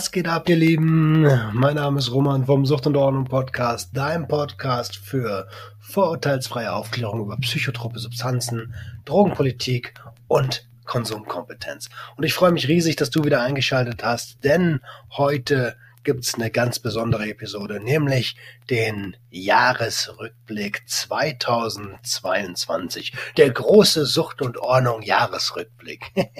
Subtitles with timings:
[0.00, 1.28] Was geht ab, ihr Lieben?
[1.52, 5.46] Mein Name ist Roman vom Sucht und Ordnung Podcast, dein Podcast für
[5.78, 8.72] vorurteilsfreie Aufklärung über psychotrope Substanzen,
[9.04, 9.92] Drogenpolitik
[10.26, 11.90] und Konsumkompetenz.
[12.16, 14.80] Und ich freue mich riesig, dass du wieder eingeschaltet hast, denn
[15.18, 18.36] heute gibt's eine ganz besondere Episode, nämlich
[18.68, 23.12] den Jahresrückblick 2022.
[23.36, 26.12] Der große Sucht und Ordnung Jahresrückblick.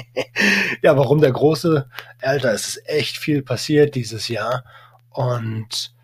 [0.82, 1.88] ja, warum der große?
[2.22, 4.64] Alter, es ist echt viel passiert dieses Jahr
[5.10, 5.94] und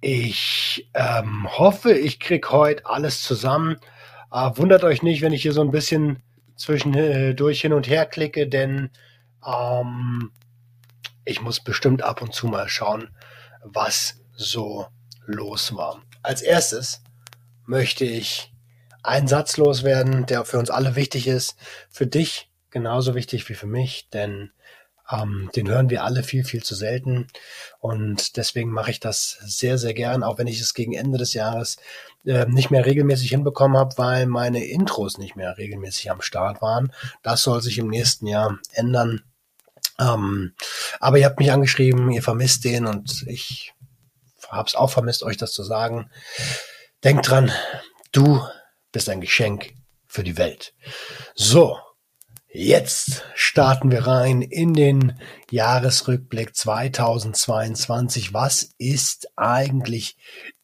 [0.00, 3.78] ich ähm, hoffe, ich krieg heute alles zusammen.
[4.30, 6.22] Äh, wundert euch nicht, wenn ich hier so ein bisschen
[6.56, 8.90] zwischendurch hin und her klicke, denn
[9.46, 10.30] ähm,
[11.24, 13.10] ich muss bestimmt ab und zu mal schauen,
[13.62, 14.86] was so
[15.26, 16.02] los war.
[16.22, 17.02] Als erstes
[17.66, 18.52] möchte ich
[19.02, 21.56] einen Satz loswerden, der für uns alle wichtig ist,
[21.90, 24.50] für dich genauso wichtig wie für mich, denn
[25.10, 27.26] ähm, den hören wir alle viel, viel zu selten.
[27.80, 31.34] Und deswegen mache ich das sehr, sehr gern, auch wenn ich es gegen Ende des
[31.34, 31.76] Jahres
[32.24, 36.92] äh, nicht mehr regelmäßig hinbekommen habe, weil meine Intros nicht mehr regelmäßig am Start waren.
[37.22, 39.22] Das soll sich im nächsten Jahr ändern.
[39.98, 40.54] Ähm,
[41.00, 43.72] aber ihr habt mich angeschrieben, ihr vermisst den und ich
[44.48, 46.10] hab's auch vermisst, euch das zu sagen.
[47.02, 47.52] Denkt dran,
[48.12, 48.42] du
[48.92, 49.74] bist ein Geschenk
[50.06, 50.74] für die Welt.
[51.34, 51.78] So,
[52.48, 55.18] jetzt starten wir rein in den
[55.50, 58.32] Jahresrückblick 2022.
[58.32, 60.16] Was ist eigentlich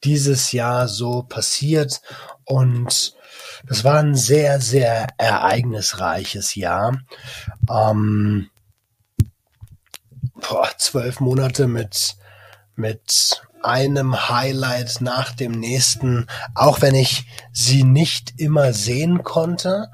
[0.05, 2.01] dieses Jahr so passiert?
[2.45, 3.15] Und
[3.67, 7.01] das war ein sehr, sehr ereignisreiches Jahr.
[7.69, 8.51] Ähm,
[10.41, 12.17] boah, zwölf Monate mit,
[12.77, 19.91] mit einem Highlight nach dem nächsten, auch wenn ich sie nicht immer sehen konnte,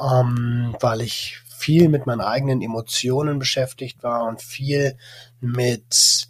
[0.00, 4.96] ähm, weil ich viel mit meinen eigenen Emotionen beschäftigt war und viel
[5.40, 6.28] mit,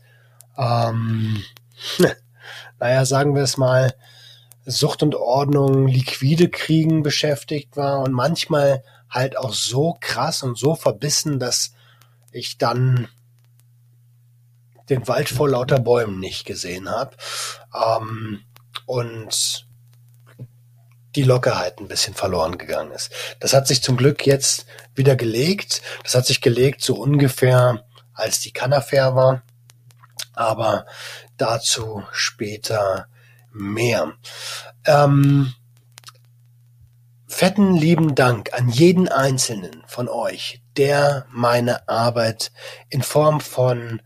[0.56, 1.42] ähm,
[2.81, 3.94] naja, sagen wir es mal,
[4.66, 10.75] Sucht und Ordnung, liquide Kriegen beschäftigt war und manchmal halt auch so krass und so
[10.75, 11.75] verbissen, dass
[12.32, 13.09] ich dann
[14.91, 17.17] den Wald vor lauter Bäumen nicht gesehen habe.
[17.75, 18.45] Ähm,
[18.87, 19.67] und
[21.17, 23.11] die Lockerheit ein bisschen verloren gegangen ist.
[23.41, 25.83] Das hat sich zum Glück jetzt wieder gelegt.
[26.05, 29.43] Das hat sich gelegt so ungefähr, als die Canafair war.
[30.34, 30.87] Aber
[31.37, 33.09] dazu später
[33.53, 34.12] mehr.
[34.87, 35.55] Ähm,
[37.27, 42.53] fetten lieben Dank an jeden einzelnen von euch, der meine Arbeit
[42.89, 44.01] in Form von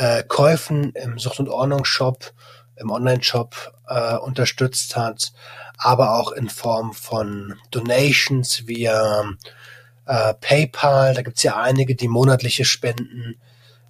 [0.00, 2.32] äh, Käufen im Sucht- und Ordnungsshop,
[2.76, 5.32] im Online-Shop äh, unterstützt hat,
[5.76, 9.24] aber auch in Form von Donations via
[10.06, 11.12] äh, PayPal.
[11.12, 13.38] Da gibt's ja einige, die monatliche Spenden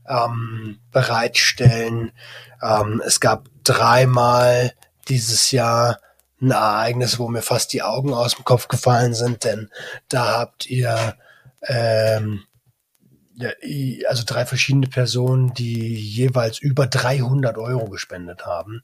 [0.09, 2.11] ähm, bereitstellen.
[2.61, 4.73] Ähm, es gab dreimal
[5.09, 6.01] dieses Jahr
[6.43, 9.71] ein Ereignis, wo mir fast die Augen aus dem Kopf gefallen sind, denn
[10.09, 11.15] da habt ihr
[11.63, 12.43] ähm,
[14.07, 18.83] also drei verschiedene Personen, die jeweils über 300 Euro gespendet haben.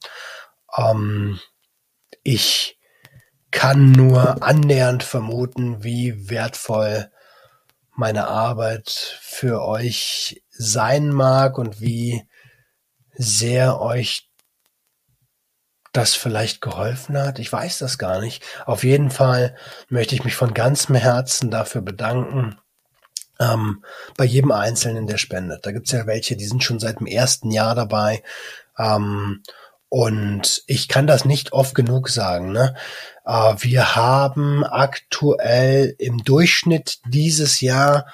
[0.75, 1.39] Ähm,
[2.23, 2.77] ich
[3.51, 7.09] kann nur annähernd vermuten, wie wertvoll
[7.95, 8.89] meine Arbeit
[9.21, 12.27] für euch sein mag und wie
[13.13, 14.29] sehr euch
[15.93, 17.39] das vielleicht geholfen hat.
[17.39, 18.43] Ich weiß das gar nicht.
[18.65, 19.55] Auf jeden Fall
[19.89, 22.59] möchte ich mich von ganzem Herzen dafür bedanken,
[23.39, 23.83] ähm,
[24.17, 25.65] bei jedem Einzelnen, der spendet.
[25.65, 28.23] Da gibt's ja welche, die sind schon seit dem ersten Jahr dabei.
[28.77, 29.43] Ähm,
[29.89, 32.51] und ich kann das nicht oft genug sagen.
[32.51, 32.75] Ne?
[33.25, 38.07] Äh, wir haben aktuell im Durchschnitt dieses Jahr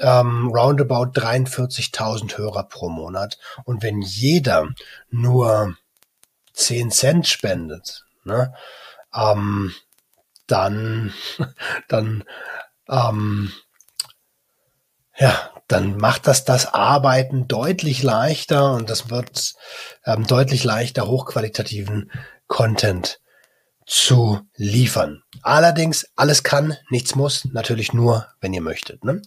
[0.00, 3.38] ähm, roundabout 43.000 Hörer pro Monat.
[3.64, 4.68] Und wenn jeder
[5.10, 5.76] nur
[6.54, 8.54] 10 Cent spendet, ne,
[9.14, 9.74] ähm,
[10.46, 11.12] dann,
[11.88, 12.24] dann
[12.88, 13.52] ähm,
[15.20, 19.54] ja, dann macht das das Arbeiten deutlich leichter und das wird
[20.04, 22.10] ähm, deutlich leichter, hochqualitativen
[22.48, 23.20] Content
[23.86, 25.22] zu liefern.
[25.42, 29.04] Allerdings, alles kann, nichts muss, natürlich nur, wenn ihr möchtet.
[29.04, 29.20] Ne?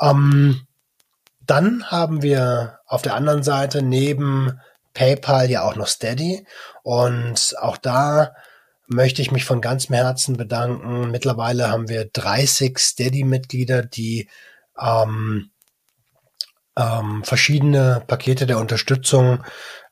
[0.00, 0.66] Ähm,
[1.40, 4.60] dann haben wir auf der anderen Seite neben
[4.92, 6.46] PayPal ja auch noch Steady
[6.82, 8.34] und auch da
[8.86, 11.10] möchte ich mich von ganzem Herzen bedanken.
[11.10, 14.28] Mittlerweile haben wir 30 Steady-Mitglieder, die
[14.80, 15.50] ähm,
[16.76, 19.44] ähm, verschiedene Pakete der Unterstützung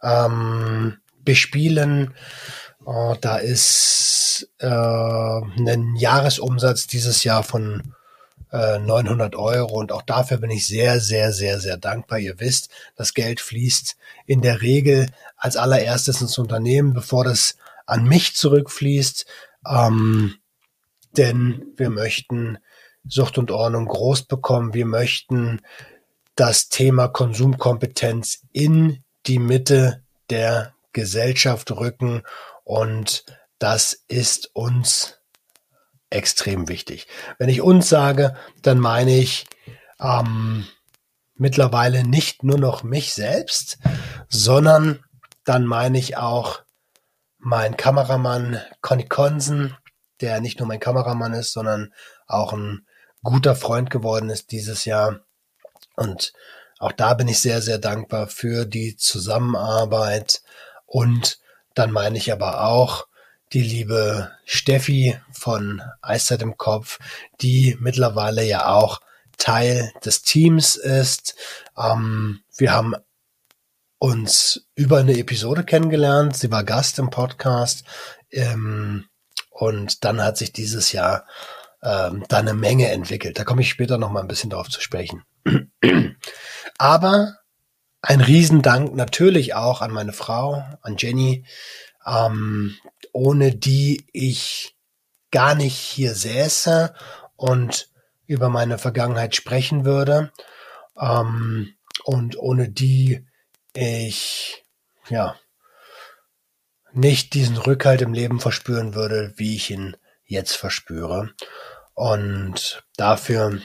[0.03, 2.15] ähm, bespielen.
[2.85, 7.94] Oh, da ist äh, ein Jahresumsatz dieses Jahr von
[8.53, 12.19] äh, 900 Euro und auch dafür bin ich sehr, sehr, sehr, sehr dankbar.
[12.19, 13.97] Ihr wisst, das Geld fließt
[14.27, 15.06] in der Regel
[15.37, 17.56] als allererstes ins Unternehmen, bevor das
[17.87, 19.27] an mich zurückfließt.
[19.69, 20.37] Ähm,
[21.17, 22.59] denn wir möchten
[23.06, 24.75] Sucht und Ordnung groß bekommen.
[24.75, 25.61] Wir möchten
[26.35, 32.23] das Thema Konsumkompetenz in die Mitte der Gesellschaft rücken
[32.64, 33.25] und
[33.58, 35.19] das ist uns
[36.08, 37.06] extrem wichtig.
[37.38, 39.46] Wenn ich uns sage, dann meine ich
[40.00, 40.67] ähm,
[41.35, 43.79] mittlerweile nicht nur noch mich selbst,
[44.29, 45.05] sondern
[45.44, 46.62] dann meine ich auch
[47.38, 49.76] mein Kameramann Conny Consen,
[50.20, 51.93] der nicht nur mein Kameramann ist, sondern
[52.26, 52.87] auch ein
[53.22, 55.20] guter Freund geworden ist dieses Jahr.
[55.96, 56.32] Und
[56.78, 60.43] auch da bin ich sehr, sehr dankbar für die Zusammenarbeit.
[60.87, 61.38] Und
[61.75, 63.06] dann meine ich aber auch
[63.52, 66.99] die liebe Steffi von Eiszeit im Kopf,
[67.40, 69.00] die mittlerweile ja auch
[69.38, 71.34] Teil des Teams ist.
[71.76, 72.94] Ähm, wir haben
[73.99, 76.37] uns über eine Episode kennengelernt.
[76.37, 77.84] Sie war Gast im Podcast.
[78.31, 79.06] Ähm,
[79.50, 81.26] und dann hat sich dieses Jahr
[81.82, 83.38] ähm, da eine Menge entwickelt.
[83.38, 85.25] Da komme ich später noch mal ein bisschen drauf zu sprechen.
[86.79, 87.37] Aber
[88.03, 91.44] ein Riesendank natürlich auch an meine Frau, an Jenny,
[92.06, 92.77] ähm,
[93.12, 94.77] ohne die ich
[95.31, 96.94] gar nicht hier säße
[97.37, 97.88] und
[98.27, 100.32] über meine Vergangenheit sprechen würde
[100.99, 101.75] ähm,
[102.05, 103.27] und ohne die
[103.75, 104.65] ich
[105.09, 105.37] ja
[106.93, 111.31] nicht diesen Rückhalt im Leben verspüren würde, wie ich ihn jetzt verspüre.
[112.00, 113.58] Und dafür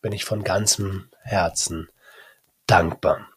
[0.00, 1.88] bin ich von ganzem Herzen
[2.66, 3.28] dankbar.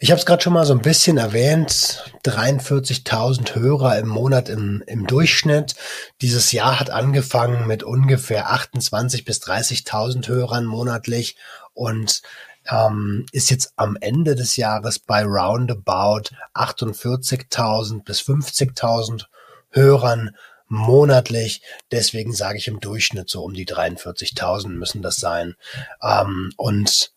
[0.00, 4.82] Ich habe es gerade schon mal so ein bisschen erwähnt, 43.000 Hörer im Monat im,
[4.86, 5.74] im Durchschnitt.
[6.22, 11.36] Dieses Jahr hat angefangen mit ungefähr 28.000 bis 30.000 Hörern monatlich
[11.74, 12.22] und
[12.70, 19.26] ähm, ist jetzt am Ende des Jahres bei roundabout 48.000 bis 50.000
[19.68, 20.34] Hörern
[20.68, 21.62] monatlich.
[21.90, 25.54] Deswegen sage ich im Durchschnitt so um die 43.000 müssen das sein.
[26.02, 27.12] Ähm, und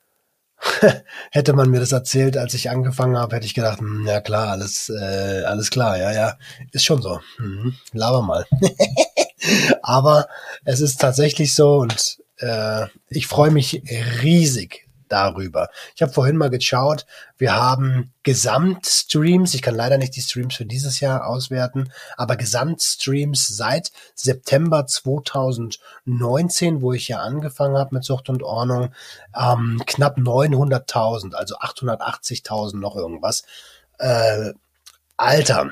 [1.32, 4.50] hätte man mir das erzählt, als ich angefangen habe, hätte ich gedacht, hm, ja klar,
[4.50, 6.38] alles, äh, alles klar, ja, ja,
[6.72, 7.20] ist schon so.
[7.38, 8.46] Mhm, laber mal.
[9.82, 10.28] Aber
[10.66, 13.84] es ist tatsächlich so und äh, ich freue mich
[14.22, 15.70] riesig darüber.
[15.96, 17.06] Ich habe vorhin mal geschaut,
[17.38, 23.48] wir haben Gesamtstreams, ich kann leider nicht die Streams für dieses Jahr auswerten, aber Gesamtstreams
[23.48, 28.94] seit September 2019, wo ich ja angefangen habe mit Sucht und Ordnung,
[29.36, 33.44] ähm, knapp 900.000, also 880.000 noch irgendwas.
[34.00, 34.54] Äh,
[35.18, 35.72] Alter,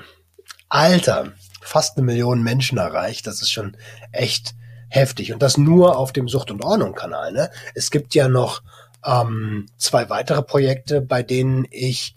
[0.69, 3.77] Alter, fast eine Million Menschen erreicht, das ist schon
[4.11, 4.55] echt
[4.89, 5.33] heftig.
[5.33, 7.31] Und das nur auf dem Sucht und Ordnung Kanal.
[7.31, 7.51] Ne?
[7.73, 8.61] Es gibt ja noch
[9.05, 12.15] ähm, zwei weitere Projekte, bei denen ich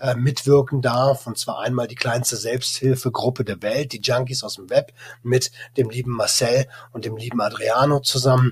[0.00, 1.26] äh, mitwirken darf.
[1.26, 4.92] Und zwar einmal die kleinste Selbsthilfegruppe der Welt, die Junkies aus dem Web,
[5.22, 8.50] mit dem lieben Marcel und dem lieben Adriano zusammen.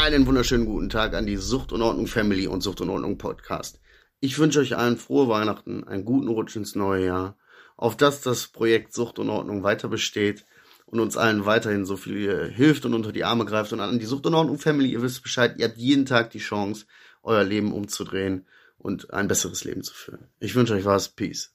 [0.00, 3.80] Einen wunderschönen guten Tag an die Sucht und Ordnung Family und Sucht und Ordnung Podcast.
[4.20, 7.36] Ich wünsche euch allen frohe Weihnachten, einen guten Rutsch ins neue Jahr,
[7.76, 10.46] auf dass das Projekt Sucht und Ordnung weiter besteht
[10.86, 13.72] und uns allen weiterhin so viel hilft und unter die Arme greift.
[13.72, 16.38] Und an die Sucht und Ordnung Family, ihr wisst Bescheid, ihr habt jeden Tag die
[16.38, 16.86] Chance,
[17.22, 18.46] euer Leben umzudrehen
[18.78, 20.28] und ein besseres Leben zu führen.
[20.38, 21.08] Ich wünsche euch was.
[21.08, 21.52] Peace.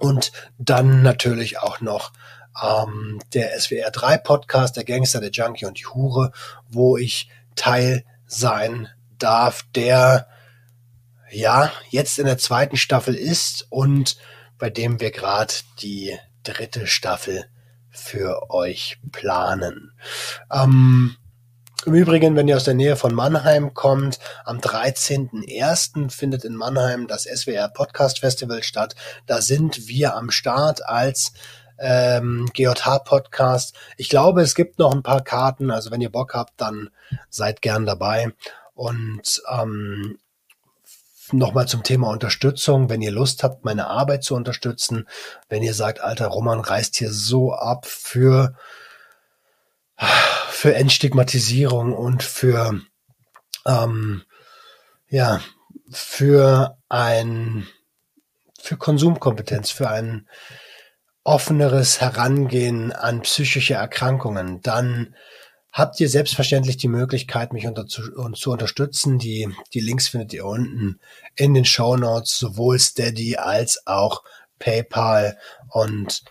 [0.00, 2.12] Und dann natürlich auch noch
[2.60, 6.32] ähm, der SWR 3 Podcast, der Gangster, der Junkie und die Hure,
[6.68, 10.28] wo ich Teil sein darf, der
[11.30, 14.16] ja jetzt in der zweiten Staffel ist und
[14.58, 17.46] bei dem wir gerade die dritte Staffel
[17.92, 19.92] für euch planen.
[20.50, 21.16] Ähm,
[21.84, 26.10] Im Übrigen, wenn ihr aus der Nähe von Mannheim kommt, am 13.01.
[26.10, 28.94] findet in Mannheim das SWR Podcast Festival statt.
[29.26, 31.32] Da sind wir am Start als
[31.78, 33.76] ähm, GJH Podcast.
[33.96, 35.70] Ich glaube, es gibt noch ein paar Karten.
[35.70, 36.90] Also wenn ihr Bock habt, dann
[37.28, 38.32] seid gern dabei.
[38.74, 40.18] Und ähm,
[41.32, 42.88] nochmal zum Thema Unterstützung.
[42.88, 45.08] Wenn ihr Lust habt, meine Arbeit zu unterstützen,
[45.48, 48.54] wenn ihr sagt, alter Roman reißt hier so ab für,
[50.50, 52.80] für Entstigmatisierung und für,
[53.66, 54.22] ähm,
[55.08, 55.40] ja,
[55.90, 57.66] für ein,
[58.60, 60.26] für Konsumkompetenz, für ein,
[61.24, 65.14] offeneres Herangehen an psychische Erkrankungen, dann
[65.72, 68.02] habt ihr selbstverständlich die Möglichkeit, mich unter, zu,
[68.34, 69.18] zu, unterstützen.
[69.18, 71.00] Die, die Links findet ihr unten
[71.34, 74.22] in den Show Notes, sowohl Steady als auch
[74.58, 75.38] PayPal.
[75.68, 76.24] Und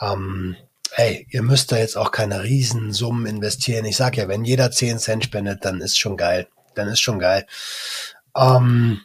[0.00, 0.56] ähm,
[0.90, 3.84] hey, ihr müsst da jetzt auch keine Riesensummen investieren.
[3.84, 6.48] Ich sag ja, wenn jeder 10 Cent spendet, dann ist schon geil.
[6.74, 7.46] Dann ist schon geil.
[8.36, 9.00] Ähm,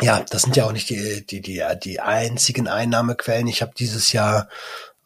[0.00, 3.48] ja, das sind ja auch nicht die, die, die, die einzigen Einnahmequellen.
[3.48, 4.48] Ich habe dieses Jahr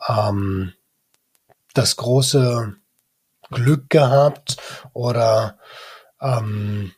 [0.07, 0.75] ähm,
[1.73, 2.77] das große
[3.53, 4.57] Glück gehabt
[4.93, 5.59] oder
[6.21, 6.93] ähm,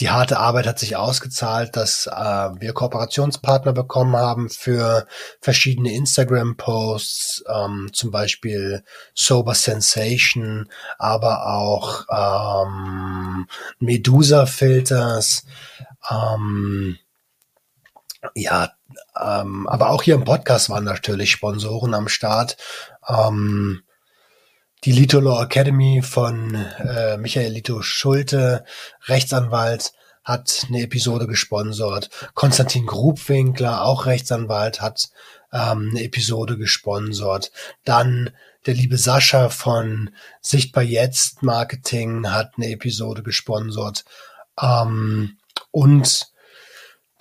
[0.00, 5.06] die harte Arbeit hat sich ausgezahlt, dass äh, wir Kooperationspartner bekommen haben für
[5.42, 8.82] verschiedene Instagram-Posts, ähm, zum Beispiel
[9.14, 13.46] Sober Sensation, aber auch ähm,
[13.78, 15.44] Medusa-Filters.
[16.10, 16.96] Ähm,
[18.34, 18.70] ja,
[19.20, 22.56] ähm, aber auch hier im Podcast waren natürlich Sponsoren am Start.
[23.06, 23.82] Ähm,
[24.84, 28.64] die Lito Law Academy von äh, Michael Lito Schulte,
[29.06, 29.92] Rechtsanwalt,
[30.24, 32.10] hat eine Episode gesponsert.
[32.34, 35.10] Konstantin Grubwinkler, auch Rechtsanwalt, hat
[35.52, 37.50] ähm, eine Episode gesponsert.
[37.84, 38.30] Dann
[38.66, 40.10] der liebe Sascha von
[40.40, 44.04] Sichtbar Jetzt Marketing hat eine Episode gesponsert.
[44.60, 45.38] Ähm,
[45.70, 46.26] und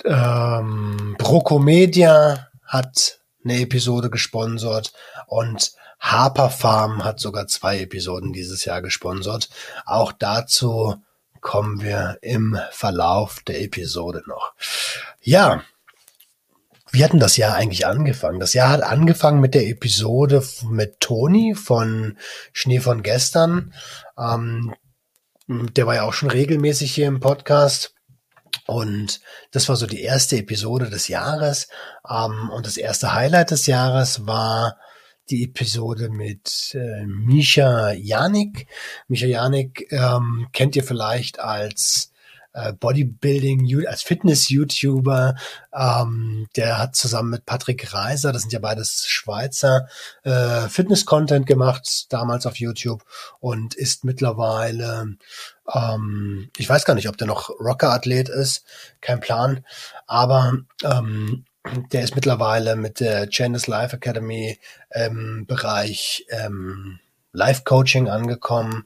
[0.06, 4.94] ähm, Brocomedia hat eine Episode gesponsert
[5.28, 9.50] und Harper Farm hat sogar zwei Episoden dieses Jahr gesponsert.
[9.86, 10.96] Auch dazu
[11.41, 14.53] kommen wir im Verlauf der Episode noch.
[15.22, 15.63] Ja,
[16.91, 18.39] wie hatten das Jahr eigentlich angefangen?
[18.39, 22.18] Das Jahr hat angefangen mit der Episode mit Toni von
[22.51, 23.74] Schnee von gestern.
[24.18, 24.74] Ähm,
[25.48, 27.94] der war ja auch schon regelmäßig hier im Podcast.
[28.65, 31.68] Und das war so die erste Episode des Jahres.
[32.10, 34.77] Ähm, und das erste Highlight des Jahres war
[35.29, 38.67] die Episode mit äh, Misha Janik.
[39.07, 42.12] Misha Janik ähm, kennt ihr vielleicht als
[42.53, 45.36] äh, Bodybuilding, als Fitness-YouTuber.
[45.74, 49.88] Ähm, der hat zusammen mit Patrick Reiser, das sind ja beides Schweizer,
[50.24, 53.03] äh, Fitness-Content gemacht, damals auf YouTube
[53.39, 55.15] und ist mittlerweile,
[55.74, 58.63] ähm, ich weiß gar nicht, ob der noch Rocker-Athlet ist,
[59.01, 59.63] kein Plan,
[60.07, 61.45] aber ähm,
[61.91, 64.59] der ist mittlerweile mit der Janice Life Academy
[64.93, 66.99] im Bereich ähm,
[67.31, 68.85] Life Coaching angekommen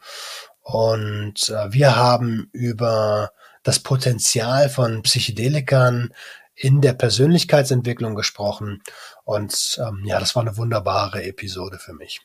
[0.62, 3.32] und äh, wir haben über
[3.64, 6.14] das Potenzial von Psychedelikern
[6.56, 8.82] in der Persönlichkeitsentwicklung gesprochen
[9.24, 12.22] und ähm, ja, das war eine wunderbare Episode für mich.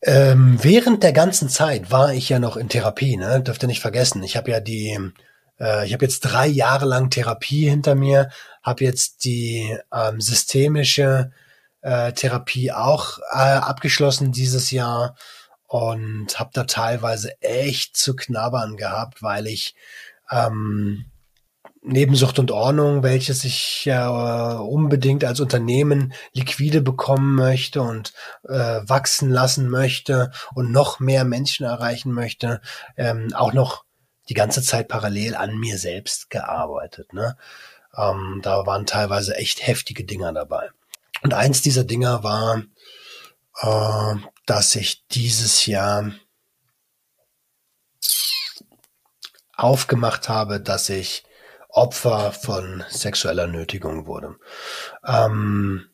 [0.00, 3.40] Ähm, während der ganzen Zeit war ich ja noch in Therapie, ne?
[3.40, 4.22] Dürft ihr nicht vergessen.
[4.22, 5.12] Ich habe ja die
[5.62, 8.30] äh, ich habe jetzt drei Jahre lang Therapie hinter mir,
[8.62, 11.32] habe jetzt die ähm, systemische
[11.82, 15.16] äh, Therapie auch äh, abgeschlossen dieses Jahr
[15.66, 19.74] und habe da teilweise echt zu knabbern gehabt, weil ich
[20.30, 21.06] ähm,
[21.84, 28.12] Nebensucht und Ordnung, welches ich ja äh, unbedingt als Unternehmen liquide bekommen möchte und
[28.48, 32.60] äh, wachsen lassen möchte und noch mehr Menschen erreichen möchte,
[32.96, 33.84] ähm, auch noch
[34.28, 37.12] die ganze Zeit parallel an mir selbst gearbeitet.
[37.12, 37.36] Ne?
[37.96, 40.70] Ähm, da waren teilweise echt heftige Dinger dabei.
[41.22, 42.62] Und eins dieser Dinger war,
[43.60, 46.12] äh, dass ich dieses Jahr
[49.56, 51.24] aufgemacht habe, dass ich
[51.68, 54.36] Opfer von sexueller Nötigung wurde.
[55.06, 55.88] Ähm,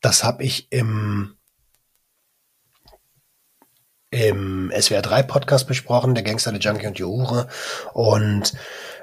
[0.00, 1.36] das habe ich im
[4.10, 7.48] im SWR 3 Podcast besprochen, der Gangster, der Junkie und die Hure.
[7.92, 8.52] Und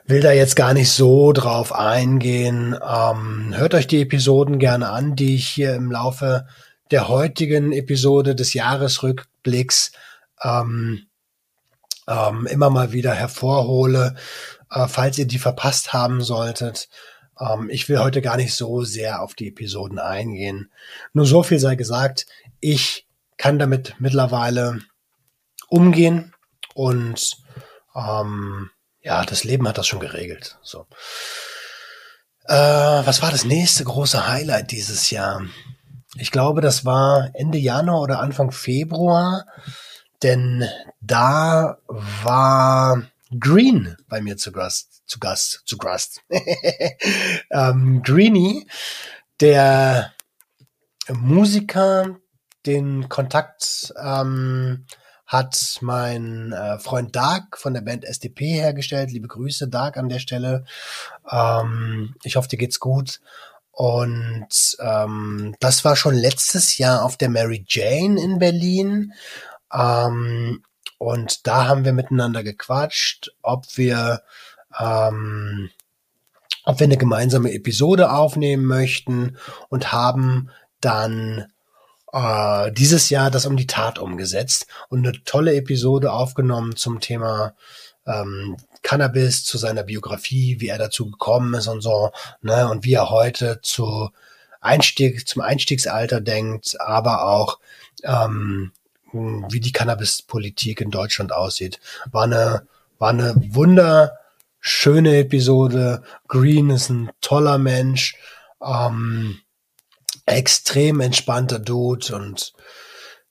[0.06, 2.76] will da jetzt gar nicht so drauf eingehen.
[2.76, 6.46] Ähm, hört euch die Episoden gerne an, die ich hier im Laufe
[6.92, 9.94] der heutigen Episode des Jahresrückblicks
[10.42, 11.08] ähm,
[12.08, 14.16] ähm, immer mal wieder hervorhole,
[14.70, 16.90] äh, falls ihr die verpasst haben solltet.
[17.40, 20.70] Ähm, ich will heute gar nicht so sehr auf die Episoden eingehen.
[21.14, 22.26] Nur so viel sei gesagt,
[22.60, 23.08] ich
[23.38, 24.80] kann damit mittlerweile
[25.70, 26.34] umgehen
[26.76, 27.38] und
[27.96, 28.70] ähm,
[29.04, 30.58] ja, das Leben hat das schon geregelt.
[30.64, 30.88] So.
[32.46, 35.44] Äh, was war das nächste große Highlight dieses Jahr?
[36.16, 39.46] Ich glaube, das war Ende Januar oder Anfang Februar,
[40.22, 40.68] denn
[41.02, 43.04] da war
[43.40, 46.22] Green bei mir zu Gast, zu Gast, zu Gast.
[47.52, 48.68] ähm, Greenie,
[49.40, 50.14] der
[51.10, 52.18] Musiker,
[52.66, 54.86] den Kontakt ähm,
[55.34, 59.12] hat mein äh, Freund Dark von der Band SDP hergestellt.
[59.12, 60.64] Liebe Grüße, Dark, an der Stelle.
[61.30, 63.20] Ähm, ich hoffe, dir geht's gut.
[63.72, 69.14] Und ähm, das war schon letztes Jahr auf der Mary Jane in Berlin.
[69.74, 70.64] Ähm,
[71.00, 74.22] und da haben wir miteinander gequatscht, ob wir
[74.80, 75.72] ähm,
[76.64, 79.38] ob wir eine gemeinsame Episode aufnehmen möchten
[79.70, 81.52] und haben dann
[82.14, 87.56] äh, dieses Jahr das um die Tat umgesetzt und eine tolle Episode aufgenommen zum Thema
[88.06, 92.94] ähm, Cannabis, zu seiner Biografie, wie er dazu gekommen ist und so, ne, und wie
[92.94, 94.10] er heute zu
[94.62, 97.60] Einstieg, zum Einstiegsalter denkt, aber auch
[98.04, 98.72] ähm,
[99.12, 101.80] wie die Cannabispolitik in Deutschland aussieht.
[102.12, 102.68] War eine,
[103.00, 106.04] war eine wunderschöne Episode.
[106.28, 108.18] Green ist ein toller Mensch.
[108.62, 109.40] Ähm,
[110.26, 112.54] extrem entspannter Dude und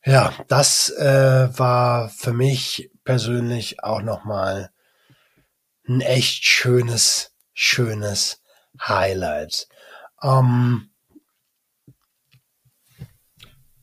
[0.05, 4.71] ja, das äh, war für mich persönlich auch nochmal
[5.87, 8.43] ein echt schönes, schönes
[8.81, 9.69] Highlight.
[10.23, 10.91] Ähm,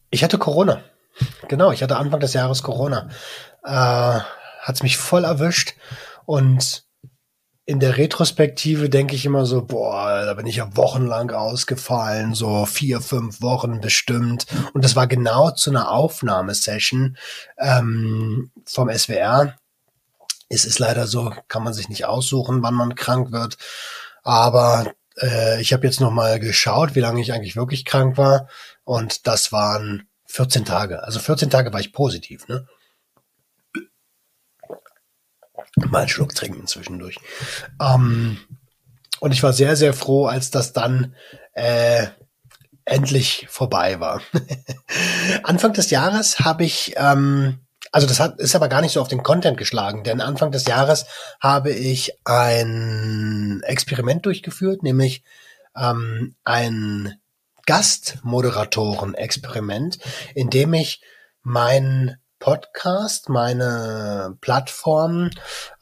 [0.10, 0.84] ich hatte Corona.
[1.48, 3.10] Genau, ich hatte Anfang des Jahres Corona.
[3.64, 4.20] Äh,
[4.62, 5.74] hat's mich voll erwischt
[6.26, 6.89] und
[7.70, 12.66] in der Retrospektive denke ich immer so, boah, da bin ich ja wochenlang ausgefallen, so
[12.66, 14.48] vier, fünf Wochen bestimmt.
[14.74, 17.16] Und das war genau zu einer Aufnahmesession
[17.60, 19.54] ähm, vom SWR.
[20.50, 23.60] Es ist leider so, kann man sich nicht aussuchen, wann man krank wird.
[24.24, 28.48] Aber äh, ich habe jetzt noch mal geschaut, wie lange ich eigentlich wirklich krank war.
[28.84, 31.04] Und das waren 14 Tage.
[31.04, 32.66] Also 14 Tage war ich positiv, ne?
[35.88, 37.18] Mal einen Schluck trinken zwischendurch.
[37.82, 38.38] Ähm,
[39.20, 41.16] und ich war sehr, sehr froh, als das dann
[41.54, 42.08] äh,
[42.86, 44.22] endlich vorbei war.
[45.44, 47.60] Anfang des Jahres habe ich, ähm,
[47.92, 50.66] also das hat, ist aber gar nicht so auf den Content geschlagen, denn Anfang des
[50.66, 51.06] Jahres
[51.40, 55.24] habe ich ein Experiment durchgeführt, nämlich
[55.76, 57.16] ähm, ein
[57.66, 60.00] Gastmoderatoren-Experiment,
[60.34, 61.02] in dem ich
[61.44, 65.30] meinen Podcast, meine Plattform,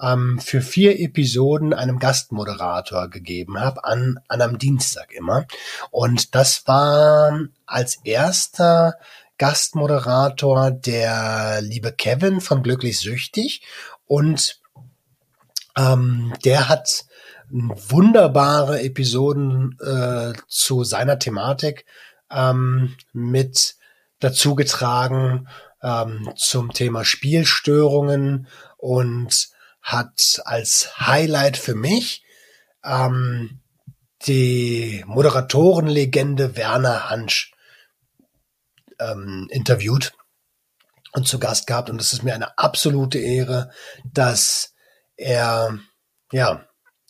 [0.02, 5.46] ähm, für vier Episoden einem Gastmoderator gegeben habe, an, an einem Dienstag immer.
[5.92, 8.96] Und das war als erster
[9.38, 13.62] Gastmoderator der liebe Kevin von Glücklich Süchtig
[14.08, 14.60] und
[15.78, 17.06] ähm, der hat
[17.50, 21.86] wunderbare Episoden äh, zu seiner Thematik
[22.32, 23.76] ähm, mit
[24.20, 25.48] dazu getragen
[25.82, 29.50] ähm, zum Thema Spielstörungen und
[29.82, 32.24] hat als Highlight für mich
[32.84, 33.62] ähm,
[34.26, 37.54] die Moderatorenlegende Werner Hansch
[39.00, 40.14] ähm, interviewt
[41.14, 41.90] und zu Gast gehabt.
[41.90, 43.72] Und es ist mir eine absolute Ehre,
[44.12, 44.74] dass
[45.16, 45.78] er
[46.32, 46.66] ja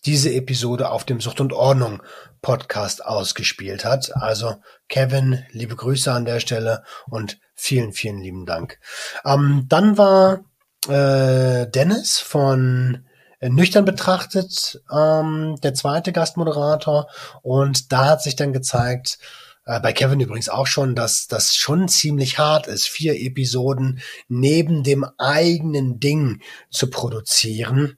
[0.05, 2.01] diese Episode auf dem Sucht und Ordnung
[2.41, 4.15] Podcast ausgespielt hat.
[4.15, 8.79] Also Kevin, liebe Grüße an der Stelle und vielen, vielen lieben Dank.
[9.25, 10.45] Ähm, dann war
[10.87, 13.05] äh, Dennis von
[13.39, 17.07] äh, Nüchtern betrachtet ähm, der zweite Gastmoderator
[17.41, 19.19] und da hat sich dann gezeigt,
[19.65, 24.83] äh, bei Kevin übrigens auch schon, dass das schon ziemlich hart ist, vier Episoden neben
[24.83, 26.41] dem eigenen Ding
[26.71, 27.97] zu produzieren.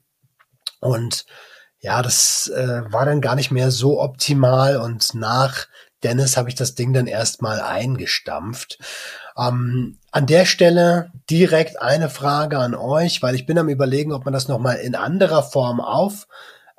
[0.81, 1.25] Und
[1.79, 5.67] ja, das äh, war dann gar nicht mehr so optimal und nach
[6.03, 8.79] Dennis habe ich das Ding dann erstmal eingestampft.
[9.39, 14.25] Ähm, an der Stelle direkt eine Frage an euch, weil ich bin am überlegen, ob
[14.25, 16.27] man das nochmal in anderer Form aufleben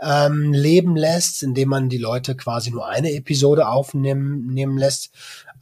[0.01, 5.11] ähm, leben lässt, indem man die Leute quasi nur eine Episode aufnehmen nehmen lässt.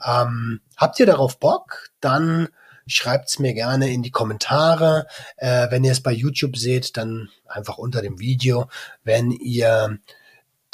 [0.04, 1.90] Ähm, habt ihr darauf Bock?
[2.00, 2.48] Dann
[2.86, 5.06] schreibt's mir gerne in die Kommentare.
[5.36, 8.68] Äh, wenn ihr es bei YouTube seht, dann einfach unter dem Video.
[9.04, 9.98] Wenn ihr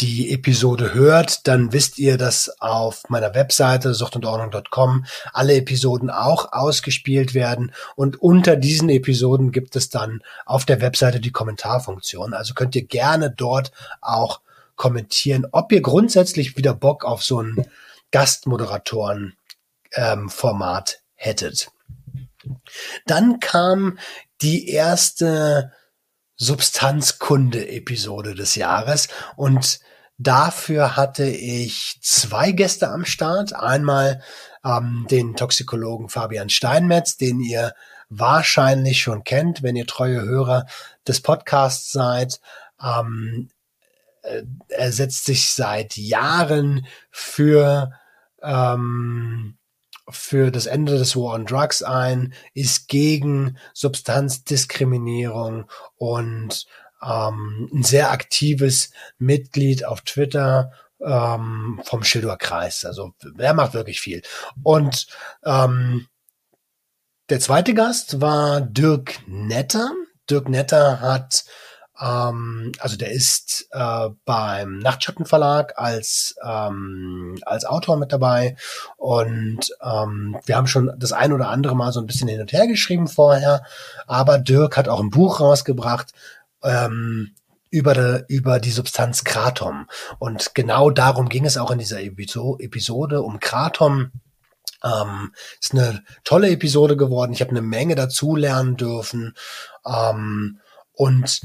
[0.00, 7.35] die Episode hört, dann wisst ihr, dass auf meiner Webseite suchtundordnung.com alle Episoden auch ausgespielt
[7.35, 12.35] werden und unter diesen Episoden gibt es dann auf der Webseite die Kommentarfunktion.
[12.35, 14.40] Also könnt ihr gerne dort auch
[14.74, 17.64] kommentieren, ob ihr grundsätzlich wieder Bock auf so ein
[18.11, 19.37] Gastmoderatoren
[19.92, 21.68] ähm, Format hättet.
[23.07, 23.98] Dann kam
[24.40, 25.72] die erste
[26.36, 29.80] Substanzkunde-Episode des Jahres und
[30.18, 33.54] dafür hatte ich zwei Gäste am Start.
[33.54, 34.22] Einmal
[34.64, 37.74] ähm, den Toxikologen Fabian Steinmetz, den ihr
[38.08, 40.66] wahrscheinlich schon kennt, wenn ihr treue Hörer
[41.06, 42.40] des Podcasts seid.
[42.82, 43.48] Ähm,
[44.22, 47.92] äh, er setzt sich seit Jahren für
[48.42, 49.56] ähm,
[50.08, 56.66] für das Ende des War on Drugs ein, ist gegen Substanzdiskriminierung und
[57.02, 62.84] ähm, ein sehr aktives Mitglied auf Twitter ähm, vom Schildower Kreis.
[62.84, 64.22] Also er macht wirklich viel.
[64.62, 65.06] Und
[65.44, 66.06] ähm,
[67.30, 69.90] der zweite Gast war Dirk Netter.
[70.28, 71.44] Dirk Netter hat
[72.00, 78.57] ähm, also der ist äh, beim Nachtschattenverlag als ähm, als Autor mit dabei
[78.96, 82.52] und ähm, wir haben schon das ein oder andere Mal so ein bisschen hin und
[82.52, 83.62] her geschrieben vorher,
[84.07, 86.12] aber Dirk hat auch ein Buch rausgebracht.
[86.62, 87.35] Ähm,
[87.70, 89.88] über, die, über die Substanz Kratom.
[90.20, 94.12] Und genau darum ging es auch in dieser Episode, um Kratom.
[94.85, 97.33] Ähm, ist eine tolle Episode geworden.
[97.33, 99.35] Ich habe eine Menge dazu lernen dürfen.
[99.85, 100.61] Ähm,
[100.92, 101.40] und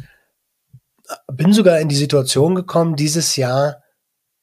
[1.32, 3.82] bin sogar in die Situation gekommen, dieses Jahr,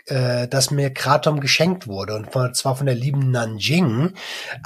[0.07, 2.15] äh, dass mir Kratom geschenkt wurde.
[2.15, 4.15] Und zwar von der lieben Nanjing,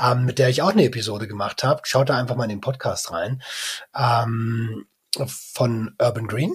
[0.02, 1.82] ähm, mit der ich auch eine Episode gemacht habe.
[1.84, 3.42] Schaut da einfach mal in den Podcast rein.
[3.96, 4.86] Ähm,
[5.16, 6.52] von Urban Green.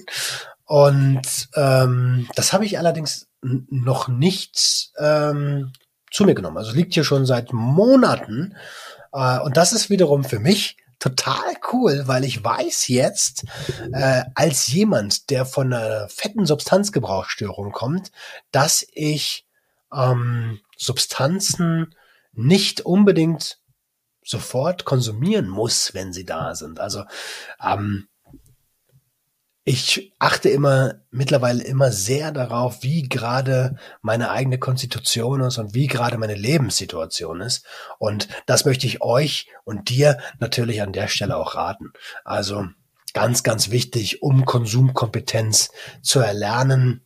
[0.65, 5.73] Und ähm, das habe ich allerdings noch nicht ähm,
[6.11, 6.57] zu mir genommen.
[6.57, 8.55] Also liegt hier schon seit Monaten.
[9.13, 13.45] Äh, und das ist wiederum für mich total cool, weil ich weiß jetzt,
[13.93, 18.11] äh, als jemand, der von einer fetten Substanzgebrauchsstörung kommt,
[18.51, 19.45] dass ich
[19.93, 21.95] ähm, Substanzen
[22.33, 23.59] nicht unbedingt
[24.23, 26.79] sofort konsumieren muss, wenn sie da sind.
[26.79, 27.03] Also
[27.63, 28.07] ähm,
[29.67, 35.87] ich achte immer mittlerweile immer sehr darauf, wie gerade meine eigene Konstitution ist und wie
[35.87, 37.65] gerade meine Lebenssituation ist.
[37.97, 41.93] Und das möchte ich euch und dir natürlich an der Stelle auch raten.
[42.23, 42.67] Also
[43.13, 45.71] ganz, ganz wichtig, um Konsumkompetenz
[46.03, 47.03] zu erlernen.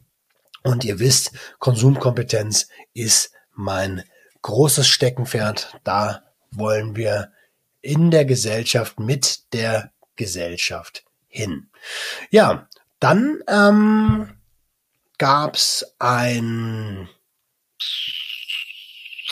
[0.61, 4.03] Und ihr wisst, Konsumkompetenz ist mein
[4.41, 5.79] großes Steckenpferd.
[5.85, 7.31] Da wollen wir
[7.79, 11.69] in der Gesellschaft mit der Gesellschaft hin.
[12.31, 12.67] Ja,
[12.99, 14.35] dann ähm,
[15.17, 15.57] gab
[15.99, 17.07] ein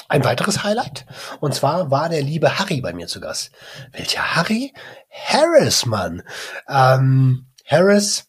[0.10, 1.06] ein weiteres Highlight.
[1.42, 3.52] Und zwar war der liebe Harry bei mir zu Gast.
[3.92, 4.74] Welcher Harry?
[5.10, 6.24] Harris, Mann.
[6.70, 8.26] Ähm, Harris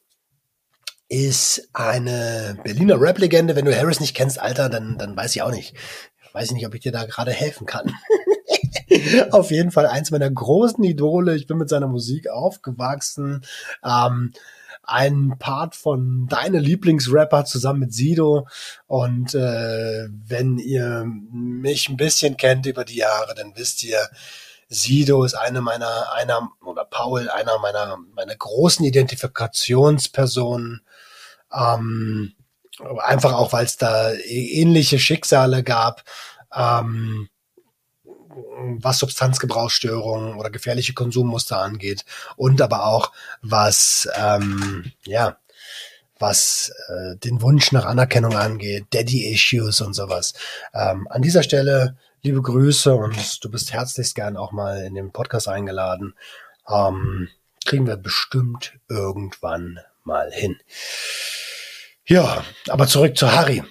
[1.09, 3.55] ist eine Berliner Rap-Legende.
[3.55, 5.75] Wenn du Harris nicht kennst, Alter, dann, dann weiß ich auch nicht.
[6.33, 7.95] Weiß ich nicht, ob ich dir da gerade helfen kann.
[9.31, 11.37] Auf jeden Fall eins meiner großen Idole.
[11.37, 13.45] Ich bin mit seiner Musik aufgewachsen.
[13.85, 14.33] Ähm,
[14.83, 18.49] ein Part von deine Lieblingsrapper zusammen mit Sido.
[18.87, 24.01] Und äh, wenn ihr mich ein bisschen kennt über die Jahre, dann wisst ihr,
[24.69, 30.83] Sido ist eine meiner, einer, oder Paul, einer meiner, meiner großen Identifikationspersonen.
[31.53, 32.33] Ähm,
[32.99, 36.05] einfach auch, weil es da ähnliche Schicksale gab.
[36.55, 37.29] Ähm,
[38.81, 42.05] was Substanzgebrauchsstörungen oder gefährliche Konsummuster angeht
[42.37, 45.37] und aber auch was ähm, ja
[46.21, 50.35] was äh, den Wunsch nach Anerkennung angeht, Daddy-Issues und sowas.
[50.75, 55.13] Ähm, an dieser Stelle liebe Grüße und du bist herzlichst gern auch mal in den
[55.13, 56.15] Podcast eingeladen.
[56.69, 57.29] Ähm,
[57.65, 60.57] kriegen wir bestimmt irgendwann mal hin.
[62.07, 63.63] Ja, aber zurück zu Harry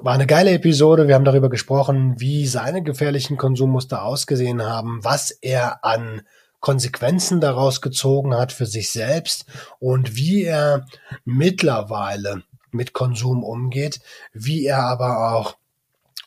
[0.00, 1.06] war eine geile Episode.
[1.06, 6.22] Wir haben darüber gesprochen, wie seine gefährlichen Konsummuster ausgesehen haben, was er an
[6.60, 9.46] Konsequenzen daraus gezogen hat für sich selbst
[9.80, 10.86] und wie er
[11.24, 14.00] mittlerweile mit Konsum umgeht,
[14.32, 15.56] wie er aber auch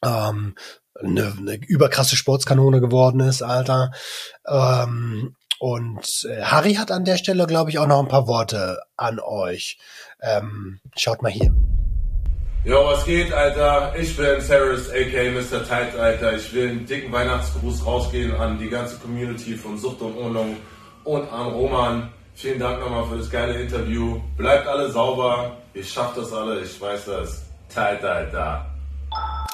[0.03, 0.55] ähm,
[0.93, 3.91] eine, eine überkrasse Sportskanone geworden ist, Alter.
[4.45, 8.81] Ähm, und äh, Harry hat an der Stelle, glaube ich, auch noch ein paar Worte
[8.97, 9.79] an euch.
[10.21, 11.53] Ähm, schaut mal hier.
[12.65, 13.93] Jo, was geht, Alter?
[13.95, 15.63] Ich bin Ferris, aka Mr.
[15.67, 16.35] Tight, Alter.
[16.35, 20.57] Ich will einen dicken Weihnachtsgruß rausgehen an die ganze Community von Sucht und Ordnung
[21.03, 22.11] und an Roman.
[22.33, 24.19] Vielen Dank nochmal für das geile Interview.
[24.35, 25.57] Bleibt alle sauber.
[25.75, 26.61] Ihr schafft das alle.
[26.61, 27.45] Ich weiß das.
[27.69, 28.65] Tight, Alter.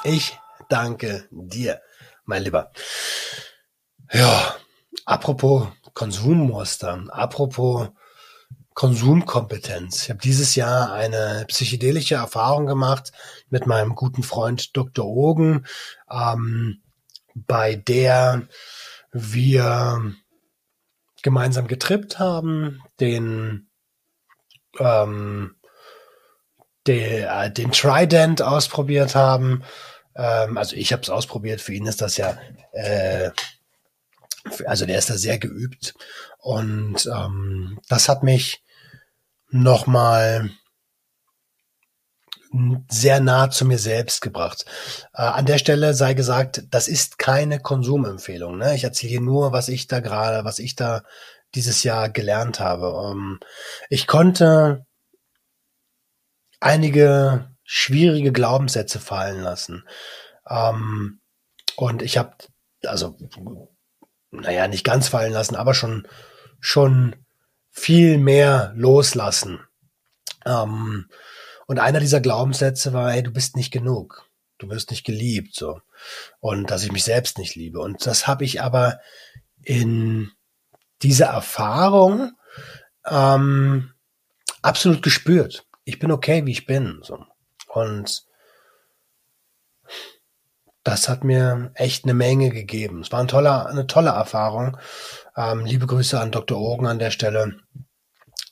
[0.04, 0.38] Ich
[0.70, 1.82] danke dir,
[2.24, 2.72] mein Lieber.
[4.10, 4.56] Ja,
[5.04, 7.88] apropos Konsummuster, apropos
[8.74, 10.04] Konsumkompetenz.
[10.04, 13.12] Ich habe dieses Jahr eine psychedelische Erfahrung gemacht
[13.50, 15.06] mit meinem guten Freund Dr.
[15.06, 15.66] Ogen,
[16.10, 16.82] ähm,
[17.34, 18.48] bei der
[19.12, 20.12] wir
[21.22, 23.68] gemeinsam getrippt haben, den
[24.78, 25.56] ähm,
[26.86, 29.62] der, den Trident ausprobiert haben.
[30.16, 31.60] Ähm, also ich habe es ausprobiert.
[31.60, 32.36] Für ihn ist das ja,
[32.72, 33.30] äh,
[34.66, 35.94] also der ist da sehr geübt
[36.38, 38.62] und ähm, das hat mich
[39.50, 40.50] nochmal
[42.90, 44.66] sehr nah zu mir selbst gebracht.
[45.14, 48.58] Äh, an der Stelle sei gesagt, das ist keine Konsumempfehlung.
[48.58, 48.74] Ne?
[48.74, 51.02] Ich erzähle hier nur, was ich da gerade, was ich da
[51.54, 53.10] dieses Jahr gelernt habe.
[53.10, 53.40] Ähm,
[53.88, 54.84] ich konnte
[56.60, 59.84] einige schwierige Glaubenssätze fallen lassen.
[60.48, 61.20] Ähm,
[61.76, 62.34] und ich habe,
[62.84, 63.16] also,
[64.32, 66.08] naja, nicht ganz fallen lassen, aber schon,
[66.58, 67.14] schon
[67.70, 69.60] viel mehr loslassen.
[70.44, 71.08] Ähm,
[71.66, 74.28] und einer dieser Glaubenssätze war, ey, du bist nicht genug.
[74.58, 75.80] Du wirst nicht geliebt, so.
[76.40, 77.80] Und dass ich mich selbst nicht liebe.
[77.80, 79.00] Und das habe ich aber
[79.62, 80.30] in
[81.02, 82.32] dieser Erfahrung
[83.06, 83.92] ähm,
[84.62, 85.66] absolut gespürt.
[85.84, 87.00] Ich bin okay, wie ich bin.
[87.02, 87.24] So.
[87.68, 88.24] Und
[90.84, 93.02] das hat mir echt eine Menge gegeben.
[93.02, 94.76] Es war ein toller, eine tolle Erfahrung.
[95.36, 96.58] Ähm, liebe Grüße an Dr.
[96.58, 97.58] Ogen an der Stelle.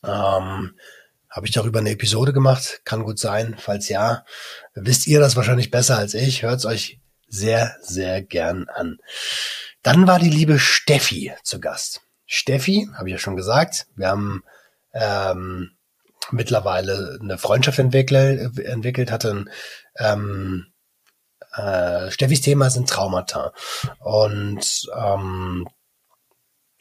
[0.05, 0.77] Ähm,
[1.29, 2.83] Habe ich darüber eine Episode gemacht?
[2.85, 3.57] Kann gut sein.
[3.59, 4.25] Falls ja,
[4.75, 6.43] wisst ihr das wahrscheinlich besser als ich.
[6.43, 8.99] Hört es euch sehr, sehr gern an.
[9.83, 12.03] Dann war die liebe Steffi zu Gast.
[12.27, 14.45] Steffi, habe ich ja schon gesagt, wir haben
[14.93, 15.73] ähm,
[16.31, 19.47] mittlerweile eine Freundschaft entwickelt, entwickelt hatte
[19.97, 20.67] ähm,
[21.53, 23.53] äh, Steffis Thema sind Traumata.
[23.99, 25.69] Und ähm,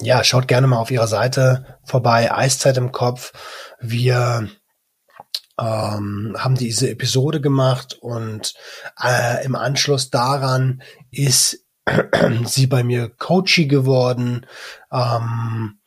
[0.02, 3.34] ja, schaut gerne mal auf ihrer Seite vorbei, Eiszeit im Kopf.
[3.80, 4.50] Wir
[5.60, 8.54] ähm, haben diese Episode gemacht und
[9.02, 11.66] äh, im Anschluss daran ist
[12.46, 14.46] sie bei mir Coachy geworden.
[14.92, 15.80] Ähm,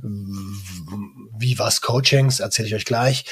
[0.00, 3.24] wie was Coachings, erzähle ich euch gleich.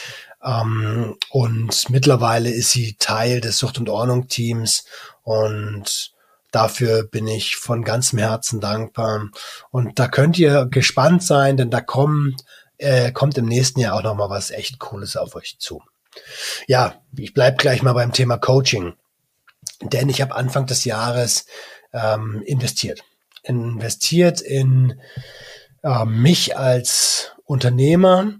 [0.42, 4.85] Ähm, und mittlerweile ist sie Teil des Sucht- und Ordnung-Teams
[5.22, 6.12] und
[6.51, 9.29] dafür bin ich von ganzem Herzen dankbar.
[9.70, 12.44] Und da könnt ihr gespannt sein, denn da kommt,
[12.79, 15.83] äh, kommt im nächsten Jahr auch nochmal was echt Cooles auf euch zu.
[16.66, 18.94] Ja, ich bleib gleich mal beim Thema Coaching.
[19.83, 21.46] Denn ich habe Anfang des Jahres
[21.92, 23.03] ähm, investiert.
[23.42, 25.01] Investiert in
[25.83, 28.33] äh, mich als Unternehmer,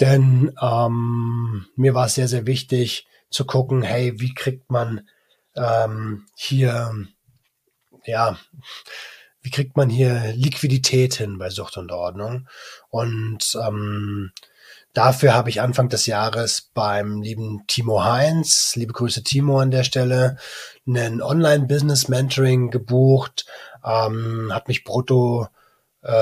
[0.00, 5.08] denn ähm, mir war es sehr, sehr wichtig zu gucken, hey, wie kriegt man
[5.54, 6.92] ähm, hier,
[8.04, 8.38] ja,
[9.40, 12.48] wie kriegt man hier Liquidität hin bei Sucht und Ordnung?
[12.88, 14.32] Und ähm,
[14.92, 19.84] dafür habe ich Anfang des Jahres beim lieben Timo Heinz, liebe Grüße Timo an der
[19.84, 20.36] Stelle,
[20.86, 23.46] einen Online-Business-Mentoring gebucht,
[23.84, 25.46] ähm, hat mich brutto
[26.02, 26.12] äh,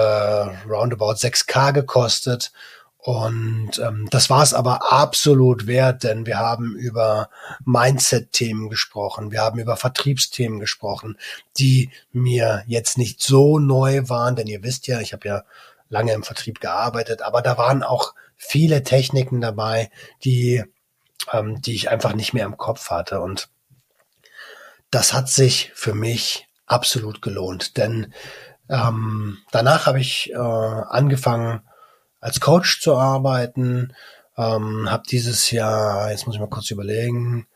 [0.69, 2.53] roundabout 6K gekostet
[3.05, 7.29] und ähm, das war es aber absolut wert, denn wir haben über
[7.67, 11.19] Mindset-Themen gesprochen, wir haben über Vertriebsthemen gesprochen,
[11.59, 15.43] die mir jetzt nicht so neu waren, denn ihr wisst ja, ich habe ja
[15.91, 19.91] lange im Vertrieb gearbeitet, aber da waren auch viele Techniken dabei,
[20.25, 20.65] die,
[21.31, 23.21] ähm, die ich einfach nicht mehr im Kopf hatte.
[23.21, 23.51] Und
[24.91, 28.15] das hat sich für mich absolut gelohnt, denn
[28.71, 31.61] ähm, danach habe ich äh, angefangen,
[32.25, 33.93] als Coach zu arbeiten.
[34.39, 37.47] Ähm, habe dieses Jahr, jetzt muss ich mal kurz überlegen,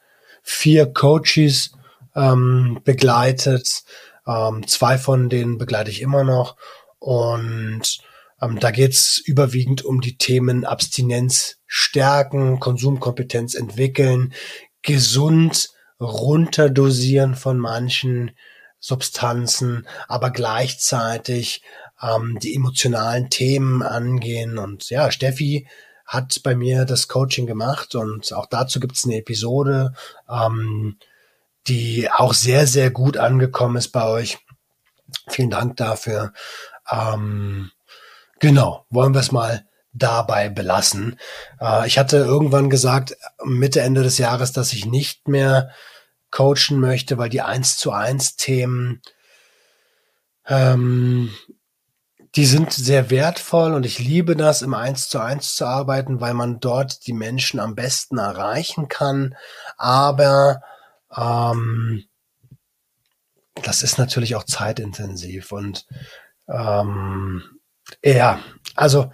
[0.42, 1.72] vier Coaches
[2.14, 3.84] ähm, begleitet.
[4.26, 6.56] Ähm, zwei von denen begleite ich immer noch.
[6.98, 8.00] Und
[8.42, 14.34] ähm, da geht's überwiegend um die Themen Abstinenz stärken, Konsumkompetenz entwickeln,
[14.82, 18.32] gesund runterdosieren von manchen
[18.80, 21.62] Substanzen, aber gleichzeitig
[22.02, 24.58] ähm, die emotionalen Themen angehen.
[24.58, 25.66] Und ja, Steffi
[26.06, 29.92] hat bei mir das Coaching gemacht und auch dazu gibt es eine Episode,
[30.28, 30.96] ähm,
[31.66, 34.38] die auch sehr, sehr gut angekommen ist bei euch.
[35.28, 36.32] Vielen Dank dafür.
[36.90, 37.70] Ähm,
[38.38, 41.18] genau, wollen wir es mal dabei belassen.
[41.60, 45.70] Äh, ich hatte irgendwann gesagt, Mitte, Ende des Jahres, dass ich nicht mehr
[46.30, 49.02] coachen möchte, weil die eins zu eins Themen
[50.46, 51.30] ähm,
[52.38, 56.34] die sind sehr wertvoll und ich liebe das, im Eins zu eins zu arbeiten, weil
[56.34, 59.34] man dort die Menschen am besten erreichen kann.
[59.76, 60.62] Aber
[61.16, 62.04] ähm,
[63.64, 65.84] das ist natürlich auch zeitintensiv und
[66.48, 67.42] ähm,
[68.04, 68.38] ja,
[68.76, 69.10] also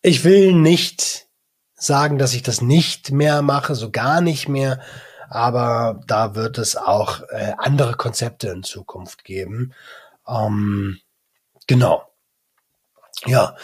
[0.00, 1.26] ich will nicht
[1.74, 4.80] sagen, dass ich das nicht mehr mache, so gar nicht mehr,
[5.28, 9.74] aber da wird es auch äh, andere Konzepte in Zukunft geben.
[10.28, 11.00] Ähm,
[11.66, 12.11] genau.
[13.26, 13.56] Ja,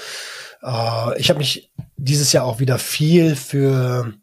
[0.63, 4.15] äh, ich habe mich dieses Jahr auch wieder viel für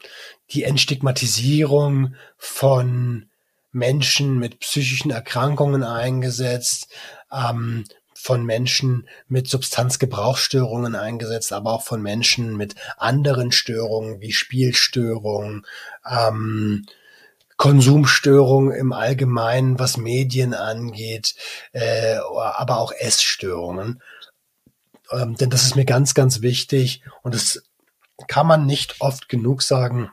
[0.51, 3.29] die Entstigmatisierung von
[3.71, 6.87] Menschen mit psychischen Erkrankungen eingesetzt,
[7.31, 15.65] ähm, von Menschen mit Substanzgebrauchsstörungen eingesetzt, aber auch von Menschen mit anderen Störungen wie Spielstörungen,
[16.09, 16.85] ähm,
[17.57, 21.35] Konsumstörungen im Allgemeinen, was Medien angeht,
[21.73, 24.01] äh, aber auch Essstörungen.
[25.11, 27.63] Ähm, denn das ist mir ganz, ganz wichtig und das
[28.27, 30.11] kann man nicht oft genug sagen,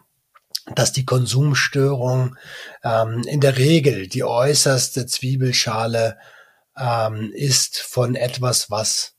[0.74, 2.36] dass die Konsumstörung
[2.84, 6.18] ähm, in der Regel die äußerste Zwiebelschale
[6.76, 9.14] ähm, ist von etwas, was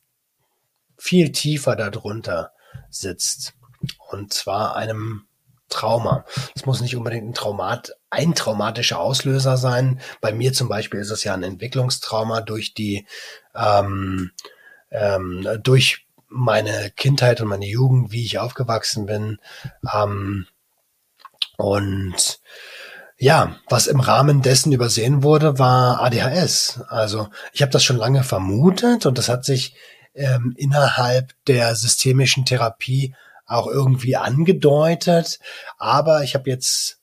[0.98, 2.54] viel tiefer darunter
[2.90, 3.54] sitzt.
[4.10, 5.28] Und zwar einem
[5.70, 6.26] Trauma.
[6.56, 10.00] Es muss nicht unbedingt ein Traumat, ein traumatischer Auslöser sein.
[10.22, 13.08] Bei mir zum Beispiel ist es ja ein Entwicklungstrauma durch die,
[13.56, 14.32] ähm,
[14.94, 19.40] ähm, durch meine Kindheit und meine Jugend, wie ich aufgewachsen bin.
[19.94, 20.48] Ähm,
[21.58, 22.40] und
[23.18, 26.82] ja, was im Rahmen dessen übersehen wurde, war ADHS.
[26.88, 29.76] Also ich habe das schon lange vermutet und das hat sich
[30.14, 35.40] ähm, innerhalb der systemischen Therapie auch irgendwie angedeutet.
[35.78, 37.00] Aber ich habe jetzt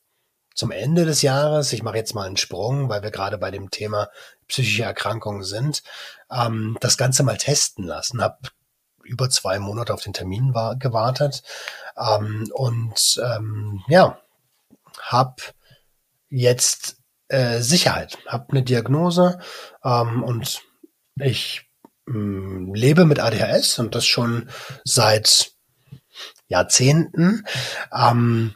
[0.53, 3.71] zum Ende des Jahres, ich mache jetzt mal einen Sprung, weil wir gerade bei dem
[3.71, 4.09] Thema
[4.47, 5.81] psychische Erkrankungen sind,
[6.31, 8.21] ähm, das Ganze mal testen lassen.
[8.21, 8.37] Habe
[9.03, 11.43] über zwei Monate auf den Termin war, gewartet
[11.97, 14.19] ähm, und ähm, ja,
[15.01, 15.35] habe
[16.29, 19.39] jetzt äh, Sicherheit, habe eine Diagnose
[19.83, 20.61] ähm, und
[21.19, 21.69] ich
[22.05, 24.49] mm, lebe mit ADHS und das schon
[24.83, 25.51] seit
[26.47, 27.45] Jahrzehnten.
[27.93, 28.55] Ähm,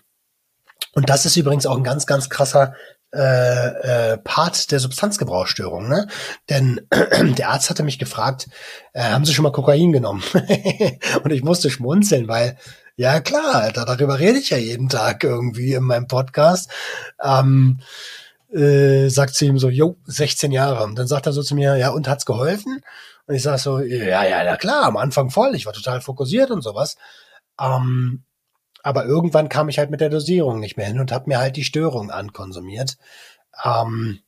[0.93, 2.75] und das ist übrigens auch ein ganz, ganz krasser
[3.15, 6.07] äh, äh, Part der Substanzgebrauchsstörung, ne?
[6.49, 6.81] Denn
[7.37, 8.47] der Arzt hatte mich gefragt,
[8.93, 10.23] äh, haben Sie schon mal Kokain genommen?
[11.23, 12.57] und ich musste schmunzeln, weil
[12.97, 16.69] ja klar, Alter, darüber rede ich ja jeden Tag irgendwie in meinem Podcast.
[17.21, 17.79] Ähm,
[18.53, 20.83] äh, sagt sie ihm so, jo, 16 Jahre.
[20.83, 22.81] Und dann sagt er so zu mir, ja, und hat's geholfen?
[23.27, 26.51] Und ich sag so, ja, ja, ja klar, am Anfang voll, ich war total fokussiert
[26.51, 26.95] und sowas.
[27.59, 28.23] Ähm,
[28.85, 31.55] aber irgendwann kam ich halt mit der Dosierung nicht mehr hin und habe mir halt
[31.55, 32.97] die Störung ankonsumiert.
[33.63, 34.19] Ähm,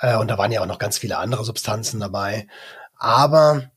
[0.00, 2.48] äh, und da waren ja auch noch ganz viele andere Substanzen dabei.
[2.98, 3.70] Aber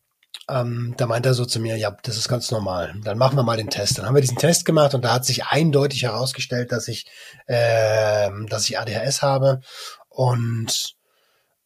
[0.49, 2.95] ähm, da meint er so zu mir, ja, das ist ganz normal.
[3.03, 3.99] Dann machen wir mal den Test.
[3.99, 7.05] Dann haben wir diesen Test gemacht und da hat sich eindeutig herausgestellt, dass ich,
[7.45, 9.61] äh, dass ich ADHS habe.
[10.09, 10.95] Und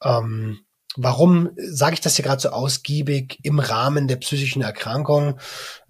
[0.04, 0.66] ähm,
[0.98, 5.40] warum sage ich das hier gerade so ausgiebig im Rahmen der psychischen Erkrankung?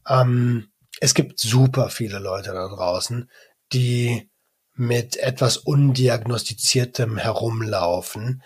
[0.07, 0.70] Ähm,
[1.01, 3.29] es gibt super viele Leute da draußen,
[3.73, 4.29] die
[4.73, 8.41] mit etwas undiagnostiziertem herumlaufen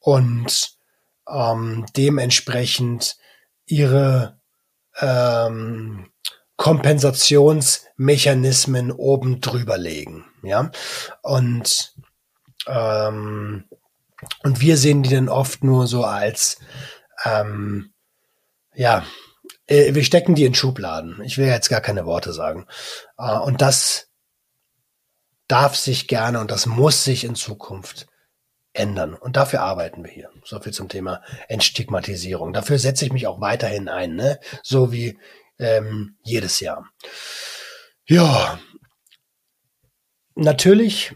[0.00, 0.76] und
[1.28, 3.16] ähm, dementsprechend
[3.64, 4.40] ihre
[4.98, 6.10] ähm,
[6.56, 10.70] Kompensationsmechanismen oben drüber legen, ja?
[11.22, 11.94] Und
[12.66, 13.68] ähm,
[14.42, 16.58] und wir sehen die dann oft nur so als
[17.24, 17.92] ähm,
[18.74, 19.04] ja
[19.70, 21.22] äh, wir stecken die in Schubladen.
[21.24, 22.66] Ich will jetzt gar keine Worte sagen.
[23.16, 24.08] Äh, und das
[25.48, 28.06] darf sich gerne und das muss sich in Zukunft
[28.72, 29.14] ändern.
[29.14, 30.30] Und dafür arbeiten wir hier.
[30.44, 32.52] So viel zum Thema Entstigmatisierung.
[32.52, 34.38] Dafür setze ich mich auch weiterhin ein, ne?
[34.62, 35.18] So wie
[35.58, 36.88] ähm, jedes Jahr.
[38.06, 38.60] Ja,
[40.34, 41.14] natürlich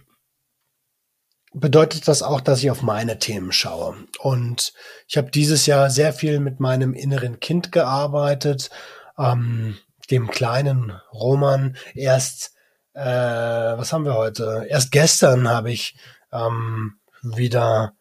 [1.55, 3.97] bedeutet das auch, dass ich auf meine Themen schaue.
[4.19, 4.73] Und
[5.07, 8.71] ich habe dieses Jahr sehr viel mit meinem inneren Kind gearbeitet,
[9.17, 9.79] ähm,
[10.11, 11.77] dem kleinen Roman.
[11.95, 12.53] Erst,
[12.93, 14.67] äh, was haben wir heute?
[14.69, 15.97] Erst gestern habe ich
[16.33, 17.95] ähm, wieder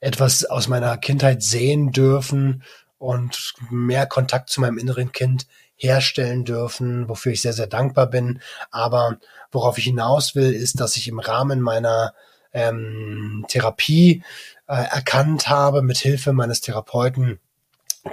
[0.00, 2.62] etwas aus meiner Kindheit sehen dürfen
[2.98, 8.40] und mehr Kontakt zu meinem inneren Kind herstellen dürfen, wofür ich sehr, sehr dankbar bin.
[8.70, 9.16] Aber
[9.50, 12.12] worauf ich hinaus will, ist, dass ich im Rahmen meiner
[12.54, 14.22] ähm, Therapie
[14.66, 17.38] äh, erkannt habe, mit Hilfe meines Therapeuten,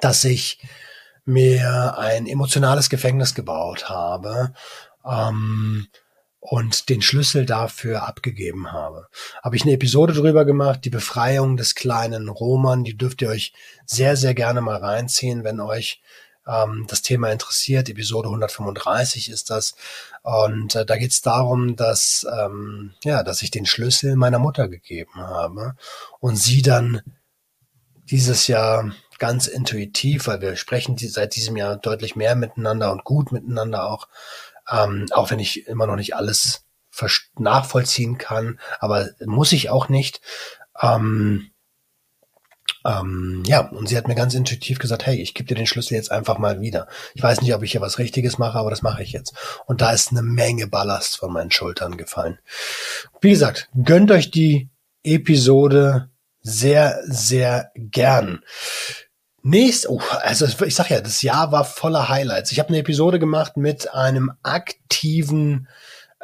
[0.02, 0.60] dass ich
[1.26, 4.54] mir ein emotionales Gefängnis gebaut habe
[5.06, 5.88] ähm,
[6.40, 9.08] und den Schlüssel dafür abgegeben habe.
[9.44, 13.54] Habe ich eine Episode drüber gemacht, die Befreiung des kleinen Roman, die dürft ihr euch
[13.86, 16.02] sehr, sehr gerne mal reinziehen, wenn euch
[16.48, 17.90] ähm, das Thema interessiert.
[17.90, 19.76] Episode 135 ist das.
[20.24, 24.68] Und äh, da geht es darum, dass, ähm, ja, dass ich den Schlüssel meiner Mutter
[24.68, 25.76] gegeben habe
[26.20, 27.02] und sie dann
[28.06, 33.04] dieses Jahr ganz intuitiv, weil wir sprechen die, seit diesem Jahr deutlich mehr miteinander und
[33.04, 34.08] gut miteinander auch,
[34.70, 36.66] ähm, auch wenn ich immer noch nicht alles
[37.38, 40.22] nachvollziehen kann, aber muss ich auch nicht.
[40.82, 41.51] Ähm,
[42.84, 45.94] ähm, ja, und sie hat mir ganz intuitiv gesagt, hey, ich gebe dir den Schlüssel
[45.96, 46.88] jetzt einfach mal wieder.
[47.14, 49.34] Ich weiß nicht, ob ich hier was Richtiges mache, aber das mache ich jetzt.
[49.68, 52.40] Und da ist eine Menge Ballast von meinen Schultern gefallen.
[53.20, 54.70] Wie gesagt, gönnt euch die
[55.04, 56.10] Episode
[56.42, 58.44] sehr, sehr gern.
[59.44, 62.52] Nächst, oh, also ich sag ja, das Jahr war voller Highlights.
[62.52, 65.68] Ich habe eine Episode gemacht mit einem aktiven,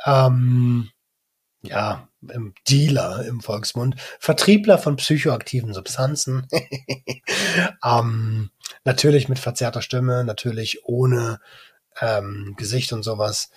[0.06, 0.90] ähm,
[1.68, 2.08] ja,
[2.68, 6.48] Dealer im Volksmund, Vertriebler von psychoaktiven Substanzen,
[7.84, 8.50] ähm,
[8.84, 11.40] natürlich mit verzerrter Stimme, natürlich ohne
[12.02, 13.50] ähm, Gesicht und sowas.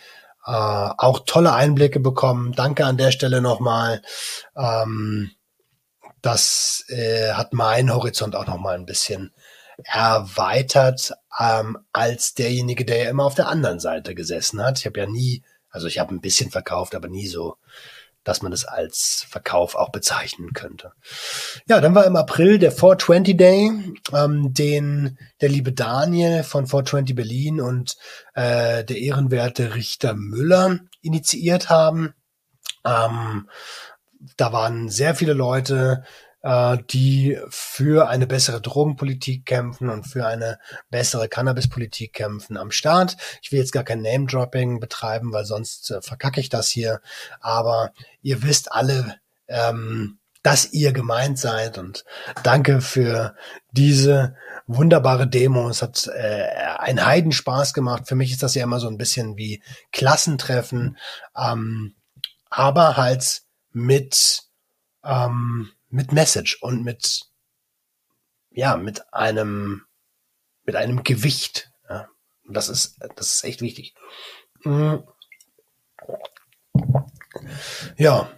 [0.46, 2.52] äh, auch tolle Einblicke bekommen.
[2.52, 4.02] Danke an der Stelle nochmal.
[4.56, 5.30] Ähm,
[6.22, 9.32] das äh, hat meinen Horizont auch nochmal ein bisschen
[9.84, 14.78] erweitert ähm, als derjenige, der ja immer auf der anderen Seite gesessen hat.
[14.78, 17.56] Ich habe ja nie, also ich habe ein bisschen verkauft, aber nie so,
[18.24, 20.92] dass man es als Verkauf auch bezeichnen könnte.
[21.66, 23.70] Ja, dann war im April der 420 Day,
[24.12, 27.96] ähm, den der liebe Daniel von 420 Berlin und
[28.34, 32.14] äh, der ehrenwerte Richter Müller initiiert haben.
[32.84, 33.48] Ähm,
[34.36, 36.04] da waren sehr viele Leute,
[36.42, 40.58] äh, die für eine bessere Drogenpolitik kämpfen und für eine
[40.90, 43.16] bessere Cannabispolitik kämpfen am Start.
[43.42, 47.00] Ich will jetzt gar kein Name-Dropping betreiben, weil sonst äh, verkacke ich das hier.
[47.40, 49.16] Aber ihr wisst alle,
[49.48, 52.04] ähm, dass ihr gemeint seid und
[52.42, 53.34] danke für
[53.72, 54.36] diese
[54.66, 55.68] wunderbare Demo.
[55.68, 56.46] Es hat äh,
[56.78, 58.08] einen Heidenspaß gemacht.
[58.08, 59.62] Für mich ist das ja immer so ein bisschen wie
[59.92, 60.96] Klassentreffen,
[61.36, 61.94] ähm,
[62.48, 64.44] aber halt mit
[65.04, 67.26] ähm, mit Message und mit,
[68.50, 69.86] ja, mit einem,
[70.64, 71.70] mit einem Gewicht.
[71.88, 72.08] Ja.
[72.48, 73.94] Das ist, das ist echt wichtig.
[74.64, 75.04] Mhm.
[77.96, 78.30] Ja.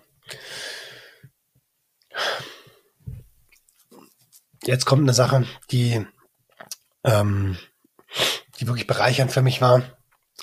[4.65, 6.07] Jetzt kommt eine Sache, die,
[7.05, 7.59] ähm,
[8.59, 9.83] die wirklich bereichernd für mich war.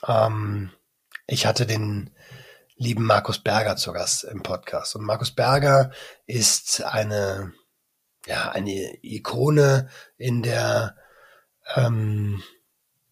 [0.06, 0.72] Ähm,
[1.26, 2.14] ich hatte den
[2.80, 4.96] lieben Markus Berger zu Gast im Podcast.
[4.96, 5.92] Und Markus Berger
[6.26, 7.54] ist eine,
[8.26, 10.96] ja, eine Ikone in der
[11.76, 12.42] ähm,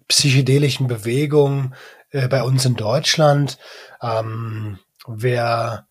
[0.08, 1.76] psychedelischen Bewegung
[2.12, 3.58] äh, bei uns in Deutschland.
[4.02, 5.87] Ähm, wer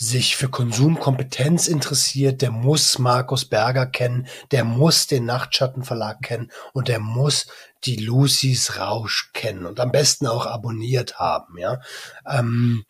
[0.00, 6.88] sich für Konsumkompetenz interessiert, der muss Markus Berger kennen, der muss den Nachtschattenverlag kennen und
[6.88, 7.48] der muss
[7.84, 11.80] die Lucys Rausch kennen und am besten auch abonniert haben, ja.
[12.26, 12.86] Ähm,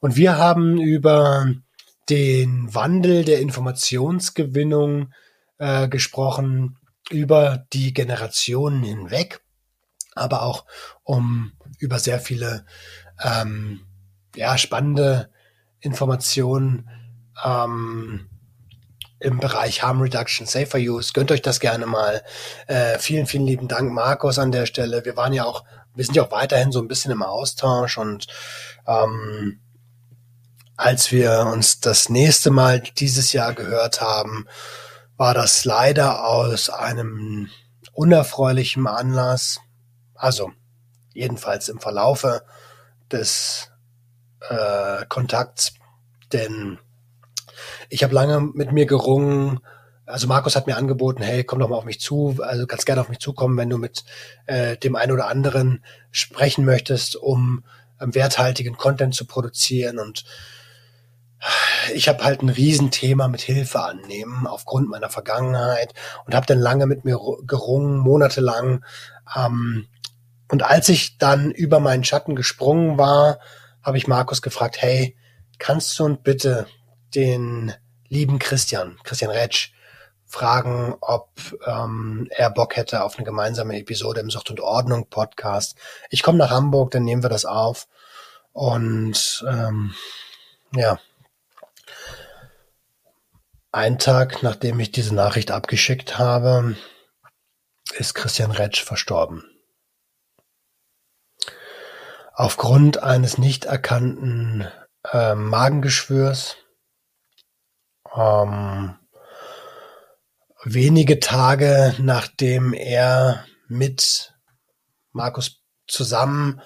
[0.00, 1.52] und wir haben über
[2.08, 5.12] den Wandel der Informationsgewinnung
[5.58, 6.78] äh, gesprochen,
[7.10, 9.42] über die Generationen hinweg,
[10.14, 10.64] aber auch
[11.02, 12.64] um über sehr viele
[13.22, 13.80] ähm,
[14.34, 15.28] ja, spannende
[15.84, 16.88] Informationen
[17.44, 18.28] ähm,
[19.20, 21.12] im Bereich Harm Reduction, Safer Use.
[21.12, 22.22] Gönnt euch das gerne mal.
[22.66, 25.04] Äh, vielen, vielen lieben Dank, Markus, an der Stelle.
[25.04, 25.64] Wir waren ja auch,
[25.94, 28.26] wir sind ja auch weiterhin so ein bisschen im Austausch und
[28.86, 29.60] ähm,
[30.76, 34.46] als wir uns das nächste Mal dieses Jahr gehört haben,
[35.16, 37.48] war das leider aus einem
[37.92, 39.60] unerfreulichen Anlass,
[40.14, 40.50] also
[41.12, 42.42] jedenfalls im Verlaufe
[43.12, 43.70] des
[44.48, 45.74] äh, Kontakts,
[46.32, 46.78] denn
[47.88, 49.60] ich habe lange mit mir gerungen.
[50.06, 53.00] Also Markus hat mir angeboten, hey, komm doch mal auf mich zu, also ganz gerne
[53.00, 54.04] auf mich zukommen, wenn du mit
[54.46, 57.64] äh, dem einen oder anderen sprechen möchtest, um
[58.00, 59.98] ähm, werthaltigen Content zu produzieren.
[59.98, 60.24] Und
[61.94, 65.92] ich habe halt ein Riesenthema mit Hilfe annehmen aufgrund meiner Vergangenheit
[66.26, 68.84] und habe dann lange mit mir gerungen, monatelang.
[69.36, 69.86] Ähm,
[70.50, 73.38] und als ich dann über meinen Schatten gesprungen war,
[73.84, 75.16] habe ich Markus gefragt, hey,
[75.58, 76.66] kannst du und bitte
[77.14, 77.72] den
[78.08, 79.72] lieben Christian, Christian Retsch,
[80.26, 81.30] fragen, ob
[81.66, 85.76] ähm, er Bock hätte auf eine gemeinsame Episode im Sucht und Ordnung Podcast.
[86.10, 87.86] Ich komme nach Hamburg, dann nehmen wir das auf.
[88.52, 89.94] Und ähm,
[90.74, 90.98] ja,
[93.70, 96.76] ein Tag nachdem ich diese Nachricht abgeschickt habe,
[97.96, 99.44] ist Christian Retsch verstorben.
[102.36, 104.66] Aufgrund eines nicht erkannten
[105.12, 106.56] äh, Magengeschwürs
[108.16, 108.96] ähm,
[110.64, 114.34] wenige Tage nachdem er mit
[115.12, 116.60] Markus zusammen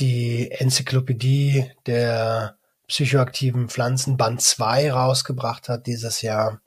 [0.00, 6.60] die Enzyklopädie der psychoaktiven Pflanzen Band 2 rausgebracht hat dieses Jahr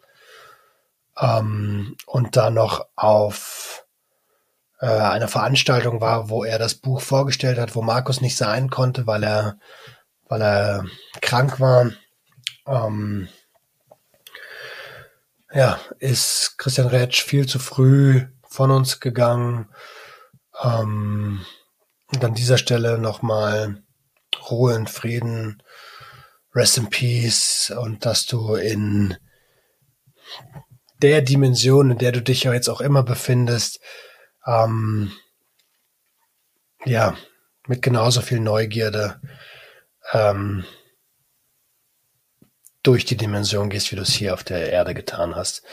[1.18, 3.81] ähm, und da noch auf
[4.82, 9.08] äh, einer Veranstaltung war, wo er das Buch vorgestellt hat, wo Markus nicht sein konnte,
[9.08, 9.58] weil er
[10.32, 10.86] weil er
[11.22, 11.92] krank war.
[12.66, 13.28] Ähm,
[15.54, 19.68] ja, ist Christian Retsch viel zu früh von uns gegangen.
[20.64, 21.46] Ähm,
[22.08, 23.84] und an dieser Stelle nochmal
[24.50, 25.62] Ruhe und Frieden,
[26.56, 29.18] Rest in Peace und dass du in
[31.02, 33.82] der Dimension, in der du dich ja jetzt auch immer befindest,
[34.46, 35.12] ähm,
[36.86, 37.16] ja,
[37.68, 39.22] mit genauso viel Neugierde
[40.14, 40.66] ähm,
[42.84, 45.64] durch die Dimension gehst, wie du es hier auf der Erde getan hast.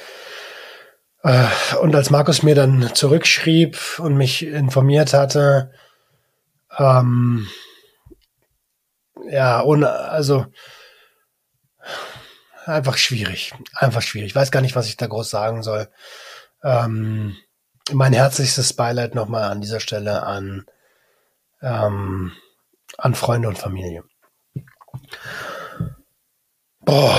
[1.23, 1.47] Äh,
[1.81, 5.73] und als Markus mir dann zurückschrieb und mich informiert hatte,
[6.79, 7.49] ähm,
[9.31, 10.47] ja, ohne, also
[12.67, 13.53] einfach schwierig.
[13.75, 14.29] Einfach schwierig.
[14.29, 15.89] Ich weiß gar nicht, was ich da groß sagen soll.
[16.63, 17.37] Ähm,
[17.93, 20.67] mein herzlichstes Beileid nochmal an dieser Stelle an,
[21.63, 22.33] ähm,
[22.97, 24.05] an Freunde und Familie.
[26.81, 27.19] Boah.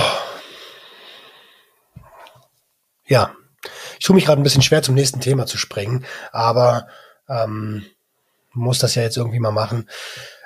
[3.06, 3.34] Ja,
[3.98, 6.88] ich tue mich gerade ein bisschen schwer, zum nächsten Thema zu springen, aber
[7.28, 7.84] ähm,
[8.52, 9.88] muss das ja jetzt irgendwie mal machen.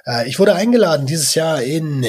[0.06, 2.04] Äh, ich wurde eingeladen dieses Jahr in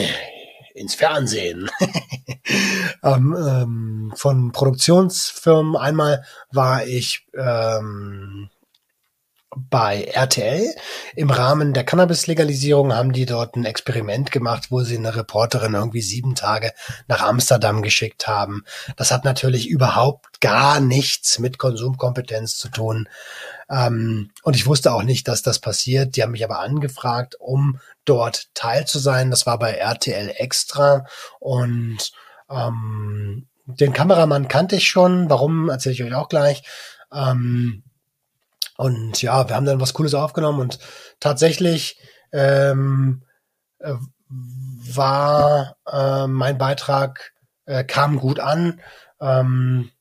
[0.75, 1.69] ins Fernsehen
[3.03, 5.75] ähm, ähm, von Produktionsfirmen.
[5.75, 8.49] Einmal war ich ähm,
[9.55, 10.75] bei RTL.
[11.15, 16.01] Im Rahmen der Cannabis-Legalisierung haben die dort ein Experiment gemacht, wo sie eine Reporterin irgendwie
[16.01, 16.73] sieben Tage
[17.07, 18.65] nach Amsterdam geschickt haben.
[18.97, 23.07] Das hat natürlich überhaupt gar nichts mit Konsumkompetenz zu tun.
[23.69, 26.15] Ähm, und ich wusste auch nicht, dass das passiert.
[26.15, 29.31] Die haben mich aber angefragt, um dort teil zu sein.
[29.31, 31.05] Das war bei RTL Extra
[31.39, 32.11] und
[32.49, 35.29] ähm, den Kameramann kannte ich schon.
[35.29, 36.63] Warum, erzähle ich euch auch gleich.
[37.11, 37.83] Ähm,
[38.77, 40.79] und ja, wir haben dann was Cooles aufgenommen und
[41.19, 41.97] tatsächlich
[42.31, 43.23] ähm,
[43.79, 43.93] äh,
[44.27, 47.33] war äh, mein Beitrag
[47.65, 48.81] äh, kam gut an
[49.21, 49.91] ähm,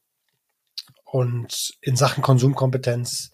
[1.04, 3.33] und in Sachen Konsumkompetenz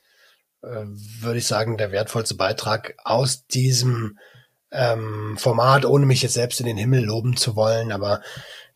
[0.63, 4.19] würde ich sagen der wertvollste Beitrag aus diesem
[4.73, 8.21] ähm, Format, ohne mich jetzt selbst in den Himmel loben zu wollen, aber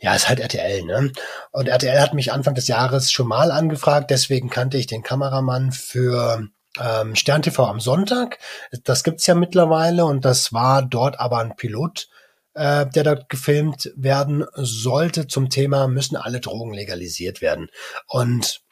[0.00, 1.12] ja, ist halt RTL, ne?
[1.52, 5.72] Und RTL hat mich Anfang des Jahres schon mal angefragt, deswegen kannte ich den Kameramann
[5.72, 6.48] für
[6.80, 8.38] ähm, Stern TV am Sonntag.
[8.82, 12.08] Das gibt's ja mittlerweile und das war dort aber ein Pilot,
[12.54, 17.68] äh, der dort gefilmt werden sollte zum Thema, müssen alle Drogen legalisiert werden.
[18.08, 18.62] Und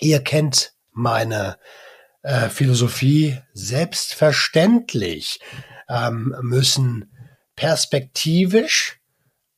[0.00, 1.56] ihr kennt meine
[2.26, 5.38] äh, Philosophie selbstverständlich
[5.88, 7.12] ähm, müssen
[7.54, 8.98] perspektivisch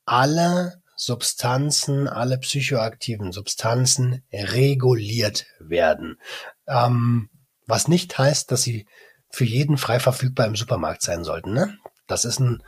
[0.05, 6.19] alle Substanzen, alle psychoaktiven Substanzen reguliert werden.
[6.67, 7.29] Ähm,
[7.65, 8.85] was nicht heißt, dass sie
[9.31, 11.53] für jeden frei verfügbar im Supermarkt sein sollten.
[11.53, 11.75] Ne?
[12.05, 12.61] Das ist ein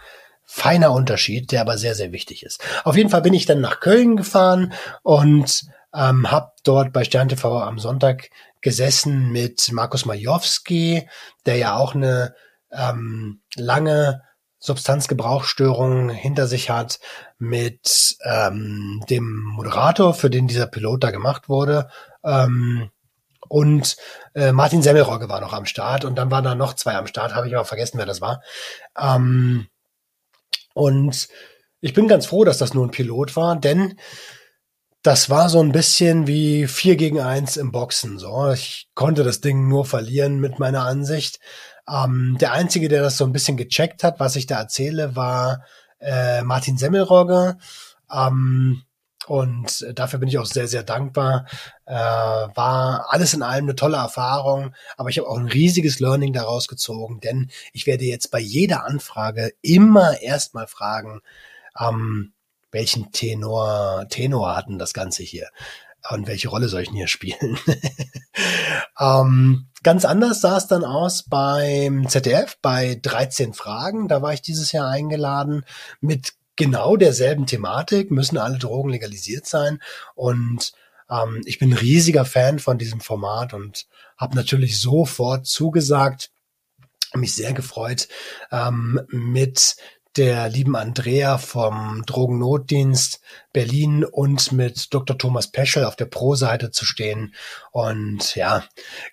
[0.44, 2.64] feiner Unterschied, der aber sehr, sehr wichtig ist.
[2.84, 4.74] Auf jeden Fall bin ich dann nach Köln gefahren
[5.04, 8.30] und ähm, habe dort bei Stern TV am Sonntag
[8.62, 11.08] gesessen mit Markus Majowski,
[11.46, 12.36] der ja auch eine
[12.72, 14.22] ähm, lange
[14.60, 17.00] Substanzgebrauchsstörung hinter sich hat,
[17.40, 21.90] mit ähm, dem Moderator, für den dieser Pilot da gemacht wurde,
[22.24, 22.92] ähm,
[23.52, 23.98] und
[24.34, 27.36] äh, Martin Semmelrogge war noch am Start und dann waren da noch zwei am Start,
[27.36, 28.42] habe ich aber vergessen, wer das war.
[28.98, 29.68] Ähm,
[30.74, 31.28] und
[31.82, 34.00] ich bin ganz froh, dass das nur ein Pilot war, denn
[35.04, 38.20] das war so ein bisschen wie vier gegen eins im Boxen.
[38.20, 41.40] So, ich konnte das Ding nur verlieren mit meiner Ansicht.
[41.90, 45.64] Ähm, der einzige, der das so ein bisschen gecheckt hat, was ich da erzähle, war
[46.00, 47.58] äh, Martin Semmelrogge.
[48.14, 48.84] Ähm,
[49.28, 51.46] und dafür bin ich auch sehr, sehr dankbar.
[51.86, 56.34] Äh, war alles in allem eine tolle Erfahrung, aber ich habe auch ein riesiges Learning
[56.34, 61.22] daraus gezogen, denn ich werde jetzt bei jeder Anfrage immer erstmal fragen,
[61.80, 62.34] ähm,
[62.72, 65.50] welchen Tenor, Tenor hatten das Ganze hier?
[66.10, 67.60] Und welche Rolle soll ich denn hier spielen?
[69.00, 74.08] ähm, ganz anders sah es dann aus beim ZDF bei 13 Fragen.
[74.08, 75.64] Da war ich dieses Jahr eingeladen
[76.00, 79.80] mit genau derselben Thematik, müssen alle Drogen legalisiert sein.
[80.16, 80.74] Und
[81.10, 83.86] ähm, ich bin riesiger Fan von diesem Format und
[84.18, 86.32] habe natürlich sofort zugesagt,
[87.14, 88.08] mich sehr gefreut,
[88.52, 89.76] ähm, mit
[90.18, 93.22] der lieben Andrea vom Drogennotdienst
[93.54, 95.18] Berlin und mit Dr.
[95.18, 97.34] Thomas Peschel auf der Pro-Seite zu stehen.
[97.72, 98.64] Und ja,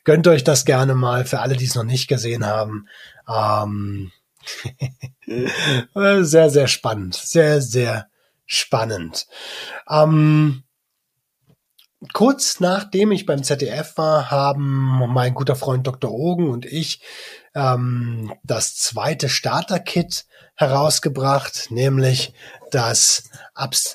[0.04, 2.88] gönnt euch das gerne mal für alle, die es noch nicht gesehen haben.
[3.28, 4.12] Ähm,
[6.22, 7.14] sehr, sehr spannend.
[7.14, 8.08] Sehr, sehr
[8.46, 9.26] spannend.
[9.88, 10.64] Ähm,
[12.12, 16.10] kurz nachdem ich beim ZDF war, haben mein guter Freund Dr.
[16.10, 17.00] Ogen und ich
[17.54, 22.32] ähm, das zweite Starter-Kit herausgebracht, nämlich
[22.70, 23.30] das,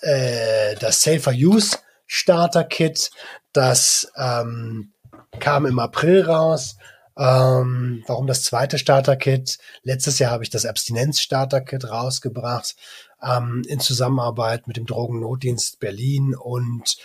[0.01, 3.12] äh, das Safer Use Starter Kit.
[3.54, 4.93] Das ähm,
[5.39, 6.78] kam im April raus
[7.18, 9.60] ähm, warum das zweite Starter-Kit?
[9.84, 12.76] Letztes Jahr habe ich das Abstinenz-Starter-Kit rausgebracht
[13.22, 16.97] ähm, in Zusammenarbeit mit dem Drogennotdienst Berlin und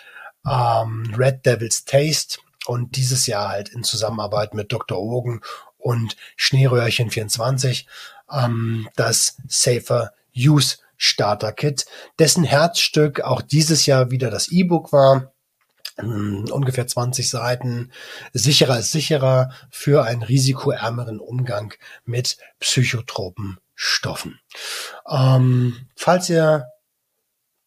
[0.47, 4.99] ähm, Red Devil's Taste und dieses Jahr halt in Zusammenarbeit mit Dr.
[4.99, 5.41] Ogen
[5.79, 7.87] und Schneeröhrchen 24
[8.31, 11.87] ähm, das Safer Use Starter Kit,
[12.19, 15.33] dessen Herzstück auch dieses Jahr wieder das E-Book war
[15.97, 17.93] hm, ungefähr 20 Seiten.
[18.33, 21.75] Sicherer ist sicherer für einen risikoärmeren Umgang
[22.05, 24.41] mit psychotropen Stoffen.
[25.09, 26.67] Ähm, falls ihr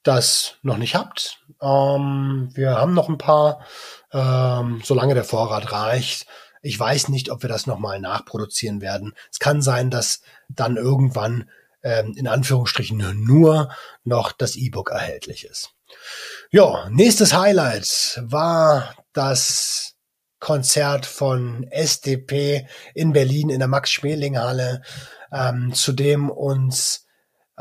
[0.04, 3.66] das noch nicht habt, ähm, wir haben noch ein paar,
[4.12, 6.26] ähm, solange der Vorrat reicht.
[6.62, 9.14] Ich weiß nicht, ob wir das nochmal nachproduzieren werden.
[9.32, 11.49] Es kann sein, dass dann irgendwann
[11.84, 13.70] ähm, in Anführungsstrichen nur
[14.03, 15.74] noch das E-Book erhältlich ist.
[16.51, 19.95] Ja, nächstes Highlight war das
[20.39, 24.82] Konzert von SDP in Berlin in der Max-Schmeling-Halle,
[25.32, 27.05] ähm, zu dem uns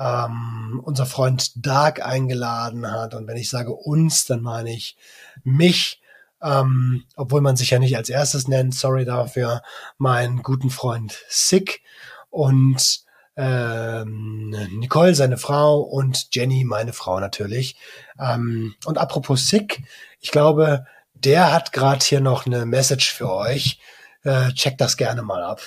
[0.01, 3.15] ähm, unser Freund Dark eingeladen hat.
[3.15, 4.97] Und wenn ich sage uns, dann meine ich
[5.45, 6.01] mich,
[6.43, 9.63] ähm, obwohl man sich ja nicht als erstes nennt, sorry dafür,
[9.99, 11.83] meinen guten Freund Sick
[12.31, 13.01] und
[13.37, 17.77] ähm, Nicole, seine Frau und Jenny, meine Frau natürlich.
[18.19, 19.83] Ähm, und apropos Sick,
[20.21, 23.79] ich glaube, der hat gerade hier noch eine Message für euch.
[24.23, 25.61] Äh, checkt das gerne mal ab.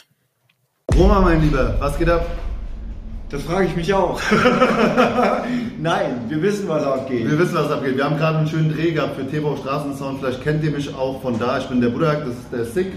[0.95, 2.25] Roma, mein Lieber, was geht ab?
[3.33, 4.21] Das frage ich mich auch.
[5.81, 7.27] Nein, wir wissen, was abgeht.
[7.29, 7.97] Wir wissen, was abgeht.
[7.97, 10.19] Wir haben gerade einen schönen Dreh gehabt für TV Straßensound.
[10.19, 11.57] Vielleicht kennt ihr mich auch von da.
[11.57, 12.91] Ich bin der Budak, das ist der Sick.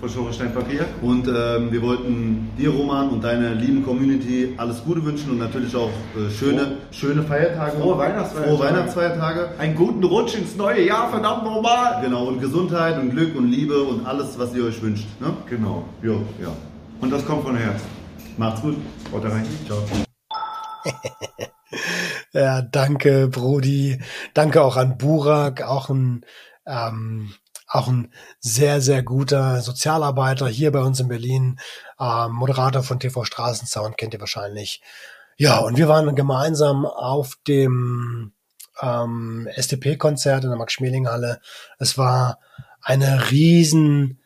[0.00, 0.84] Von Schorestein Papier.
[1.02, 5.74] Und ähm, wir wollten dir, Roman, und deiner lieben Community alles Gute wünschen und natürlich
[5.74, 7.78] auch äh, schöne, Frohe- schöne Feiertage.
[7.78, 8.56] Frohe Weihnachtsfeiertage.
[8.56, 9.48] Frohe Weihnachtsfeiertage.
[9.58, 12.00] Einen guten Rutsch ins neue Jahr, verdammt normal.
[12.04, 15.06] Genau, und Gesundheit und Glück und Liebe und alles, was ihr euch wünscht.
[15.18, 15.28] Ne?
[15.50, 15.82] Genau.
[16.02, 16.48] Jo, Ja.
[17.00, 17.97] Und das kommt von Herzen.
[18.38, 18.76] Macht's gut.
[19.12, 19.46] Haut rein.
[19.66, 19.84] Ciao.
[22.32, 24.00] Ja, danke, Brody.
[24.34, 26.26] Danke auch an Burak, auch ein,
[26.66, 27.34] ähm,
[27.66, 31.58] auch ein sehr, sehr guter Sozialarbeiter hier bei uns in Berlin,
[31.98, 34.82] ähm, Moderator von TV Straßensound, kennt ihr wahrscheinlich.
[35.36, 38.32] Ja, und wir waren gemeinsam auf dem
[38.80, 41.40] ähm, SDP-Konzert in der Max-Schmeling-Halle.
[41.78, 42.40] Es war
[42.82, 44.17] eine riesen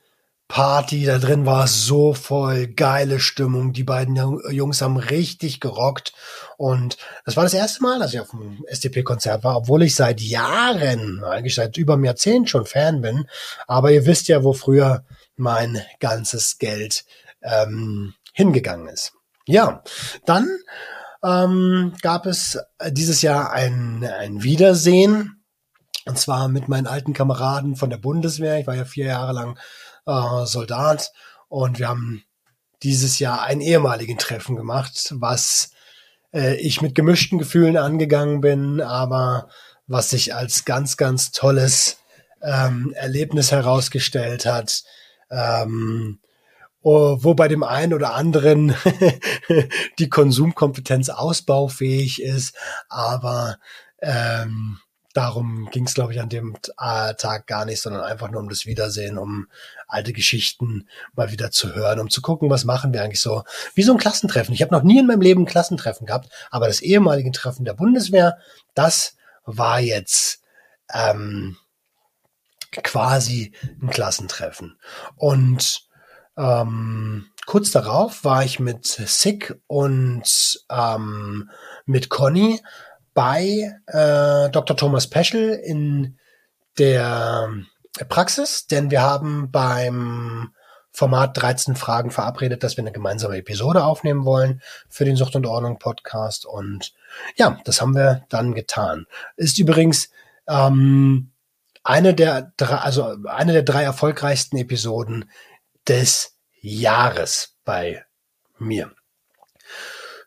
[0.52, 3.72] Party, da drin war es so voll, geile Stimmung.
[3.72, 6.12] Die beiden Jung- Jungs haben richtig gerockt.
[6.58, 10.20] Und das war das erste Mal, dass ich auf einem SDP-Konzert war, obwohl ich seit
[10.20, 13.26] Jahren, eigentlich seit über einem Jahrzehnt schon Fan bin.
[13.66, 17.06] Aber ihr wisst ja, wo früher mein ganzes Geld
[17.40, 19.14] ähm, hingegangen ist.
[19.46, 19.82] Ja,
[20.26, 20.50] dann
[21.24, 22.58] ähm, gab es
[22.90, 25.42] dieses Jahr ein, ein Wiedersehen.
[26.04, 28.58] Und zwar mit meinen alten Kameraden von der Bundeswehr.
[28.58, 29.58] Ich war ja vier Jahre lang
[30.06, 31.12] äh, Soldat
[31.48, 32.24] und wir haben
[32.82, 35.70] dieses Jahr einen ehemaligen Treffen gemacht, was
[36.32, 39.48] äh, ich mit gemischten Gefühlen angegangen bin, aber
[39.86, 41.98] was sich als ganz, ganz tolles
[42.42, 44.82] ähm, Erlebnis herausgestellt hat.
[45.30, 46.18] Ähm,
[46.82, 48.74] oh, wo bei dem einen oder anderen
[49.98, 52.56] die Konsumkompetenz ausbaufähig ist,
[52.88, 53.58] aber
[54.00, 54.78] ähm,
[55.14, 58.48] darum ging es, glaube ich, an dem äh, Tag gar nicht, sondern einfach nur um
[58.48, 59.46] das Wiedersehen, um
[59.92, 63.42] alte Geschichten mal wieder zu hören, um zu gucken, was machen wir eigentlich so.
[63.74, 64.54] Wie so ein Klassentreffen.
[64.54, 67.74] Ich habe noch nie in meinem Leben ein Klassentreffen gehabt, aber das ehemalige Treffen der
[67.74, 68.38] Bundeswehr,
[68.74, 70.42] das war jetzt
[70.92, 71.56] ähm,
[72.82, 74.78] quasi ein Klassentreffen.
[75.16, 75.82] Und
[76.36, 80.24] ähm, kurz darauf war ich mit Sick und
[80.70, 81.50] ähm,
[81.84, 82.60] mit Conny
[83.14, 84.76] bei äh, Dr.
[84.76, 86.18] Thomas Peschel in
[86.78, 87.52] der
[88.08, 90.52] Praxis, denn wir haben beim
[90.92, 95.46] Format 13 Fragen verabredet, dass wir eine gemeinsame Episode aufnehmen wollen für den Sucht und
[95.46, 96.44] Ordnung Podcast.
[96.44, 96.92] Und
[97.36, 99.06] ja, das haben wir dann getan.
[99.36, 100.10] Ist übrigens
[100.46, 101.30] ähm,
[101.82, 105.30] eine der drei, also eine der drei erfolgreichsten Episoden
[105.88, 108.04] des Jahres bei
[108.58, 108.92] mir.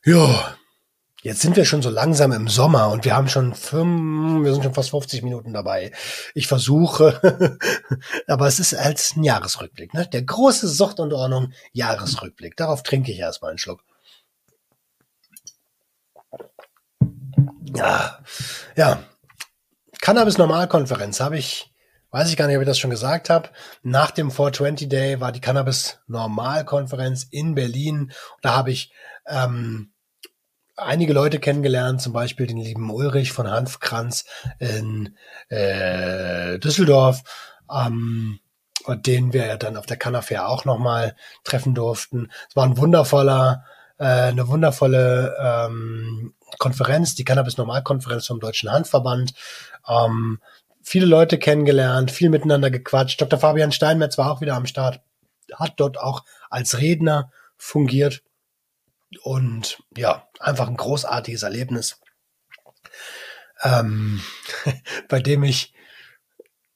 [0.04, 0.56] Ja,
[1.26, 4.64] jetzt sind wir schon so langsam im Sommer und wir haben schon fünf, wir sind
[4.64, 5.92] schon fast 50 Minuten dabei.
[6.36, 7.58] Ich versuche,
[8.28, 10.06] aber es ist als ein Jahresrückblick, ne?
[10.06, 12.56] Der große Sucht und Ordnung Jahresrückblick.
[12.56, 13.84] Darauf trinke ich erstmal einen Schluck.
[17.76, 18.20] Ja,
[18.76, 19.04] ja.
[20.02, 21.74] Cannabis-Normalkonferenz habe ich,
[22.12, 23.50] weiß ich gar nicht, ob ich das schon gesagt habe.
[23.82, 28.12] Nach dem 420 Day war die Cannabis-Normalkonferenz in Berlin.
[28.44, 28.94] Da habe ich
[29.26, 29.92] ähm,
[30.78, 34.26] einige Leute kennengelernt, zum Beispiel den lieben Ulrich von Hanfkranz
[34.60, 35.16] in
[35.50, 37.24] äh, Düsseldorf,
[37.74, 38.40] ähm,
[38.88, 42.30] den wir dann auf der Cannafair auch nochmal treffen durften.
[42.50, 43.64] Es war ein wundervoller,
[43.98, 49.34] äh, eine wundervolle ähm, Konferenz, die Cannabis-Normalkonferenz vom Deutschen Handverband.
[49.88, 50.40] Ähm,
[50.82, 53.20] viele Leute kennengelernt, viel miteinander gequatscht.
[53.20, 53.40] Dr.
[53.40, 55.02] Fabian Steinmetz war auch wieder am Start,
[55.54, 58.22] hat dort auch als Redner fungiert.
[59.22, 62.00] Und ja, einfach ein großartiges Erlebnis,
[63.64, 64.22] ähm,
[65.10, 65.74] bei dem ich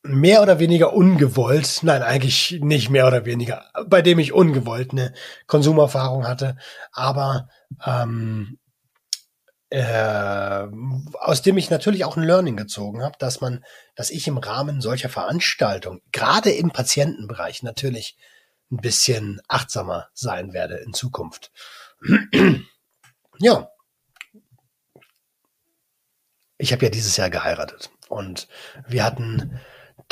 [0.01, 5.13] mehr oder weniger ungewollt, nein, eigentlich nicht mehr oder weniger, bei dem ich ungewollt eine
[5.45, 6.57] Konsumerfahrung hatte,
[6.91, 7.49] aber
[7.85, 8.57] ähm,
[9.69, 10.67] äh,
[11.19, 13.63] aus dem ich natürlich auch ein Learning gezogen habe, dass man,
[13.95, 18.17] dass ich im Rahmen solcher Veranstaltungen, gerade im Patientenbereich natürlich
[18.71, 21.51] ein bisschen achtsamer sein werde in Zukunft.
[23.39, 23.69] ja.
[26.57, 28.47] Ich habe ja dieses Jahr geheiratet und
[28.87, 29.59] wir hatten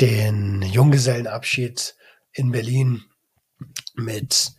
[0.00, 1.94] den Junggesellenabschied
[2.32, 3.04] in Berlin
[3.94, 4.52] mit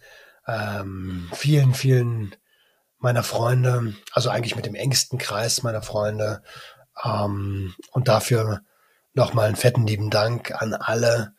[0.47, 2.35] ähm, vielen, vielen
[2.99, 6.43] meiner Freunde, also eigentlich mit dem engsten Kreis meiner Freunde.
[7.03, 8.61] Ähm, und dafür
[9.13, 11.33] nochmal einen fetten lieben Dank an alle,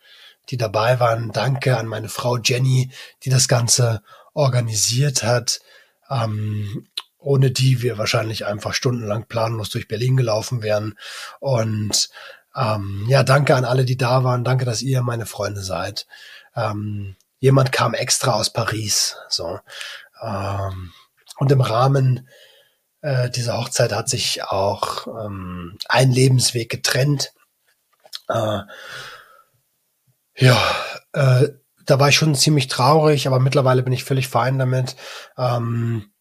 [0.48, 1.32] die dabei waren.
[1.32, 2.90] Danke an meine Frau Jenny,
[3.22, 5.60] die das Ganze organisiert hat,
[6.10, 6.86] ähm,
[7.18, 10.98] ohne die wir wahrscheinlich einfach stundenlang planlos durch Berlin gelaufen wären.
[11.38, 12.10] Und
[12.56, 14.44] ähm, ja, danke an alle, die da waren.
[14.44, 16.06] Danke, dass ihr meine Freunde seid.
[16.56, 19.16] Ähm, jemand kam extra aus Paris.
[19.28, 19.60] So.
[20.22, 20.92] Ähm,
[21.36, 22.28] und im Rahmen
[23.02, 27.32] äh, dieser Hochzeit hat sich auch ähm, ein Lebensweg getrennt.
[28.28, 28.60] Äh,
[30.36, 30.58] ja,
[31.12, 31.48] äh,
[31.90, 34.94] da war ich schon ziemlich traurig, aber mittlerweile bin ich völlig fein damit.
[35.36, 36.12] Ähm,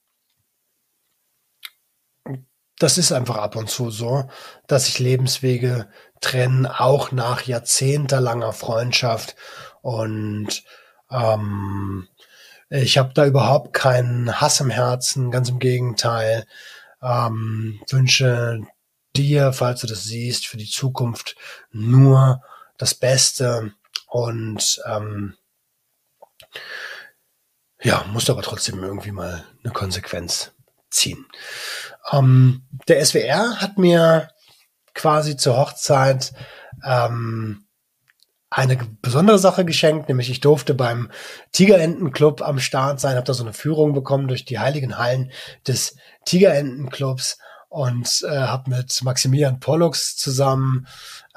[2.80, 4.28] das ist einfach ab und zu so,
[4.68, 5.90] dass sich Lebenswege
[6.22, 9.36] trennen, auch nach jahrzehntelanger Freundschaft.
[9.82, 10.64] Und
[11.12, 12.08] ähm,
[12.70, 16.46] ich habe da überhaupt keinen Hass im Herzen, ganz im Gegenteil.
[17.02, 18.62] Ähm, wünsche
[19.16, 21.36] dir, falls du das siehst, für die Zukunft
[21.72, 22.42] nur
[22.78, 23.74] das Beste
[24.08, 25.36] und ähm,
[27.82, 30.52] ja, musst aber trotzdem irgendwie mal eine Konsequenz
[30.90, 31.26] ziehen.
[32.12, 34.30] Ähm, der SWR hat mir
[34.94, 36.34] quasi zur Hochzeit
[36.84, 37.66] ähm,
[38.50, 41.12] eine besondere Sache geschenkt, nämlich ich durfte beim
[41.52, 45.32] Tigerentenclub am Start sein, habe da so eine Führung bekommen durch die heiligen Hallen
[45.68, 45.96] des
[46.26, 47.38] Tigerentenclubs
[47.70, 50.88] und äh, habe mit Maximilian Pollux zusammen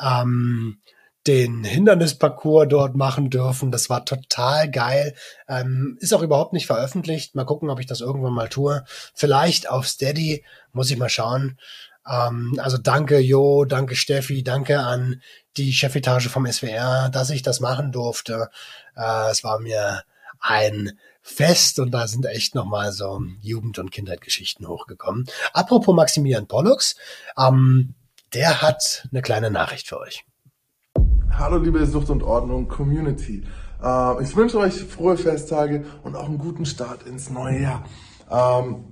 [0.01, 0.81] ähm,
[1.27, 3.71] den Hindernisparcours dort machen dürfen.
[3.71, 5.15] Das war total geil.
[5.49, 7.35] Ähm, ist auch überhaupt nicht veröffentlicht.
[7.35, 8.85] Mal gucken, ob ich das irgendwann mal tue.
[9.15, 11.59] Vielleicht auf Steady, muss ich mal schauen.
[12.09, 15.23] Ähm, also danke Jo, danke Steffi, danke an
[15.57, 18.49] die Chefetage vom SWR, dass ich das machen durfte.
[18.97, 20.03] Äh, es war mir
[20.41, 25.27] ein Fest und da sind echt nochmal so Jugend- und Kindheitgeschichten hochgekommen.
[25.53, 26.97] Apropos Maximilian Pollux,
[27.39, 27.95] ähm,
[28.35, 30.25] der hat eine kleine Nachricht für euch.
[31.39, 33.43] Hallo liebe Sucht und Ordnung Community.
[33.83, 37.85] Äh, ich wünsche euch frohe Festtage und auch einen guten Start ins neue Jahr.
[38.31, 38.85] Ähm,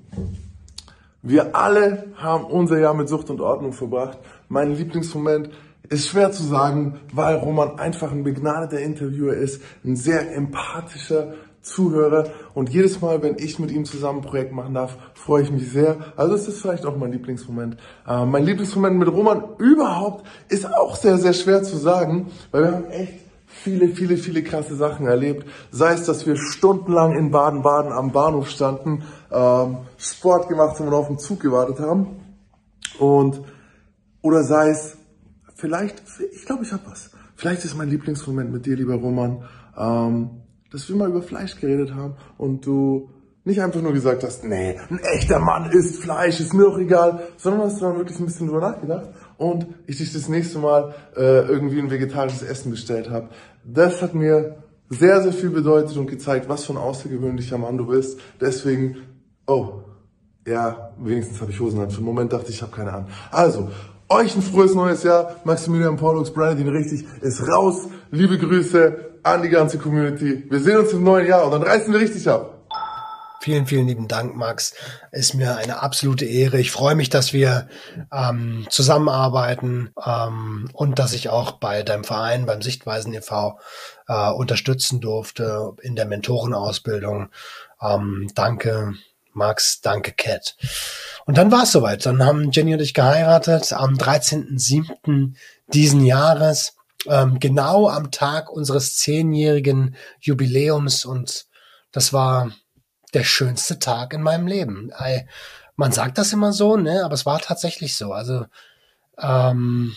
[1.22, 4.18] wir alle haben unser Jahr mit Sucht und Ordnung verbracht.
[4.49, 5.51] Mein Lieblingsmoment
[5.91, 12.25] ist schwer zu sagen, weil Roman einfach ein begnadeter Interviewer ist, ein sehr empathischer Zuhörer
[12.55, 15.71] und jedes Mal, wenn ich mit ihm zusammen ein Projekt machen darf, freue ich mich
[15.71, 15.97] sehr.
[16.17, 17.77] Also es ist vielleicht auch mein Lieblingsmoment.
[18.09, 22.73] Äh, mein Lieblingsmoment mit Roman überhaupt ist auch sehr, sehr schwer zu sagen, weil wir
[22.73, 25.47] haben echt viele, viele, viele krasse Sachen erlebt.
[25.71, 30.95] Sei es, dass wir stundenlang in Baden-Baden am Bahnhof standen, ähm, Sport gemacht haben und
[30.95, 32.21] auf den Zug gewartet haben.
[32.99, 33.43] Und,
[34.23, 34.97] oder sei es,
[35.57, 36.03] vielleicht,
[36.33, 37.11] ich glaube, ich habe was.
[37.37, 39.45] Vielleicht ist mein Lieblingsmoment mit dir, lieber Roman,
[39.77, 40.31] ähm,
[40.71, 43.11] dass wir mal über Fleisch geredet haben und du
[43.45, 47.23] nicht einfach nur gesagt hast, nee, ein echter Mann isst Fleisch, ist mir auch egal,
[47.37, 49.09] sondern hast dann wirklich ein bisschen drüber nachgedacht
[49.39, 53.31] und ich dich das nächste Mal äh, irgendwie ein vegetarisches Essen bestellt habe.
[53.64, 54.57] Das hat mir
[54.91, 58.21] sehr, sehr viel bedeutet und gezeigt, was für ein außergewöhnlicher Mann du bist.
[58.41, 58.97] Deswegen,
[59.47, 59.83] oh,
[60.47, 61.91] ja, wenigstens habe ich Hosen an.
[61.91, 63.09] Für einen Moment dachte ich, ich habe keine Ahnung.
[63.31, 63.71] Also,
[64.09, 65.37] euch ein frohes neues Jahr.
[65.45, 67.89] Maximilian Pollux, Brandon richtig, ist raus.
[68.11, 70.45] Liebe Grüße an die ganze Community.
[70.49, 72.61] Wir sehen uns im neuen Jahr und dann reißen wir richtig ab.
[73.43, 74.75] Vielen, vielen lieben Dank, Max.
[75.12, 76.61] Ist mir eine absolute Ehre.
[76.61, 77.68] Ich freue mich, dass wir
[78.12, 83.59] ähm, zusammenarbeiten ähm, und dass ich auch bei deinem Verein, beim Sichtweisen e.V.
[84.09, 87.31] Äh, unterstützen durfte in der Mentorenausbildung.
[87.81, 88.93] Ähm, danke,
[89.33, 89.81] Max.
[89.81, 90.57] Danke, Cat.
[91.25, 92.05] Und dann war es soweit.
[92.05, 95.35] Dann haben Jenny und ich geheiratet am 13.07.
[95.73, 101.46] diesen Jahres, ähm, genau am Tag unseres zehnjährigen Jubiläums und
[101.92, 102.53] das war
[103.14, 104.92] der schönste Tag in meinem Leben.
[105.76, 107.05] Man sagt das immer so, ne?
[107.05, 108.12] Aber es war tatsächlich so.
[108.12, 108.46] Also
[109.18, 109.96] ähm,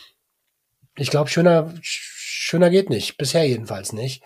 [0.95, 3.17] ich glaube, schöner, schöner geht nicht.
[3.17, 4.23] Bisher jedenfalls nicht.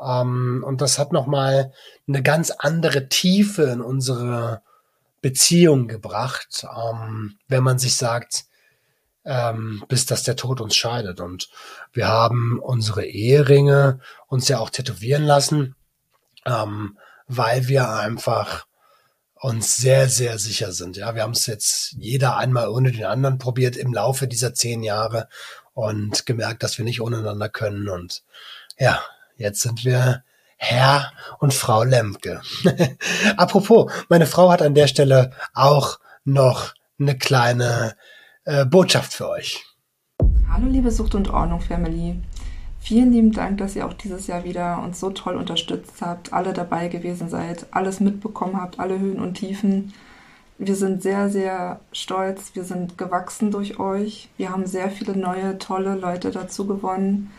[0.00, 1.72] Ähm, und das hat nochmal
[2.06, 4.62] eine ganz andere Tiefe in unsere
[5.20, 8.44] Beziehung gebracht, ähm, wenn man sich sagt,
[9.28, 11.20] ähm, bis dass der Tod uns scheidet.
[11.20, 11.50] Und
[11.92, 15.76] wir haben unsere Eheringe uns ja auch tätowieren lassen,
[16.46, 18.66] ähm, weil wir einfach
[19.34, 20.96] uns sehr, sehr sicher sind.
[20.96, 24.82] Ja, wir haben es jetzt jeder einmal ohne den anderen probiert im Laufe dieser zehn
[24.82, 25.28] Jahre
[25.74, 27.88] und gemerkt, dass wir nicht ohneinander können.
[27.88, 28.24] Und
[28.78, 29.00] ja,
[29.36, 30.24] jetzt sind wir
[30.56, 32.40] Herr und Frau Lemke.
[33.36, 37.94] Apropos, meine Frau hat an der Stelle auch noch eine kleine
[38.48, 39.64] äh, Botschaft für euch.
[40.50, 42.16] Hallo liebe Sucht und Ordnung Family.
[42.80, 46.54] Vielen lieben Dank, dass ihr auch dieses Jahr wieder uns so toll unterstützt habt, alle
[46.54, 49.92] dabei gewesen seid, alles mitbekommen habt, alle Höhen und Tiefen.
[50.56, 52.52] Wir sind sehr, sehr stolz.
[52.54, 54.30] Wir sind gewachsen durch euch.
[54.38, 57.30] Wir haben sehr viele neue, tolle Leute dazu gewonnen,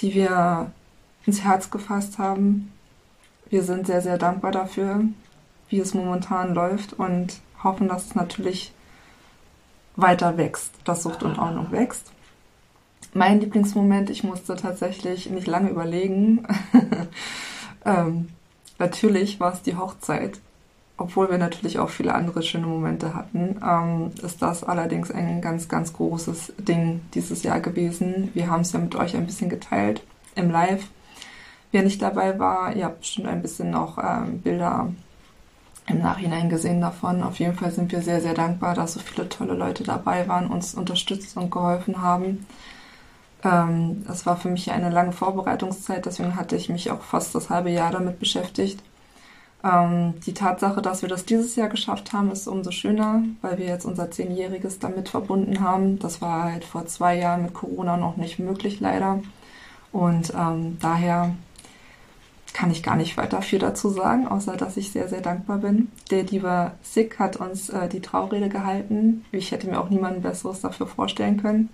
[0.00, 0.72] die wir
[1.26, 2.72] ins Herz gefasst haben.
[3.50, 5.04] Wir sind sehr, sehr dankbar dafür,
[5.68, 8.72] wie es momentan läuft und hoffen, dass es natürlich
[9.96, 12.10] weiter wächst, dass Sucht und Ordnung wächst.
[13.14, 16.46] Mein Lieblingsmoment, ich musste tatsächlich nicht lange überlegen.
[17.84, 18.28] ähm,
[18.78, 20.40] natürlich war es die Hochzeit,
[20.96, 23.60] obwohl wir natürlich auch viele andere schöne Momente hatten.
[23.62, 28.30] Ähm, ist das allerdings ein ganz, ganz großes Ding dieses Jahr gewesen.
[28.32, 30.02] Wir haben es ja mit euch ein bisschen geteilt
[30.34, 30.88] im Live.
[31.70, 34.90] Wer nicht dabei war, ihr habt bestimmt ein bisschen noch ähm, Bilder
[35.86, 37.22] im Nachhinein gesehen davon.
[37.22, 40.48] Auf jeden Fall sind wir sehr, sehr dankbar, dass so viele tolle Leute dabei waren,
[40.48, 42.46] uns unterstützt und geholfen haben.
[43.44, 47.50] Ähm, das war für mich eine lange Vorbereitungszeit, deswegen hatte ich mich auch fast das
[47.50, 48.82] halbe Jahr damit beschäftigt.
[49.64, 53.66] Ähm, die Tatsache, dass wir das dieses Jahr geschafft haben, ist umso schöner, weil wir
[53.66, 55.98] jetzt unser Zehnjähriges damit verbunden haben.
[55.98, 59.20] Das war halt vor zwei Jahren mit Corona noch nicht möglich, leider.
[59.92, 61.34] Und ähm, daher
[62.52, 65.90] kann ich gar nicht weiter viel dazu sagen, außer dass ich sehr, sehr dankbar bin.
[66.10, 69.24] Der liebe Sick hat uns äh, die Traurede gehalten.
[69.32, 71.70] Ich hätte mir auch niemanden Besseres dafür vorstellen können.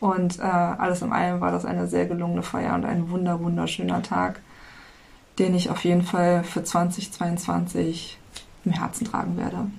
[0.00, 4.02] Und äh, alles in allem war das eine sehr gelungene Feier und ein wunder, wunderschöner
[4.02, 4.40] Tag,
[5.38, 8.18] den ich auf jeden Fall für 2022
[8.64, 9.70] im Herzen tragen werde.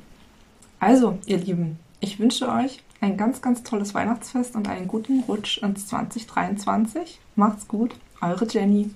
[0.80, 5.60] Also, ihr Lieben, ich wünsche euch ein ganz, ganz tolles Weihnachtsfest und einen guten Rutsch
[5.60, 7.20] ins 2023.
[7.36, 8.92] Macht's gut, eure Jenny.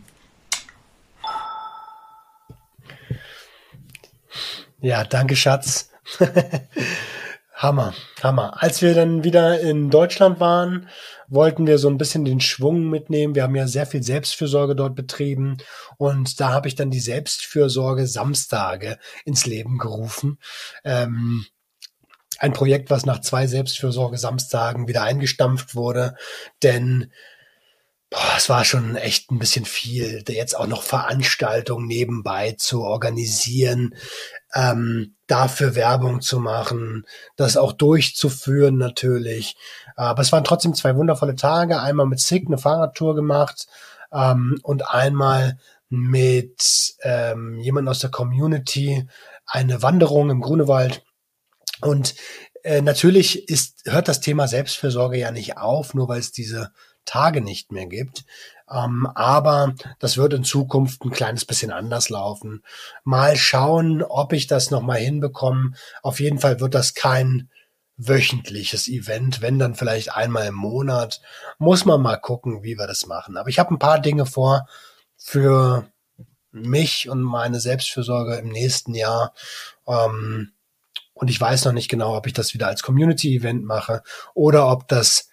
[4.82, 5.90] Ja, danke, Schatz.
[7.54, 8.64] Hammer, Hammer.
[8.64, 10.88] Als wir dann wieder in Deutschland waren,
[11.28, 13.36] wollten wir so ein bisschen den Schwung mitnehmen.
[13.36, 15.58] Wir haben ja sehr viel Selbstfürsorge dort betrieben
[15.98, 20.40] und da habe ich dann die Selbstfürsorge Samstage ins Leben gerufen.
[20.86, 21.46] Ähm,
[22.40, 26.16] ein Projekt, was nach zwei Selbstfürsorge Samstagen wieder eingestampft wurde,
[26.64, 27.12] denn
[28.10, 33.95] boah, es war schon echt ein bisschen viel, jetzt auch noch Veranstaltungen nebenbei zu organisieren,
[34.53, 37.05] ähm, dafür Werbung zu machen,
[37.36, 39.55] das auch durchzuführen natürlich.
[39.95, 41.82] Aber es waren trotzdem zwei wundervolle Tage.
[41.82, 43.68] Einmal mit Sig eine Fahrradtour gemacht
[44.12, 49.07] ähm, und einmal mit ähm, jemand aus der Community
[49.45, 51.03] eine Wanderung im Grunewald.
[51.82, 52.16] Und
[52.64, 56.72] äh, natürlich ist, hört das Thema Selbstfürsorge ja nicht auf, nur weil es diese
[57.06, 58.26] Tage nicht mehr gibt.
[58.72, 62.64] Ähm, aber das wird in Zukunft ein kleines bisschen anders laufen.
[63.04, 65.72] Mal schauen, ob ich das nochmal hinbekomme.
[66.04, 67.50] Auf jeden Fall wird das kein
[67.97, 71.22] wöchentliches Event, wenn dann vielleicht einmal im Monat.
[71.58, 73.38] Muss man mal gucken, wie wir das machen.
[73.38, 74.68] Aber ich habe ein paar Dinge vor
[75.18, 75.91] für
[76.52, 79.34] mich und meine Selbstfürsorge im nächsten Jahr.
[79.88, 80.54] Ähm,
[81.14, 84.02] und ich weiß noch nicht genau, ob ich das wieder als Community-Event mache
[84.34, 85.29] oder ob das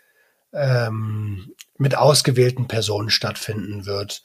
[0.56, 4.22] ähm, mit ausgewählten Personen stattfinden wird.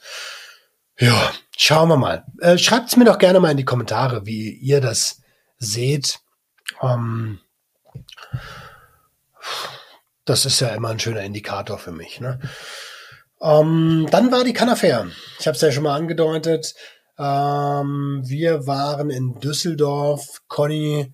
[0.98, 2.24] Ja, schauen wir mal.
[2.40, 5.20] Äh, Schreibt es mir doch gerne mal in die Kommentare, wie ihr das
[5.58, 6.20] seht.
[6.82, 7.40] Ähm,
[10.24, 12.20] das ist ja immer ein schöner Indikator für mich.
[12.20, 12.40] Ne?
[13.40, 15.08] Ähm, dann war die Canafair.
[15.38, 16.74] Ich habe es ja schon mal angedeutet.
[17.18, 21.12] Ähm, wir waren in Düsseldorf, Conny,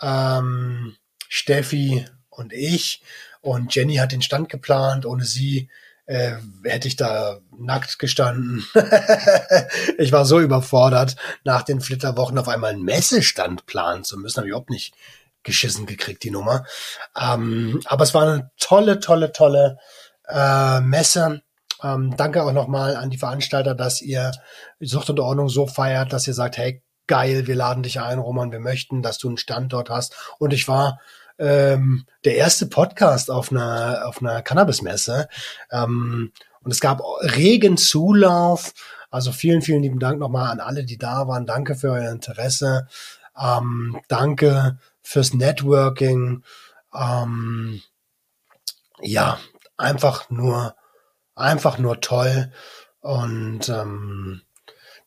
[0.00, 0.96] ähm,
[1.28, 3.02] Steffi und ich.
[3.46, 5.06] Und Jenny hat den Stand geplant.
[5.06, 5.68] Ohne sie
[6.06, 6.32] äh,
[6.64, 8.66] hätte ich da nackt gestanden.
[9.98, 14.38] ich war so überfordert, nach den Flitterwochen auf einmal einen Messestand planen zu müssen.
[14.38, 14.94] Habe ich überhaupt nicht
[15.44, 16.64] geschissen gekriegt, die Nummer.
[17.16, 19.78] Ähm, aber es war eine tolle, tolle, tolle
[20.28, 21.42] äh, Messe.
[21.84, 24.32] Ähm, danke auch nochmal an die Veranstalter, dass ihr
[24.80, 28.50] Sucht und Ordnung so feiert, dass ihr sagt, hey, geil, wir laden dich ein, Roman,
[28.50, 30.16] wir möchten, dass du einen Stand dort hast.
[30.40, 30.98] Und ich war
[31.38, 35.28] ähm, der erste Podcast auf einer, auf einer Cannabis-Messe.
[35.70, 36.32] Ähm,
[36.62, 38.74] und es gab regen Zulauf.
[39.10, 41.46] Also vielen, vielen lieben Dank nochmal an alle, die da waren.
[41.46, 42.88] Danke für euer Interesse.
[43.40, 46.42] Ähm, danke fürs Networking.
[46.94, 47.82] Ähm,
[49.00, 49.38] ja,
[49.76, 50.74] einfach nur,
[51.34, 52.52] einfach nur toll.
[53.00, 54.42] Und ähm,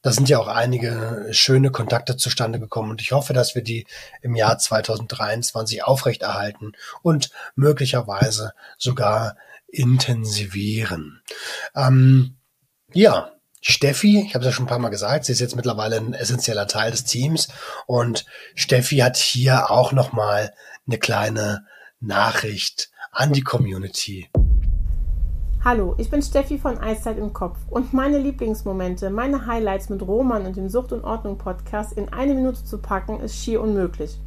[0.01, 3.85] da sind ja auch einige schöne Kontakte zustande gekommen und ich hoffe, dass wir die
[4.21, 9.35] im Jahr 2023 aufrechterhalten und möglicherweise sogar
[9.67, 11.21] intensivieren.
[11.75, 12.37] Ähm,
[12.93, 13.31] ja,
[13.61, 16.13] Steffi, ich habe es ja schon ein paar Mal gesagt, sie ist jetzt mittlerweile ein
[16.13, 17.49] essentieller Teil des Teams
[17.87, 18.25] und
[18.55, 20.53] Steffi hat hier auch noch mal
[20.87, 21.65] eine kleine
[21.99, 24.29] Nachricht an die Community.
[25.71, 30.47] Hallo, ich bin Steffi von Eiszeit im Kopf und meine Lieblingsmomente, meine Highlights mit Roman
[30.47, 34.19] und dem Sucht und Ordnung Podcast in eine Minute zu packen, ist schier unmöglich.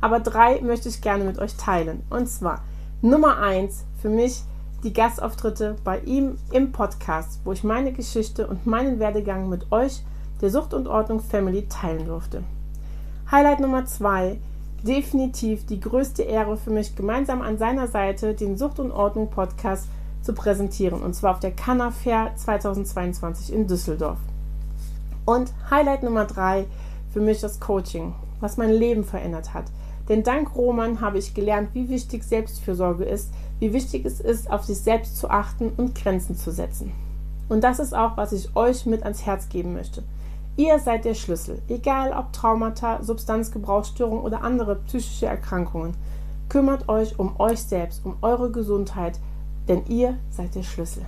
[0.00, 2.04] Aber drei möchte ich gerne mit euch teilen.
[2.10, 2.62] Und zwar
[3.02, 4.44] Nummer eins für mich
[4.84, 10.00] die Gastauftritte bei ihm im Podcast, wo ich meine Geschichte und meinen Werdegang mit euch,
[10.42, 12.44] der Sucht und Ordnung Family, teilen durfte.
[13.32, 14.38] Highlight Nummer zwei
[14.84, 19.88] definitiv die größte Ehre für mich, gemeinsam an seiner Seite den Sucht und Ordnung Podcast
[20.24, 24.18] zu präsentieren, und zwar auf der Canna Fair 2022 in Düsseldorf.
[25.26, 26.66] Und Highlight Nummer drei
[27.12, 29.66] für mich das Coaching, was mein Leben verändert hat.
[30.08, 34.64] Denn dank Roman habe ich gelernt, wie wichtig Selbstfürsorge ist, wie wichtig es ist, auf
[34.64, 36.92] sich selbst zu achten und Grenzen zu setzen.
[37.48, 40.02] Und das ist auch, was ich euch mit ans Herz geben möchte.
[40.56, 45.94] Ihr seid der Schlüssel, egal ob Traumata, Substanzgebrauchsstörungen oder andere psychische Erkrankungen.
[46.48, 49.18] Kümmert euch um euch selbst, um eure Gesundheit,
[49.68, 51.06] denn ihr seid der Schlüssel.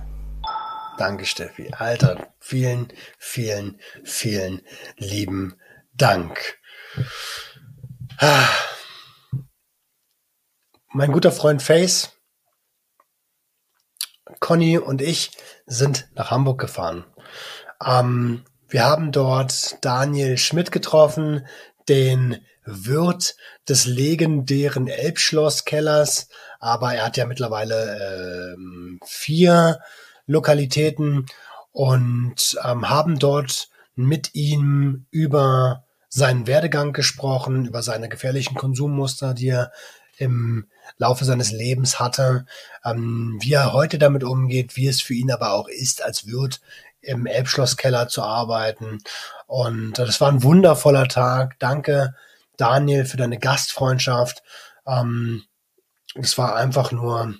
[0.97, 1.71] Danke, Steffi.
[1.73, 2.87] Alter, vielen,
[3.19, 4.61] vielen, vielen
[4.97, 5.55] lieben
[5.93, 6.57] Dank.
[10.89, 12.13] Mein guter Freund Face,
[14.39, 15.31] Conny und ich
[15.65, 17.05] sind nach Hamburg gefahren.
[17.85, 21.45] Ähm, wir haben dort Daniel Schmidt getroffen,
[21.87, 23.35] den Wirt
[23.67, 26.27] des legendären Elbschlosskellers,
[26.59, 29.79] aber er hat ja mittlerweile ähm, vier
[30.25, 31.25] Lokalitäten
[31.71, 39.49] und ähm, haben dort mit ihm über seinen Werdegang gesprochen, über seine gefährlichen Konsummuster, die
[39.49, 39.71] er
[40.17, 42.45] im Laufe seines Lebens hatte,
[42.83, 46.59] ähm, wie er heute damit umgeht, wie es für ihn aber auch ist, als Wirt
[47.01, 48.99] im Elbschlosskeller zu arbeiten.
[49.45, 51.57] Und das war ein wundervoller Tag.
[51.59, 52.15] Danke,
[52.57, 54.43] Daniel, für deine Gastfreundschaft.
[54.85, 55.43] Ähm,
[56.15, 57.35] es war einfach nur,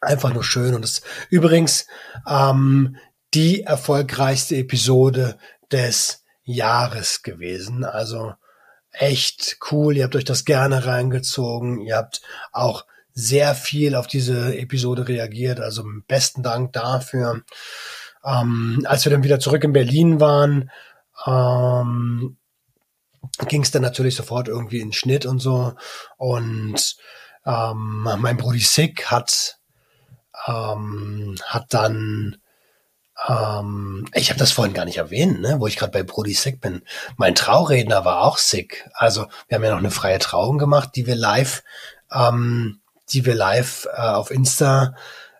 [0.00, 0.74] einfach nur schön.
[0.74, 1.86] Und es übrigens
[2.28, 2.96] ähm,
[3.34, 5.38] die erfolgreichste Episode
[5.70, 7.84] des Jahres gewesen.
[7.84, 8.34] Also
[8.90, 9.96] echt cool.
[9.96, 11.80] Ihr habt euch das gerne reingezogen.
[11.80, 12.20] Ihr habt
[12.52, 12.84] auch
[13.14, 15.60] sehr viel auf diese Episode reagiert.
[15.60, 17.42] Also besten Dank dafür.
[18.24, 20.70] Ähm, als wir dann wieder zurück in Berlin waren,
[21.26, 22.36] ähm,
[23.48, 25.74] ging es dann natürlich sofort irgendwie in Schnitt und so.
[26.16, 26.96] Und
[27.46, 29.58] ähm, mein Brudi Sick hat
[30.46, 32.36] ähm, hat dann
[33.28, 36.60] ähm, ich habe das vorhin gar nicht erwähnt, ne, wo ich gerade bei Brody Sick
[36.60, 36.82] bin.
[37.16, 38.88] Mein Trauredner war auch sick.
[38.94, 41.62] Also wir haben ja noch eine freie Trauung gemacht, die wir live,
[42.12, 42.80] ähm,
[43.12, 44.94] die wir live äh, auf Insta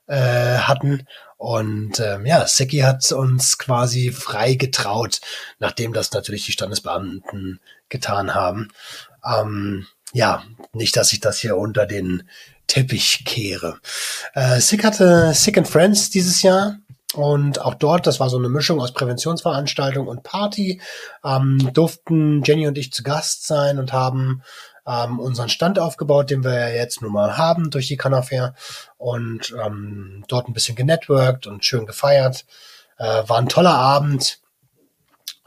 [0.07, 1.07] äh, hatten.
[1.43, 5.21] Und ähm, ja, Seki hat uns quasi frei getraut,
[5.59, 8.69] nachdem das natürlich die Standesbeamten getan haben.
[9.27, 12.29] Ähm, ja, nicht, dass ich das hier unter den
[12.69, 13.81] Teppich kehre.
[14.35, 16.79] Äh, Sick hatte Sick and Friends dieses Jahr.
[17.13, 20.81] Und auch dort, das war so eine Mischung aus Präventionsveranstaltung und Party,
[21.25, 24.45] ähm, durften Jenny und ich zu Gast sein und haben
[24.87, 28.55] ähm, unseren Stand aufgebaut, den wir ja jetzt nun mal haben durch die Canafair
[28.99, 32.45] und ähm, dort ein bisschen genetworked und schön gefeiert.
[32.99, 34.41] Äh, war ein toller Abend.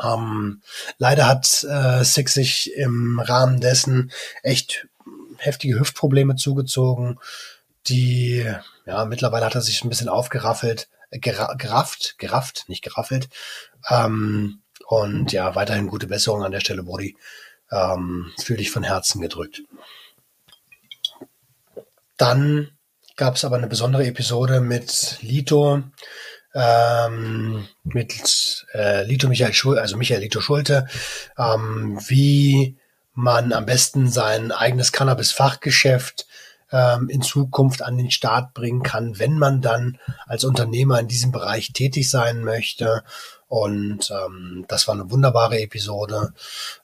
[0.02, 0.62] Ähm,
[0.98, 4.12] leider hat äh, Six sich im Rahmen dessen
[4.44, 4.88] echt
[5.38, 7.20] heftige Hüftprobleme zugezogen,
[7.88, 8.46] die
[8.86, 13.30] ja mittlerweile hat er sich ein bisschen aufgeraffelt gera gerafft, gerafft, nicht geraffelt.
[13.90, 17.18] Ähm, und ja, weiterhin gute Besserung an der Stelle, Brody.
[17.72, 19.64] Ähm, fühle dich von Herzen gedrückt.
[22.18, 22.70] Dann
[23.16, 25.84] gab es aber eine besondere Episode mit Lito,
[26.54, 30.88] ähm, mit äh, Lito Michael Schulte, also Michael Lito Schulte,
[31.38, 32.78] ähm, wie
[33.14, 36.28] man am besten sein eigenes Cannabis-Fachgeschäft
[36.72, 41.32] ähm, in Zukunft an den Start bringen kann, wenn man dann als Unternehmer in diesem
[41.32, 43.04] Bereich tätig sein möchte.
[43.48, 46.34] Und ähm, das war eine wunderbare Episode.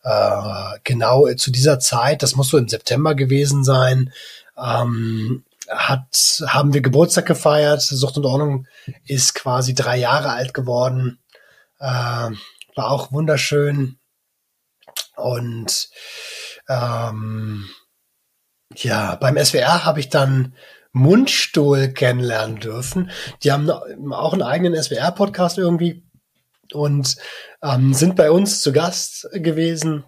[0.03, 4.13] Äh, genau zu dieser Zeit, das muss so im September gewesen sein,
[4.57, 7.81] ähm, hat, haben wir Geburtstag gefeiert.
[7.81, 8.67] Sucht und Ordnung
[9.05, 11.19] ist quasi drei Jahre alt geworden.
[11.79, 11.85] Äh,
[12.75, 13.97] war auch wunderschön.
[15.15, 15.89] Und
[16.67, 17.69] ähm,
[18.75, 20.55] ja, beim SWR habe ich dann
[20.93, 23.11] Mundstuhl kennenlernen dürfen.
[23.43, 26.03] Die haben auch einen eigenen SWR-Podcast irgendwie
[26.73, 27.17] und
[27.61, 30.03] ähm, sind bei uns zu Gast gewesen.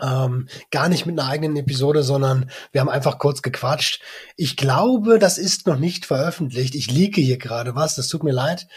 [0.00, 4.02] Ähm, gar nicht mit einer eigenen Episode, sondern wir haben einfach kurz gequatscht.
[4.36, 6.74] Ich glaube, das ist noch nicht veröffentlicht.
[6.74, 8.68] Ich liege hier gerade was, das tut mir leid.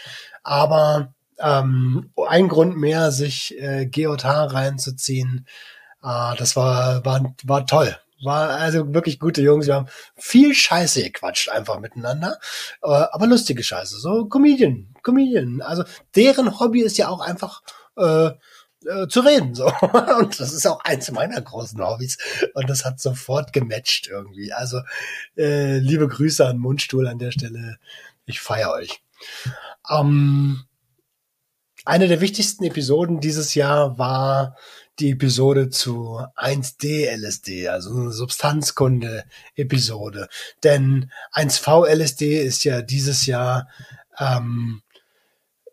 [0.42, 5.46] Aber ähm, ein Grund mehr, sich äh, GOT reinzuziehen,
[6.02, 7.96] äh, das war, war, war toll.
[8.22, 9.66] War also wirklich gute Jungs.
[9.66, 12.38] Wir haben viel Scheiße gequatscht einfach miteinander.
[12.82, 13.98] Äh, aber lustige Scheiße.
[13.98, 15.62] So Comedian, Comedian.
[15.62, 15.84] Also
[16.14, 17.62] deren Hobby ist ja auch einfach
[17.96, 18.30] äh,
[18.86, 19.54] äh, zu reden.
[19.54, 19.66] So.
[20.18, 22.18] Und das ist auch eins meiner großen Hobbys.
[22.54, 24.52] Und das hat sofort gematcht irgendwie.
[24.52, 24.80] Also
[25.36, 27.78] äh, liebe Grüße an Mundstuhl an der Stelle.
[28.26, 29.02] Ich feiere euch.
[29.90, 30.64] Ähm,
[31.84, 34.56] eine der wichtigsten Episoden dieses Jahr war
[34.98, 40.28] die Episode zu 1D-LSD, also eine Substanzkunde-Episode.
[40.62, 43.66] Denn 1V-LSD ist ja dieses Jahr
[44.18, 44.82] ähm,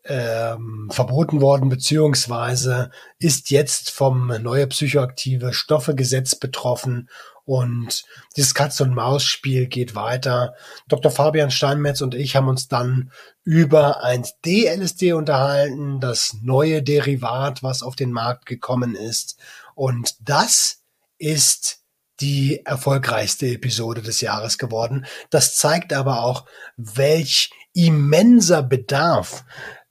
[0.07, 7.09] ähm, verboten worden, beziehungsweise ist jetzt vom neue psychoaktive Stoffegesetz betroffen
[7.47, 8.03] und
[8.35, 10.53] dieses Katz-und-Maus-Spiel geht weiter.
[10.89, 11.09] Dr.
[11.09, 13.09] Fabian Steinmetz und ich haben uns dann
[13.45, 19.37] über 1D-LSD unterhalten, das neue Derivat, was auf den Markt gekommen ist.
[19.75, 20.81] Und das
[21.17, 21.83] ist
[22.19, 25.05] die erfolgreichste Episode des Jahres geworden.
[25.29, 26.45] Das zeigt aber auch,
[26.75, 29.45] welch immenser Bedarf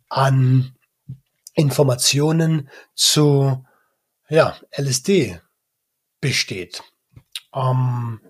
[0.09, 0.75] an
[1.55, 3.65] Informationen zu
[4.29, 5.41] ja, LSD
[6.21, 6.83] besteht.
[7.55, 8.21] Ähm,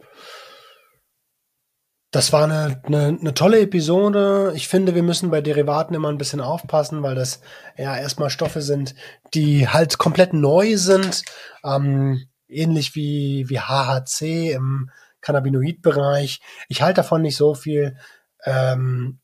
[2.11, 4.53] das war eine, eine, eine tolle Episode.
[4.55, 7.41] Ich finde, wir müssen bei Derivaten immer ein bisschen aufpassen, weil das
[7.77, 8.95] ja erstmal Stoffe sind,
[9.35, 11.23] die halt komplett neu sind.
[11.65, 16.41] Ähm, ähnlich wie, wie HHC im Cannabinoid-Bereich.
[16.69, 17.99] Ich halte davon nicht so viel.
[18.45, 19.19] Ähm,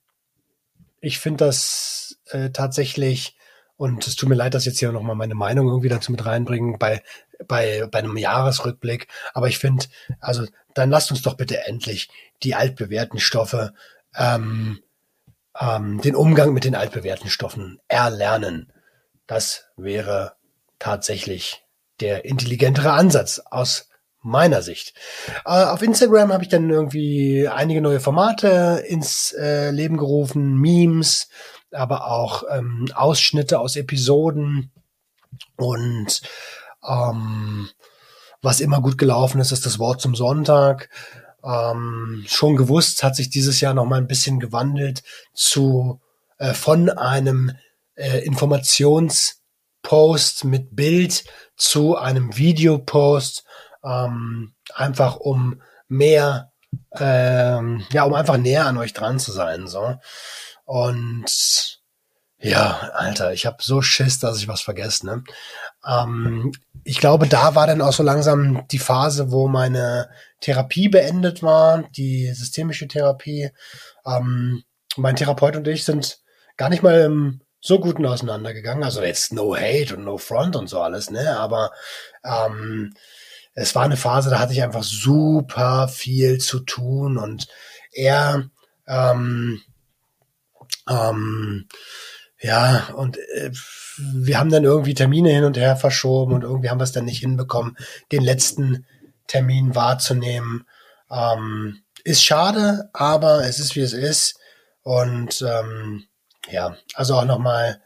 [1.02, 3.36] ich finde das äh, tatsächlich,
[3.76, 6.78] und es tut mir leid, dass jetzt hier nochmal meine Meinung irgendwie dazu mit reinbringen,
[6.78, 7.02] bei,
[7.46, 9.08] bei, bei einem Jahresrückblick.
[9.34, 9.86] Aber ich finde,
[10.20, 12.08] also dann lasst uns doch bitte endlich
[12.44, 13.74] die altbewährten Stoffe,
[14.16, 14.80] ähm,
[15.58, 18.72] ähm, den Umgang mit den altbewährten Stoffen erlernen.
[19.26, 20.36] Das wäre
[20.78, 21.64] tatsächlich
[22.00, 23.88] der intelligentere Ansatz aus
[24.22, 24.94] meiner Sicht.
[25.44, 31.28] Äh, auf Instagram habe ich dann irgendwie einige neue Formate ins äh, Leben gerufen, Memes,
[31.72, 34.70] aber auch ähm, Ausschnitte aus Episoden
[35.56, 36.20] und
[36.86, 37.70] ähm,
[38.40, 40.88] was immer gut gelaufen ist, ist das Wort zum Sonntag.
[41.44, 45.02] Ähm, schon gewusst, hat sich dieses Jahr noch mal ein bisschen gewandelt
[45.32, 46.00] zu
[46.38, 47.52] äh, von einem
[47.94, 51.24] äh, Informationspost mit Bild
[51.56, 53.44] zu einem Videopost
[53.84, 56.52] ähm, einfach um mehr,
[56.98, 59.96] ähm, ja, um einfach näher an euch dran zu sein, so.
[60.64, 61.80] Und
[62.38, 65.06] ja, Alter, ich habe so Schiss, dass ich was vergesse.
[65.06, 65.22] Ne?
[65.86, 66.52] Ähm,
[66.82, 70.10] ich glaube, da war dann auch so langsam die Phase, wo meine
[70.40, 73.50] Therapie beendet war, die systemische Therapie.
[74.04, 74.64] Ähm,
[74.96, 76.18] mein Therapeut und ich sind
[76.56, 78.82] gar nicht mal im so guten auseinandergegangen.
[78.82, 81.38] Also jetzt no hate und no front und so alles, ne?
[81.38, 81.70] Aber
[82.24, 82.92] ähm,
[83.54, 87.48] es war eine Phase, da hatte ich einfach super viel zu tun und
[87.92, 88.48] er,
[88.86, 89.60] ähm,
[90.88, 91.68] ähm,
[92.40, 93.50] ja, und äh,
[93.98, 97.04] wir haben dann irgendwie Termine hin und her verschoben und irgendwie haben wir es dann
[97.04, 97.76] nicht hinbekommen,
[98.10, 98.86] den letzten
[99.26, 100.66] Termin wahrzunehmen.
[101.10, 104.38] Ähm, ist schade, aber es ist wie es ist.
[104.82, 106.04] Und ähm,
[106.50, 107.80] ja, also auch nochmal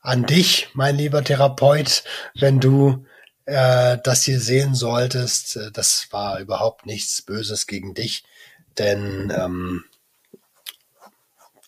[0.00, 2.02] an dich, mein lieber Therapeut,
[2.34, 3.06] wenn du
[3.46, 5.56] äh, das hier sehen solltest.
[5.56, 8.24] Äh, das war überhaupt nichts Böses gegen dich,
[8.78, 9.84] denn ähm,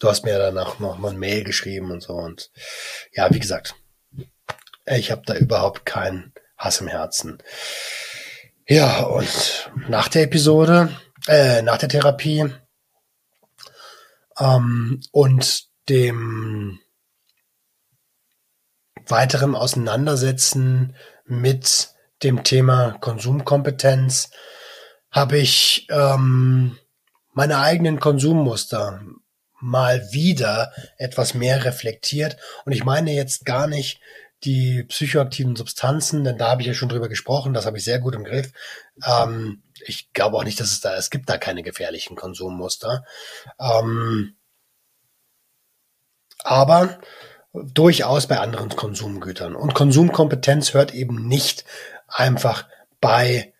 [0.00, 2.14] du hast mir danach noch mal ein Mail geschrieben und so.
[2.14, 2.50] Und
[3.12, 3.74] ja, wie gesagt,
[4.86, 7.42] ich habe da überhaupt keinen Hass im Herzen.
[8.68, 10.96] Ja, und nach der Episode,
[11.28, 12.52] äh, nach der Therapie
[14.38, 16.80] ähm, und dem
[19.06, 20.96] weiteren Auseinandersetzen
[21.26, 21.90] mit
[22.22, 24.30] dem Thema Konsumkompetenz
[25.10, 26.78] habe ich ähm,
[27.32, 29.02] meine eigenen Konsummuster
[29.60, 32.36] mal wieder etwas mehr reflektiert.
[32.64, 34.00] Und ich meine jetzt gar nicht
[34.44, 37.98] die psychoaktiven Substanzen, denn da habe ich ja schon drüber gesprochen, das habe ich sehr
[37.98, 38.52] gut im Griff.
[39.04, 43.04] Ähm, ich glaube auch nicht, dass es da, es gibt da keine gefährlichen Konsummuster.
[43.58, 44.36] Ähm,
[46.44, 47.00] aber
[47.64, 49.54] durchaus bei anderen Konsumgütern.
[49.54, 51.64] Und Konsumkompetenz hört eben nicht
[52.08, 52.66] einfach
[53.00, 53.52] bei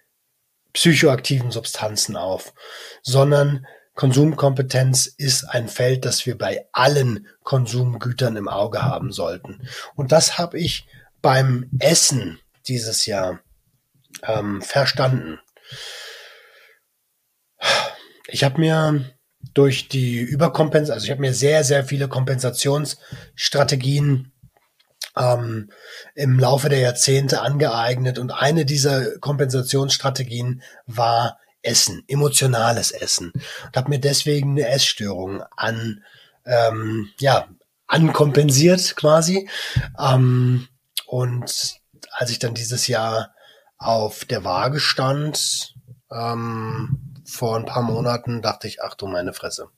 [0.73, 2.53] psychoaktiven Substanzen auf,
[3.03, 9.67] sondern Konsumkompetenz ist ein Feld, das wir bei allen Konsumgütern im Auge haben sollten.
[9.95, 10.87] Und das habe ich
[11.23, 13.41] beim Essen dieses Jahr
[14.23, 15.41] ähm, verstanden.
[18.29, 19.16] Ich habe mir
[19.57, 24.31] durch die Überkompensation, also ich habe mir sehr, sehr viele Kompensationsstrategien
[25.17, 25.71] ähm,
[26.15, 33.33] im Laufe der Jahrzehnte angeeignet und eine dieser Kompensationsstrategien war Essen, emotionales Essen.
[33.33, 36.05] Und habe mir deswegen eine Essstörung an
[36.45, 37.49] ähm, ja
[37.87, 39.49] ankompensiert quasi.
[39.99, 40.69] Ähm,
[41.07, 41.81] und
[42.13, 43.35] als ich dann dieses Jahr
[43.79, 45.75] auf der Waage stand
[46.13, 49.69] ähm, vor ein paar Monaten, dachte ich, ach du meine Fresse.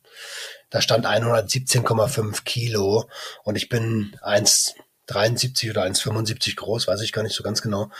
[0.70, 3.08] Da stand 117,5 Kilo
[3.42, 7.90] und ich bin 1,73 oder 1,75 groß, weiß ich gar nicht so ganz genau.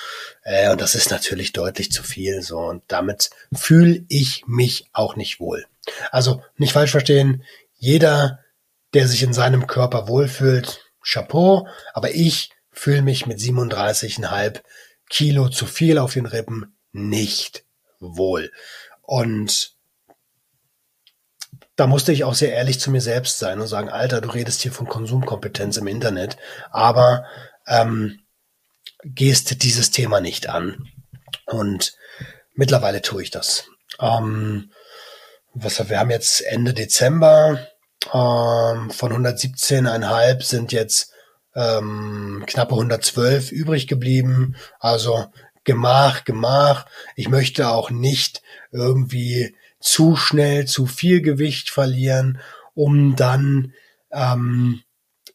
[0.42, 2.58] Äh, und das ist natürlich deutlich zu viel so.
[2.58, 5.66] Und damit fühle ich mich auch nicht wohl.
[6.10, 7.44] Also nicht falsch verstehen,
[7.76, 8.40] jeder,
[8.94, 14.60] der sich in seinem Körper wohlfühlt, Chapeau, aber ich fühle mich mit 37,5
[15.08, 17.64] Kilo zu viel auf den Rippen nicht
[18.00, 18.52] wohl.
[19.08, 19.74] Und
[21.76, 24.60] da musste ich auch sehr ehrlich zu mir selbst sein und sagen, Alter, du redest
[24.60, 26.36] hier von Konsumkompetenz im Internet,
[26.70, 27.24] aber
[27.66, 28.20] ähm,
[29.04, 30.90] gehst dieses Thema nicht an.
[31.46, 31.96] Und
[32.52, 33.64] mittlerweile tue ich das.
[33.98, 34.72] Ähm,
[35.54, 37.66] was, wir haben jetzt Ende Dezember,
[38.12, 41.14] ähm, von 117,5 sind jetzt
[41.54, 44.56] ähm, knappe 112 übrig geblieben.
[44.80, 45.32] Also
[45.68, 46.86] Gemach, Gemach.
[47.14, 48.40] Ich möchte auch nicht
[48.72, 52.40] irgendwie zu schnell zu viel Gewicht verlieren,
[52.72, 53.74] um dann
[54.10, 54.82] ähm,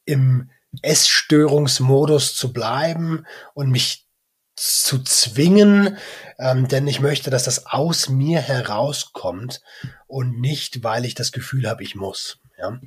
[0.06, 0.50] im
[0.82, 4.08] Essstörungsmodus zu bleiben und mich
[4.56, 6.00] zu zwingen,
[6.40, 9.62] ähm, denn ich möchte, dass das aus mir herauskommt
[10.08, 12.40] und nicht, weil ich das Gefühl habe, ich muss.
[12.58, 12.82] Ja?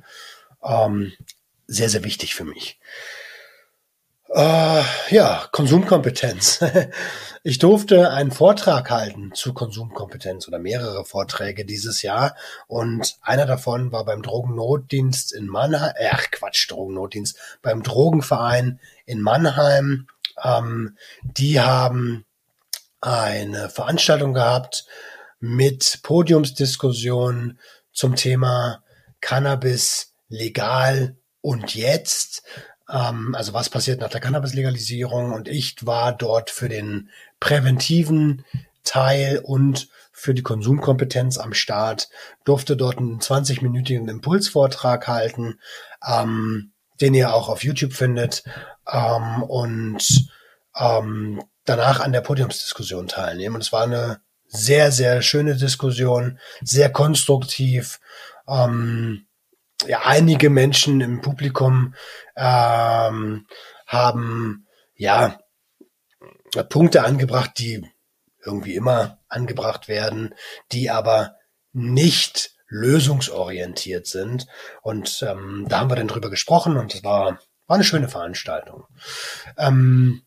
[0.61, 1.13] Ähm,
[1.65, 2.77] sehr, sehr wichtig für mich.
[4.29, 6.63] Äh, ja, Konsumkompetenz.
[7.43, 12.35] Ich durfte einen Vortrag halten zu Konsumkompetenz oder mehrere Vorträge dieses Jahr
[12.67, 19.21] und einer davon war beim Drogennotdienst in Mannheim, äh, ach Quatsch, Drogennotdienst, beim Drogenverein in
[19.21, 20.07] Mannheim.
[20.43, 22.25] Ähm, die haben
[22.99, 24.85] eine Veranstaltung gehabt
[25.39, 27.59] mit Podiumsdiskussionen
[27.93, 28.83] zum Thema
[29.21, 32.43] Cannabis legal und jetzt
[32.89, 37.09] ähm, also was passiert nach der Cannabis-Legalisierung und ich war dort für den
[37.39, 38.45] präventiven
[38.83, 42.09] Teil und für die Konsumkompetenz am Start,
[42.43, 45.59] durfte dort einen 20-minütigen Impulsvortrag halten,
[46.03, 48.43] ähm, den ihr auch auf YouTube findet
[48.91, 50.31] ähm, und
[50.75, 53.55] ähm, danach an der Podiumsdiskussion teilnehmen.
[53.55, 57.99] Und es war eine sehr, sehr schöne Diskussion, sehr konstruktiv.
[58.47, 59.26] Ähm,
[59.87, 61.95] ja, einige Menschen im Publikum
[62.35, 63.47] ähm,
[63.85, 65.39] haben ja
[66.69, 67.85] Punkte angebracht, die
[68.43, 70.33] irgendwie immer angebracht werden,
[70.71, 71.35] die aber
[71.73, 74.47] nicht lösungsorientiert sind.
[74.81, 78.85] Und ähm, da haben wir dann drüber gesprochen und es war, war eine schöne Veranstaltung.
[79.57, 80.23] Ähm,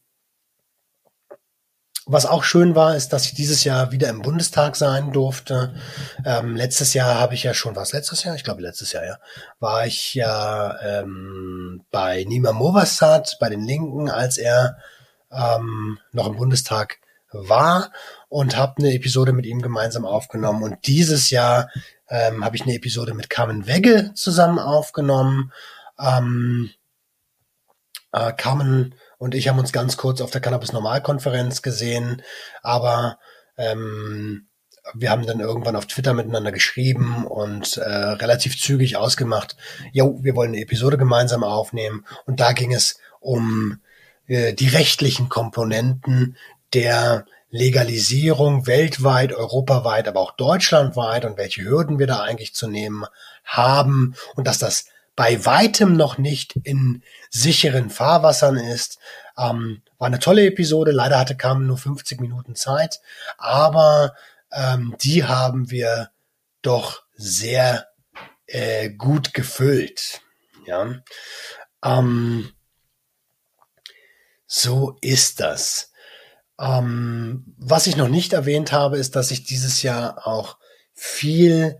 [2.12, 5.74] was auch schön war, ist, dass ich dieses Jahr wieder im Bundestag sein durfte.
[6.24, 8.34] Ähm, letztes Jahr habe ich ja schon, was letztes Jahr?
[8.34, 9.18] Ich glaube letztes Jahr, ja.
[9.60, 14.78] War ich ja ähm, bei Nima Movassad, bei den Linken, als er
[15.30, 16.98] ähm, noch im Bundestag
[17.32, 17.92] war
[18.28, 20.62] und habe eine Episode mit ihm gemeinsam aufgenommen.
[20.64, 21.70] Und dieses Jahr
[22.08, 25.52] ähm, habe ich eine Episode mit Carmen Wegge zusammen aufgenommen.
[25.98, 26.70] Ähm,
[28.12, 32.22] äh, Carmen und ich haben uns ganz kurz auf der Cannabis Normalkonferenz gesehen,
[32.62, 33.18] aber
[33.58, 34.46] ähm,
[34.94, 39.58] wir haben dann irgendwann auf Twitter miteinander geschrieben und äh, relativ zügig ausgemacht,
[39.92, 42.06] jo, wir wollen eine Episode gemeinsam aufnehmen.
[42.24, 43.80] Und da ging es um
[44.26, 46.38] äh, die rechtlichen Komponenten
[46.72, 53.04] der Legalisierung weltweit, europaweit, aber auch deutschlandweit und welche Hürden wir da eigentlich zu nehmen
[53.44, 54.86] haben und dass das
[55.20, 58.98] bei weitem noch nicht in sicheren Fahrwassern ist.
[59.36, 60.92] Ähm, war eine tolle Episode.
[60.92, 63.02] Leider hatte Carmen nur 50 Minuten Zeit,
[63.36, 64.14] aber
[64.50, 66.10] ähm, die haben wir
[66.62, 67.88] doch sehr
[68.46, 70.22] äh, gut gefüllt.
[70.64, 71.02] Ja,
[71.84, 72.54] ähm,
[74.46, 75.92] so ist das.
[76.58, 80.56] Ähm, was ich noch nicht erwähnt habe, ist, dass ich dieses Jahr auch
[80.94, 81.78] viel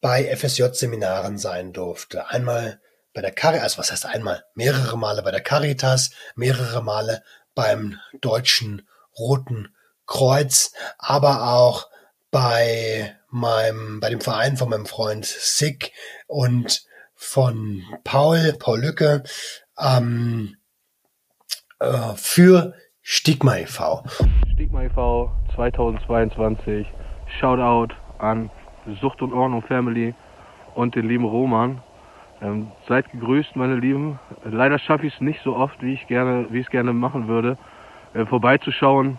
[0.00, 2.30] bei FSJ-Seminaren sein durfte.
[2.30, 2.79] Einmal
[3.12, 4.44] bei der Caritas, also was heißt einmal?
[4.54, 7.22] Mehrere Male bei der Caritas, mehrere Male
[7.54, 8.86] beim Deutschen
[9.18, 9.74] Roten
[10.06, 11.88] Kreuz, aber auch
[12.30, 15.92] bei meinem, bei dem Verein von meinem Freund Sick
[16.26, 16.84] und
[17.14, 19.22] von Paul, Paul Lücke,
[19.78, 20.56] ähm,
[21.78, 24.04] äh, für Stigma e.V.
[24.54, 25.32] Stigma e.V.
[25.54, 26.86] 2022.
[27.38, 28.50] Shoutout an
[29.00, 30.14] Sucht und Ordnung Family
[30.74, 31.82] und den lieben Roman.
[32.42, 34.18] Ähm, seid gegrüßt, meine Lieben.
[34.44, 37.58] Leider schaffe ich es nicht so oft, wie ich gerne, wie es gerne machen würde,
[38.14, 39.18] äh, vorbeizuschauen,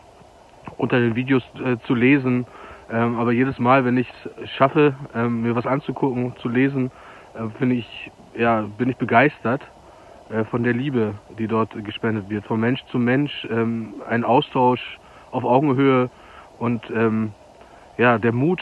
[0.77, 2.47] unter den Videos äh, zu lesen.
[2.89, 4.07] Ähm, aber jedes Mal, wenn ich
[4.43, 6.91] es schaffe, ähm, mir was anzugucken, zu lesen,
[7.35, 9.61] äh, ich, ja, bin ich begeistert
[10.29, 14.99] äh, von der Liebe, die dort gespendet wird, von Mensch zu Mensch, ähm, ein Austausch
[15.31, 16.09] auf Augenhöhe
[16.57, 17.33] und ähm,
[17.97, 18.61] ja, der Mut,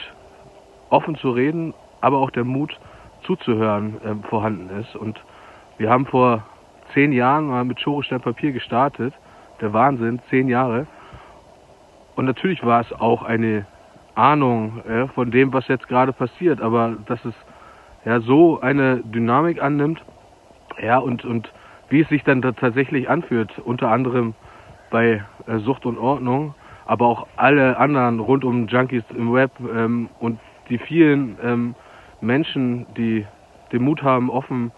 [0.89, 2.77] offen zu reden, aber auch der Mut,
[3.23, 4.95] zuzuhören, ähm, vorhanden ist.
[4.95, 5.21] Und
[5.77, 6.43] wir haben vor
[6.93, 9.13] zehn Jahren mal mit Schorestein Papier gestartet.
[9.61, 10.87] Der Wahnsinn, zehn Jahre.
[12.15, 13.65] Und natürlich war es auch eine
[14.15, 17.33] Ahnung äh, von dem, was jetzt gerade passiert, aber dass es
[18.05, 20.03] ja so eine Dynamik annimmt,
[20.81, 21.51] ja, und, und
[21.89, 24.33] wie es sich dann da tatsächlich anfühlt, unter anderem
[24.91, 26.53] bei äh, Sucht und Ordnung,
[26.85, 30.39] aber auch alle anderen rund um Junkies im Web ähm, und
[30.69, 31.75] die vielen ähm,
[32.21, 33.25] Menschen, die
[33.71, 34.71] den Mut haben, offen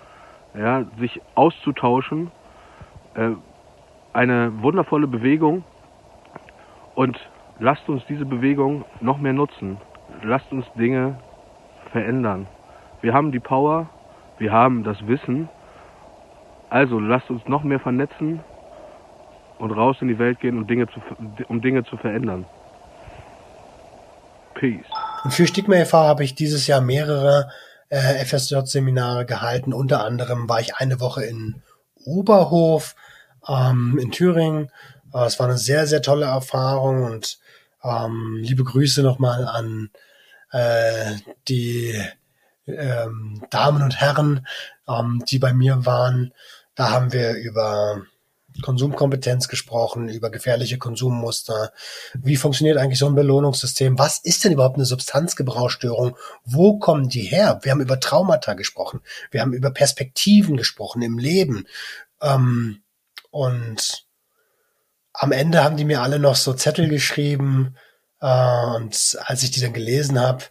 [0.53, 2.31] ja, sich auszutauschen.
[3.15, 3.31] Äh,
[4.13, 5.63] eine wundervolle Bewegung
[6.95, 7.17] und
[7.59, 9.77] lasst uns diese Bewegung noch mehr nutzen.
[10.23, 11.17] Lasst uns Dinge
[11.91, 12.47] verändern.
[13.01, 13.87] Wir haben die Power,
[14.37, 15.49] wir haben das Wissen.
[16.69, 18.41] Also lasst uns noch mehr vernetzen
[19.59, 20.99] und raus in die Welt gehen, um Dinge zu,
[21.47, 22.45] um Dinge zu verändern.
[24.55, 25.00] Peace.
[25.23, 25.97] Und für Stigma e.V.
[25.97, 27.49] habe ich dieses Jahr mehrere
[27.89, 29.73] äh, FSJ-Seminare gehalten.
[29.73, 31.61] Unter anderem war ich eine Woche in
[32.05, 32.95] Oberhof
[33.47, 34.71] ähm, in Thüringen.
[35.13, 37.39] Äh, es war eine sehr, sehr tolle Erfahrung und
[37.83, 39.89] ähm, liebe Grüße nochmal an
[40.51, 41.15] äh,
[41.47, 42.01] die
[42.67, 44.47] ähm, Damen und Herren,
[44.87, 46.33] ähm, die bei mir waren.
[46.75, 48.01] Da haben wir über
[48.61, 51.71] Konsumkompetenz gesprochen, über gefährliche Konsummuster.
[52.13, 53.99] Wie funktioniert eigentlich so ein Belohnungssystem?
[53.99, 56.17] Was ist denn überhaupt eine Substanzgebrauchsstörung?
[56.43, 57.59] Wo kommen die her?
[57.63, 59.01] Wir haben über Traumata gesprochen.
[59.31, 61.67] Wir haben über Perspektiven gesprochen im Leben.
[62.21, 62.81] Ähm,
[63.31, 64.05] und
[65.13, 67.75] am Ende haben die mir alle noch so Zettel geschrieben.
[68.21, 70.45] Äh, und als ich die dann gelesen habe,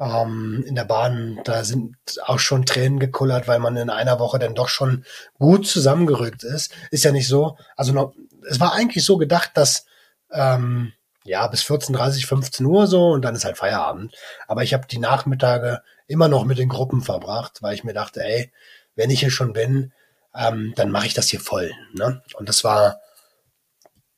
[0.00, 1.94] ähm, in der Bahn, da sind
[2.24, 5.04] auch schon Tränen gekullert, weil man in einer Woche dann doch schon
[5.38, 6.72] gut zusammengerückt ist.
[6.90, 7.58] Ist ja nicht so.
[7.76, 8.14] Also noch,
[8.48, 9.84] es war eigentlich so gedacht, dass
[10.32, 10.92] ähm,
[11.24, 14.16] ja bis 14:30, 15 Uhr so und dann ist halt Feierabend.
[14.48, 18.24] Aber ich habe die Nachmittage immer noch mit den Gruppen verbracht, weil ich mir dachte,
[18.24, 18.50] ey,
[18.96, 19.92] wenn ich hier schon bin,
[20.34, 21.72] ähm, dann mache ich das hier voll.
[21.92, 22.22] Ne?
[22.34, 23.00] Und das war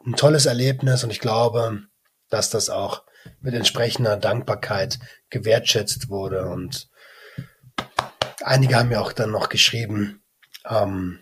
[0.07, 1.83] ein tolles Erlebnis und ich glaube,
[2.31, 3.03] dass das auch
[3.41, 4.99] mit entsprechender Dankbarkeit
[5.33, 6.47] gewertschätzt wurde.
[6.47, 6.89] Und
[8.43, 10.23] einige haben mir auch dann noch geschrieben,
[10.69, 11.21] ähm,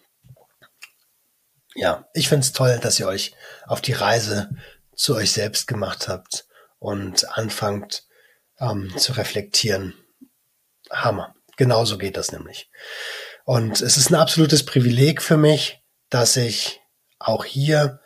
[1.74, 3.34] ja, ich finde es toll, dass ihr euch
[3.66, 4.50] auf die Reise
[4.94, 6.46] zu euch selbst gemacht habt
[6.78, 8.04] und anfangt
[8.58, 9.94] ähm, zu reflektieren.
[10.90, 11.34] Hammer.
[11.56, 12.70] Genauso geht das nämlich.
[13.44, 16.80] Und es ist ein absolutes Privileg für mich, dass ich
[17.18, 18.00] auch hier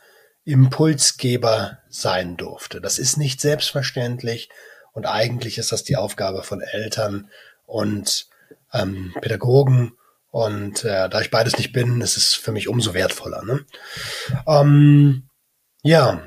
[0.44, 2.80] Impulsgeber sein durfte.
[2.80, 4.50] Das ist nicht selbstverständlich
[4.94, 7.28] und eigentlich ist das die Aufgabe von Eltern
[7.66, 8.28] und
[8.72, 9.92] ähm, Pädagogen
[10.30, 13.44] und äh, da ich beides nicht bin, ist es für mich umso wertvoller.
[13.44, 13.64] Ne?
[14.46, 15.28] Ähm,
[15.82, 16.22] ja,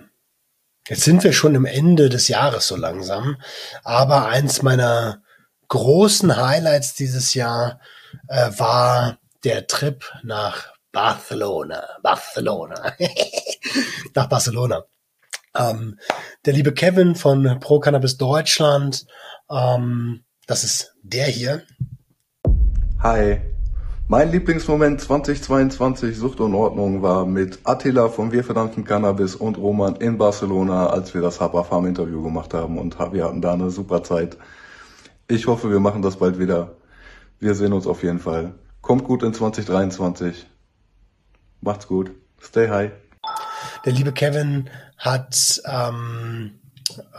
[0.88, 3.38] jetzt sind wir schon im Ende des Jahres so langsam,
[3.84, 5.23] aber eins meiner
[5.69, 7.80] großen Highlights dieses Jahr
[8.27, 11.85] äh, war der Trip nach Barcelona.
[12.02, 12.94] Barcelona.
[14.15, 14.85] Nach Barcelona.
[15.58, 15.98] Ähm,
[16.46, 19.06] der liebe Kevin von Pro Cannabis Deutschland,
[19.50, 21.64] ähm, das ist der hier.
[23.00, 23.42] Hi.
[24.10, 29.98] Mein Lieblingsmoment 2022 Sucht und Ordnung war mit Attila von Wir verdanken Cannabis und Roman
[29.98, 33.70] in Barcelona, als wir das Haber Farm Interview gemacht haben und wir hatten da eine
[33.70, 34.38] super Zeit.
[35.28, 36.78] Ich hoffe, wir machen das bald wieder.
[37.40, 38.54] Wir sehen uns auf jeden Fall.
[38.82, 40.48] Kommt gut in 2023.
[41.60, 42.12] Macht's gut.
[42.42, 42.92] Stay high.
[43.86, 46.60] Der liebe Kevin hat ähm,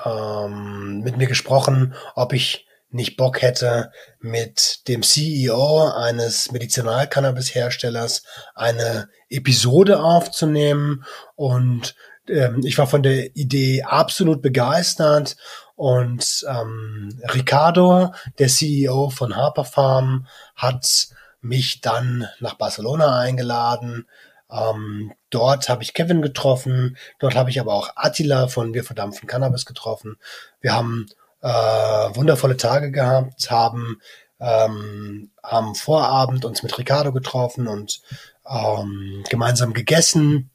[0.04, 8.22] ähm, mit mir gesprochen, ob ich nicht Bock hätte, mit dem CEO eines Medizinalcannabis-Herstellers
[8.54, 11.04] eine Episode aufzunehmen.
[11.36, 11.94] Und
[12.28, 15.36] ähm, ich war von der Idee absolut begeistert.
[15.76, 20.26] Und ähm, Ricardo, der CEO von Harper Farm,
[20.56, 21.08] hat
[21.40, 24.06] mich dann nach Barcelona eingeladen,
[24.50, 29.28] ähm, dort habe ich Kevin getroffen, dort habe ich aber auch Attila von Wir verdampfen
[29.28, 30.16] Cannabis getroffen.
[30.60, 31.06] Wir haben
[31.42, 34.00] äh, wundervolle Tage gehabt, haben
[34.40, 38.00] ähm, am Vorabend uns mit Ricardo getroffen und
[38.48, 40.50] ähm, gemeinsam gegessen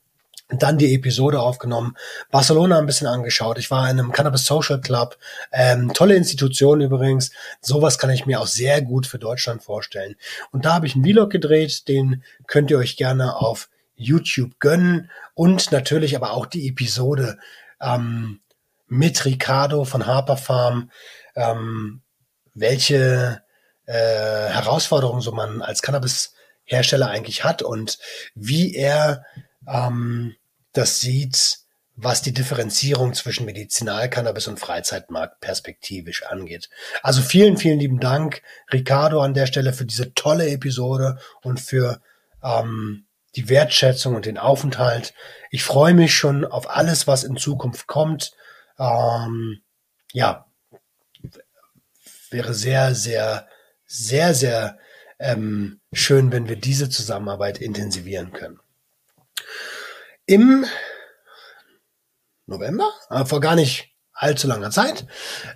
[0.59, 1.95] dann die Episode aufgenommen,
[2.31, 3.57] Barcelona ein bisschen angeschaut.
[3.57, 5.17] Ich war in einem Cannabis Social Club,
[5.51, 7.31] ähm, tolle Institution übrigens.
[7.61, 10.15] Sowas kann ich mir auch sehr gut für Deutschland vorstellen.
[10.51, 15.09] Und da habe ich einen Vlog gedreht, den könnt ihr euch gerne auf YouTube gönnen
[15.33, 17.37] und natürlich aber auch die Episode
[17.81, 18.39] ähm,
[18.87, 20.91] mit Ricardo von Harper Farm,
[21.35, 22.01] ähm,
[22.53, 23.41] welche
[23.85, 27.97] äh, Herausforderungen so man als Cannabis-Hersteller eigentlich hat und
[28.35, 29.25] wie er
[29.67, 30.35] ähm,
[30.73, 31.59] das sieht,
[31.95, 36.69] was die Differenzierung zwischen Medizinalcannabis und Freizeitmarkt perspektivisch angeht.
[37.03, 38.41] Also vielen, vielen lieben Dank,
[38.71, 42.01] Ricardo, an der Stelle für diese tolle Episode und für
[42.41, 43.05] ähm,
[43.35, 45.14] die Wertschätzung und den Aufenthalt.
[45.49, 48.34] Ich freue mich schon auf alles, was in Zukunft kommt.
[48.77, 49.61] Ähm,
[50.11, 50.45] ja,
[52.30, 53.47] wäre sehr, sehr,
[53.85, 54.77] sehr, sehr
[55.19, 58.60] ähm, schön, wenn wir diese Zusammenarbeit intensivieren können.
[60.26, 60.65] Im
[62.45, 65.05] November, äh, vor gar nicht allzu langer Zeit,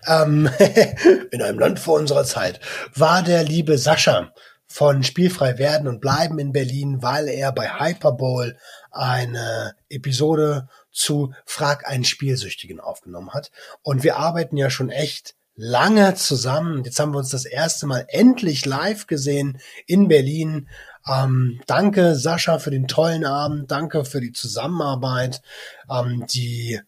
[0.08, 0.50] ähm,
[1.32, 2.60] in einem Land vor unserer Zeit,
[2.94, 4.34] war der liebe Sascha
[4.78, 8.60] von Spielfrei werden und bleiben in Berlin, weil er bei Hyperbowl
[8.92, 13.50] eine Episode zu Frag einen Spielsüchtigen aufgenommen hat.
[13.82, 16.84] Und wir arbeiten ja schon echt lange zusammen.
[16.84, 20.70] Jetzt haben wir uns das erste Mal endlich live gesehen in Berlin.
[21.08, 23.72] Ähm, danke, Sascha, für den tollen Abend.
[23.72, 25.42] Danke für die Zusammenarbeit,
[25.90, 26.80] ähm, die,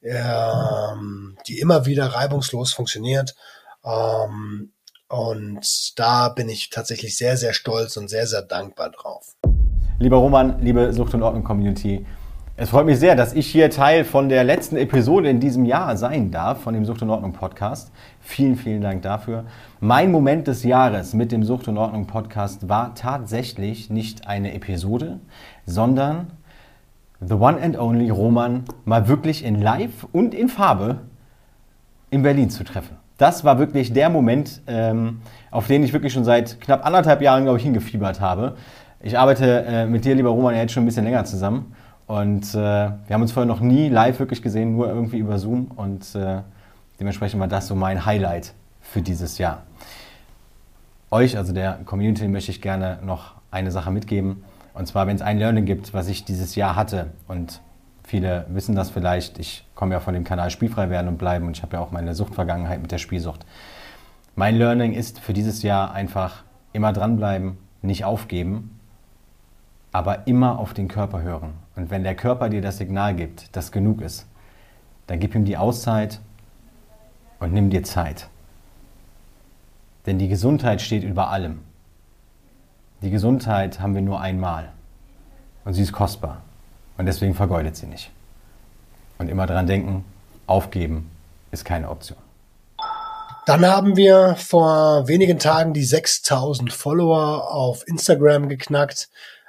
[0.00, 3.34] ähm, die immer wieder reibungslos funktioniert.
[3.84, 4.70] Ähm,
[5.12, 9.36] und da bin ich tatsächlich sehr, sehr stolz und sehr, sehr dankbar drauf.
[9.98, 12.06] Lieber Roman, liebe Sucht und Ordnung Community,
[12.56, 15.98] es freut mich sehr, dass ich hier Teil von der letzten Episode in diesem Jahr
[15.98, 17.92] sein darf, von dem Sucht und Ordnung Podcast.
[18.20, 19.44] Vielen, vielen Dank dafür.
[19.80, 25.20] Mein Moment des Jahres mit dem Sucht und Ordnung Podcast war tatsächlich nicht eine Episode,
[25.66, 26.30] sondern
[27.20, 31.00] The One and Only Roman mal wirklich in Live und in Farbe
[32.10, 33.01] in Berlin zu treffen.
[33.22, 35.20] Das war wirklich der Moment, ähm,
[35.52, 38.56] auf den ich wirklich schon seit knapp anderthalb Jahren, glaube ich, hingefiebert habe.
[38.98, 41.72] Ich arbeite äh, mit dir, lieber Roman, jetzt schon ein bisschen länger zusammen.
[42.08, 45.66] Und äh, wir haben uns vorher noch nie live wirklich gesehen, nur irgendwie über Zoom.
[45.76, 46.40] Und äh,
[46.98, 49.62] dementsprechend war das so mein Highlight für dieses Jahr.
[51.12, 54.42] Euch, also der Community, möchte ich gerne noch eine Sache mitgeben.
[54.74, 57.12] Und zwar, wenn es ein Learning gibt, was ich dieses Jahr hatte.
[57.28, 57.60] Und
[58.12, 59.38] viele wissen das vielleicht.
[59.38, 61.46] Ich komme ja von dem Kanal Spielfrei werden und bleiben.
[61.46, 63.44] Und ich habe ja auch meine Suchtvergangenheit mit der Spielsucht.
[64.36, 68.78] Mein Learning ist für dieses Jahr einfach immer dranbleiben, nicht aufgeben
[69.92, 71.52] aber immer auf den Körper hören.
[71.76, 74.26] Und wenn der Körper dir das Signal gibt, dass genug ist,
[75.06, 76.20] dann gib ihm die Auszeit
[77.38, 78.28] und nimm dir Zeit.
[80.06, 81.60] Denn die Gesundheit steht über allem.
[83.02, 84.70] Die Gesundheit haben wir nur einmal.
[85.64, 86.42] Und sie ist kostbar.
[87.02, 88.12] Und deswegen vergeudet sie nicht.
[89.18, 90.04] Und immer daran denken,
[90.46, 91.10] aufgeben
[91.50, 92.16] ist keine Option.
[93.44, 99.08] Dann haben wir vor wenigen Tagen die 6000 Follower auf Instagram geknackt.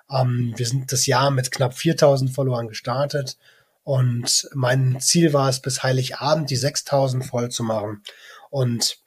[0.10, 3.38] Ähm, wir sind das Jahr mit knapp 4000 Followern gestartet
[3.84, 8.02] und mein Ziel war es, bis Heiligabend die 6000 voll zu machen.
[8.50, 8.98] Und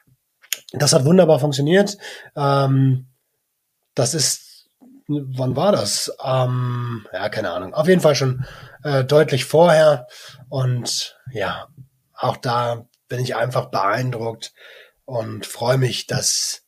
[0.70, 1.98] das hat wunderbar funktioniert.
[2.36, 3.06] Ähm,
[3.96, 4.45] das ist,
[5.08, 6.12] wann war das?
[6.22, 7.74] Ähm, ja, keine Ahnung.
[7.74, 8.44] Auf jeden Fall schon
[8.82, 10.06] äh, deutlich vorher.
[10.48, 11.68] Und ja,
[12.14, 14.52] auch da bin ich einfach beeindruckt
[15.04, 16.62] und freue mich, dass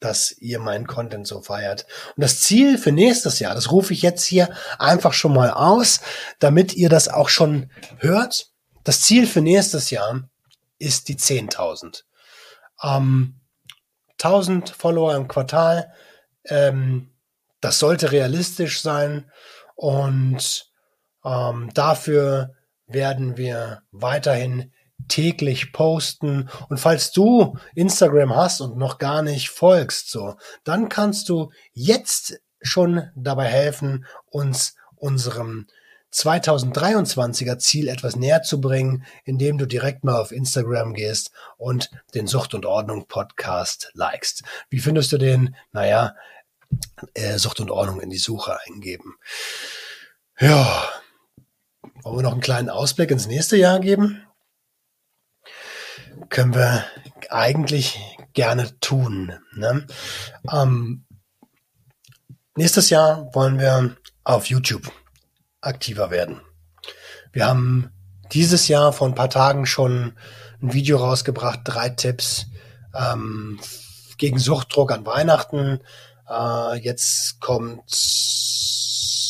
[0.00, 1.86] dass ihr meinen Content so feiert.
[2.16, 4.48] Und das Ziel für nächstes Jahr, das rufe ich jetzt hier
[4.78, 6.00] einfach schon mal aus,
[6.38, 8.52] damit ihr das auch schon hört.
[8.84, 10.28] Das Ziel für nächstes Jahr
[10.78, 12.04] ist die 10.000.
[12.82, 13.40] Ähm,
[14.22, 15.92] 1000 Follower im Quartal,
[16.44, 17.10] ähm,
[17.60, 19.30] das sollte realistisch sein
[19.74, 20.70] und
[21.24, 22.54] ähm, dafür
[22.86, 24.72] werden wir weiterhin
[25.08, 26.48] täglich posten.
[26.68, 32.40] Und falls du Instagram hast und noch gar nicht folgst, so, dann kannst du jetzt
[32.60, 35.66] schon dabei helfen, uns unserem
[36.12, 42.26] 2023er Ziel etwas näher zu bringen, indem du direkt mal auf Instagram gehst und den
[42.26, 44.42] Sucht und Ordnung Podcast likest.
[44.70, 45.54] Wie findest du den?
[45.70, 46.14] Naja,
[47.14, 49.16] äh, Sucht und Ordnung in die Suche eingeben.
[50.38, 50.88] Ja,
[52.02, 54.22] wollen wir noch einen kleinen Ausblick ins nächste Jahr geben?
[56.28, 56.84] können wir
[57.30, 57.98] eigentlich
[58.32, 59.32] gerne tun.
[59.54, 59.86] Ne?
[60.50, 61.04] Ähm,
[62.56, 64.90] nächstes Jahr wollen wir auf YouTube
[65.60, 66.40] aktiver werden.
[67.32, 67.90] Wir haben
[68.32, 70.14] dieses Jahr vor ein paar Tagen schon
[70.62, 72.46] ein Video rausgebracht, drei Tipps
[72.94, 73.60] ähm,
[74.18, 75.80] gegen Suchtdruck an Weihnachten.
[76.28, 77.84] Äh, jetzt kommt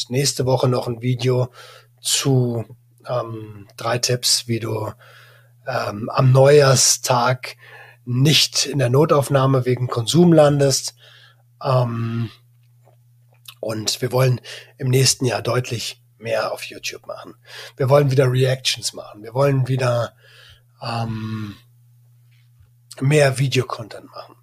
[0.08, 1.52] nächste Woche noch ein Video
[2.00, 2.64] zu
[3.06, 4.92] ähm, drei Tipps, wie du
[5.66, 7.56] ähm, am Neujahrstag
[8.04, 10.94] nicht in der Notaufnahme wegen Konsum landest.
[11.62, 12.30] Ähm,
[13.60, 14.40] und wir wollen
[14.78, 17.34] im nächsten Jahr deutlich mehr auf YouTube machen.
[17.76, 19.22] Wir wollen wieder Reactions machen.
[19.22, 20.14] Wir wollen wieder
[20.82, 21.56] ähm,
[23.00, 24.36] mehr Videocontent machen.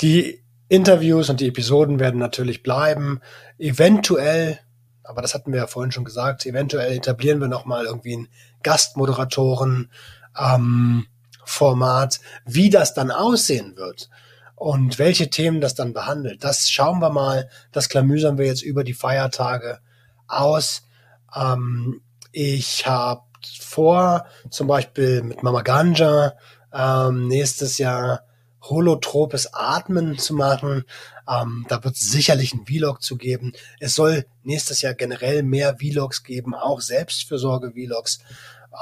[0.00, 3.20] Die Interviews und die Episoden werden natürlich bleiben.
[3.58, 4.58] Eventuell,
[5.04, 8.28] aber das hatten wir ja vorhin schon gesagt, eventuell etablieren wir nochmal irgendwie ein
[8.62, 9.90] Gastmoderatoren
[10.38, 11.06] ähm,
[11.44, 14.10] Format, wie das dann aussehen wird
[14.56, 16.42] und welche Themen das dann behandelt.
[16.42, 19.78] Das schauen wir mal, das klamüsern wir jetzt über die Feiertage
[20.26, 20.88] aus.
[21.34, 22.02] Ähm,
[22.32, 23.22] ich habe
[23.60, 26.32] vor, zum Beispiel mit Mama Ganja
[26.72, 28.25] ähm, nächstes Jahr
[28.70, 30.84] holotropes Atmen zu machen.
[31.28, 33.52] Ähm, da wird es sicherlich ein Vlog zu geben.
[33.80, 38.20] Es soll nächstes Jahr generell mehr Vlogs geben, auch Selbstfürsorge-Vlogs.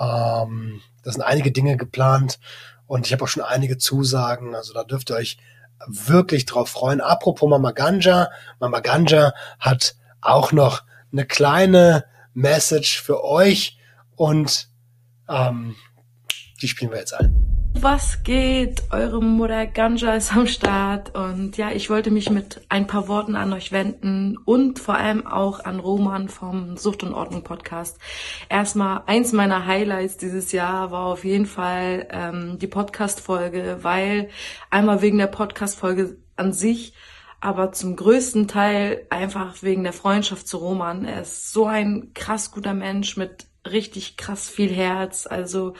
[0.00, 2.38] Ähm, da sind einige Dinge geplant
[2.86, 4.54] und ich habe auch schon einige Zusagen.
[4.54, 5.38] Also da dürft ihr euch
[5.86, 7.00] wirklich drauf freuen.
[7.00, 8.30] Apropos Mama Ganja.
[8.60, 10.82] Mama Ganja hat auch noch
[11.12, 13.78] eine kleine Message für euch
[14.16, 14.68] und
[15.28, 15.76] ähm,
[16.60, 17.53] die spielen wir jetzt ein.
[17.76, 18.84] Was geht?
[18.92, 23.34] Eure Mutter Ganja ist am Start und ja, ich wollte mich mit ein paar Worten
[23.34, 27.98] an euch wenden und vor allem auch an Roman vom Sucht und Ordnung Podcast.
[28.48, 34.30] Erstmal eins meiner Highlights dieses Jahr war auf jeden Fall ähm, die Podcast-Folge, weil
[34.70, 36.94] einmal wegen der Podcast-Folge an sich,
[37.40, 41.04] aber zum größten Teil einfach wegen der Freundschaft zu Roman.
[41.04, 45.26] Er ist so ein krass guter Mensch mit richtig krass viel Herz.
[45.26, 45.74] Also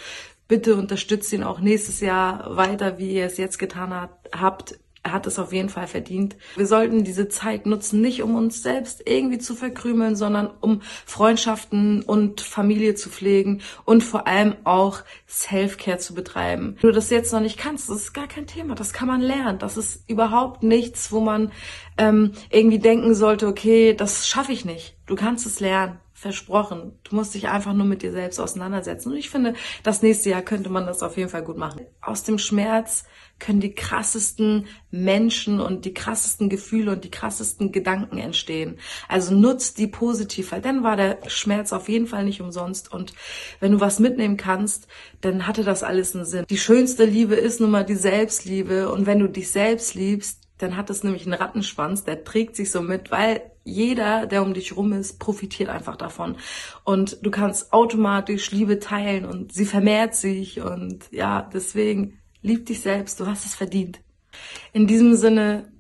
[0.49, 4.79] bitte unterstützt ihn auch nächstes Jahr weiter, wie ihr es jetzt getan hat, habt.
[5.05, 6.35] Er hat es auf jeden Fall verdient.
[6.57, 12.03] Wir sollten diese Zeit nutzen, nicht um uns selbst irgendwie zu verkrümeln, sondern um Freundschaften
[12.03, 16.79] und Familie zu pflegen und vor allem auch Self-Care zu betreiben.
[16.81, 18.75] Wenn du das jetzt noch nicht kannst, das ist gar kein Thema.
[18.75, 19.59] Das kann man lernen.
[19.59, 21.53] Das ist überhaupt nichts, wo man
[21.99, 24.97] ähm, irgendwie denken sollte, okay, das schaffe ich nicht.
[25.05, 26.99] Du kannst es lernen versprochen.
[27.03, 29.11] Du musst dich einfach nur mit dir selbst auseinandersetzen.
[29.11, 29.53] Und ich finde,
[29.83, 31.83] das nächste Jahr könnte man das auf jeden Fall gut machen.
[32.01, 33.05] Aus dem Schmerz
[33.39, 38.79] können die krassesten Menschen und die krassesten Gefühle und die krassesten Gedanken entstehen.
[39.09, 42.93] Also nutzt die positiv, weil dann war der Schmerz auf jeden Fall nicht umsonst.
[42.93, 43.13] Und
[43.61, 44.87] wenn du was mitnehmen kannst,
[45.21, 46.45] dann hatte das alles einen Sinn.
[46.49, 48.91] Die schönste Liebe ist nun mal die Selbstliebe.
[48.91, 52.71] Und wenn du dich selbst liebst, dann hat es nämlich einen Rattenschwanz, der trägt sich
[52.71, 56.37] so mit, weil jeder, der um dich rum ist, profitiert einfach davon.
[56.85, 62.83] Und du kannst automatisch Liebe teilen und sie vermehrt sich und ja, deswegen lieb dich
[62.83, 64.01] selbst, du hast es verdient.
[64.73, 65.73] In diesem Sinne,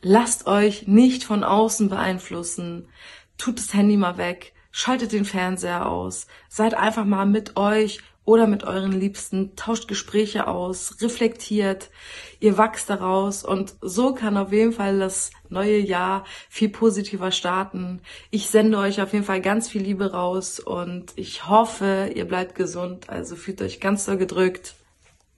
[0.00, 2.88] lasst euch nicht von außen beeinflussen,
[3.36, 8.46] tut das Handy mal weg, schaltet den Fernseher aus, seid einfach mal mit euch oder
[8.46, 11.90] mit euren Liebsten, tauscht Gespräche aus, reflektiert,
[12.38, 18.00] ihr wachst daraus und so kann auf jeden Fall das neue Jahr viel positiver starten.
[18.30, 22.54] Ich sende euch auf jeden Fall ganz viel Liebe raus und ich hoffe, ihr bleibt
[22.54, 24.76] gesund, also fühlt euch ganz so gedrückt.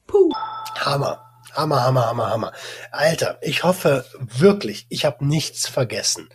[0.06, 0.31] Puh.
[0.76, 1.20] Hammer.
[1.55, 2.52] Hammer, Hammer, Hammer, Hammer.
[2.90, 6.28] Alter, ich hoffe wirklich, ich habe nichts vergessen.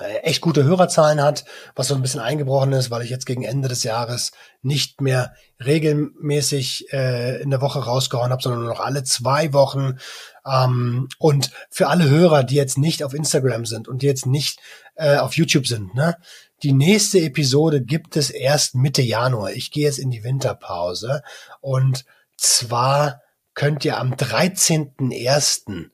[0.00, 3.42] äh, echt gute Hörerzahlen hat, was so ein bisschen eingebrochen ist, weil ich jetzt gegen
[3.42, 4.32] Ende des Jahres
[4.62, 5.34] nicht mehr
[5.64, 9.98] regelmäßig äh, in der Woche rausgehauen habe, sondern nur noch alle zwei Wochen.
[10.46, 14.60] Ähm, und für alle Hörer, die jetzt nicht auf Instagram sind und die jetzt nicht
[14.94, 16.16] äh, auf YouTube sind, ne?
[16.62, 19.52] Die nächste Episode gibt es erst Mitte Januar.
[19.52, 21.22] Ich gehe jetzt in die Winterpause
[21.60, 22.04] und
[22.36, 23.22] zwar
[23.54, 25.90] könnt ihr am 13.01.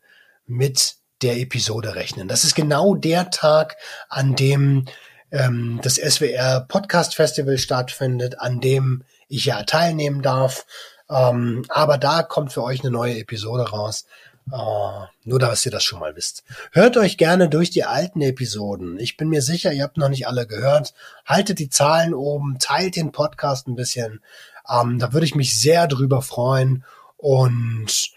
[0.47, 2.27] mit der Episode rechnen.
[2.27, 3.77] Das ist genau der Tag,
[4.09, 4.87] an dem
[5.31, 10.67] ähm, das SWR Podcast Festival stattfindet, an dem ich ja teilnehmen darf.
[11.09, 14.05] Ähm, aber da kommt für euch eine neue Episode raus.
[14.53, 16.45] Uh, nur, dass ihr das schon mal wisst.
[16.71, 18.97] Hört euch gerne durch die alten Episoden.
[19.01, 20.95] Ich bin mir sicher, ihr habt noch nicht alle gehört.
[21.25, 24.23] Haltet die Zahlen oben, teilt den Podcast ein bisschen.
[24.69, 26.85] Ähm, da würde ich mich sehr drüber freuen.
[27.17, 28.13] Und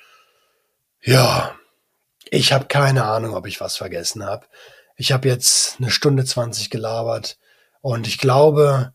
[1.02, 1.56] ja,
[2.30, 4.46] ich habe keine Ahnung, ob ich was vergessen habe.
[4.98, 7.40] Ich habe jetzt eine Stunde zwanzig gelabert
[7.82, 8.94] und ich glaube,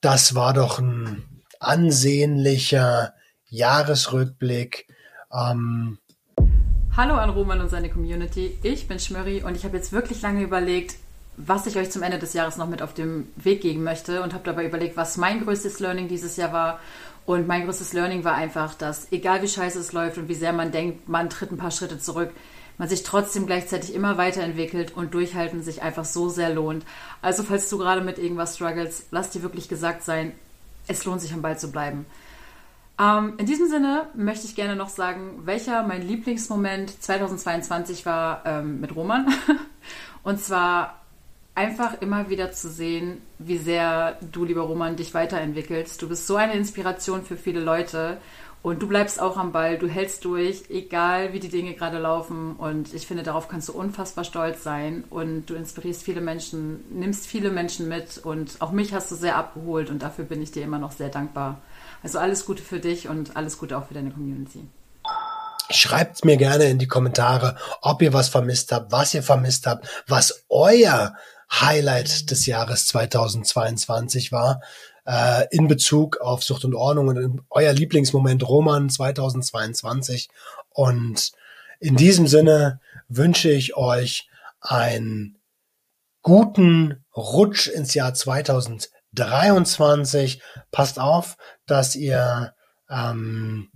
[0.00, 3.12] das war doch ein ansehnlicher
[3.48, 4.86] Jahresrückblick.
[5.30, 5.98] Ähm
[7.02, 8.58] Hallo an Roman und seine Community.
[8.62, 10.96] Ich bin Schmörri und ich habe jetzt wirklich lange überlegt,
[11.38, 14.34] was ich euch zum Ende des Jahres noch mit auf den Weg geben möchte und
[14.34, 16.78] habe dabei überlegt, was mein größtes Learning dieses Jahr war.
[17.24, 20.52] Und mein größtes Learning war einfach, dass egal wie scheiße es läuft und wie sehr
[20.52, 22.32] man denkt, man tritt ein paar Schritte zurück,
[22.76, 26.84] man sich trotzdem gleichzeitig immer weiterentwickelt und durchhalten sich einfach so sehr lohnt.
[27.22, 30.32] Also falls du gerade mit irgendwas struggles, lass dir wirklich gesagt sein,
[30.86, 32.04] es lohnt sich am Ball zu bleiben.
[33.00, 38.80] Ähm, in diesem Sinne möchte ich gerne noch sagen, welcher mein Lieblingsmoment 2022 war ähm,
[38.80, 39.26] mit Roman.
[40.22, 41.00] und zwar
[41.54, 46.00] einfach immer wieder zu sehen, wie sehr du, lieber Roman, dich weiterentwickelst.
[46.02, 48.18] Du bist so eine Inspiration für viele Leute
[48.62, 52.56] und du bleibst auch am Ball, du hältst durch, egal wie die Dinge gerade laufen.
[52.56, 55.04] Und ich finde, darauf kannst du unfassbar stolz sein.
[55.08, 58.18] Und du inspirierst viele Menschen, nimmst viele Menschen mit.
[58.18, 59.88] Und auch mich hast du sehr abgeholt.
[59.88, 61.62] Und dafür bin ich dir immer noch sehr dankbar.
[62.02, 64.66] Also alles Gute für dich und alles Gute auch für deine Community.
[65.70, 69.86] Schreibt mir gerne in die Kommentare, ob ihr was vermisst habt, was ihr vermisst habt,
[70.08, 71.14] was euer
[71.52, 74.60] Highlight des Jahres 2022 war
[75.06, 80.28] äh, in Bezug auf Sucht und Ordnung und euer Lieblingsmoment Roman 2022.
[80.70, 81.32] Und
[81.80, 85.36] in diesem Sinne wünsche ich euch einen
[86.22, 90.40] guten Rutsch ins Jahr 2023.
[90.70, 91.36] Passt auf,
[91.70, 92.54] dass ihr
[92.88, 93.70] ähm,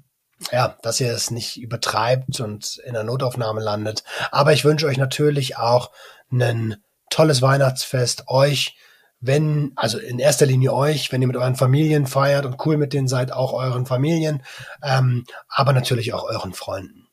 [0.53, 4.05] ja, dass ihr es nicht übertreibt und in der Notaufnahme landet.
[4.31, 5.91] Aber ich wünsche euch natürlich auch
[6.31, 6.77] ein
[7.11, 8.77] tolles Weihnachtsfest, euch
[9.21, 12.93] wenn, also in erster Linie euch, wenn ihr mit euren Familien feiert und cool mit
[12.93, 14.43] denen seid, auch euren Familien,
[14.83, 17.09] ähm, aber natürlich auch euren Freunden.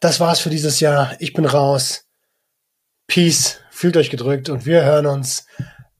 [0.00, 1.14] Das war's für dieses Jahr.
[1.18, 2.06] Ich bin raus.
[3.06, 5.44] Peace, fühlt euch gedrückt und wir hören uns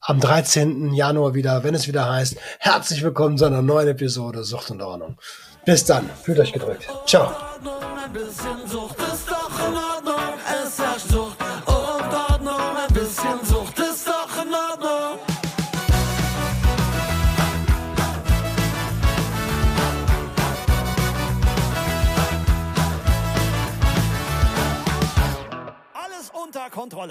[0.01, 0.93] am 13.
[0.93, 5.17] Januar wieder, wenn es wieder heißt, herzlich willkommen zu einer neuen Episode Sucht und Ordnung.
[5.63, 6.89] Bis dann, fühlt euch gedrückt.
[7.05, 7.31] Ciao.
[25.93, 27.09] Alles unter Kontrolle.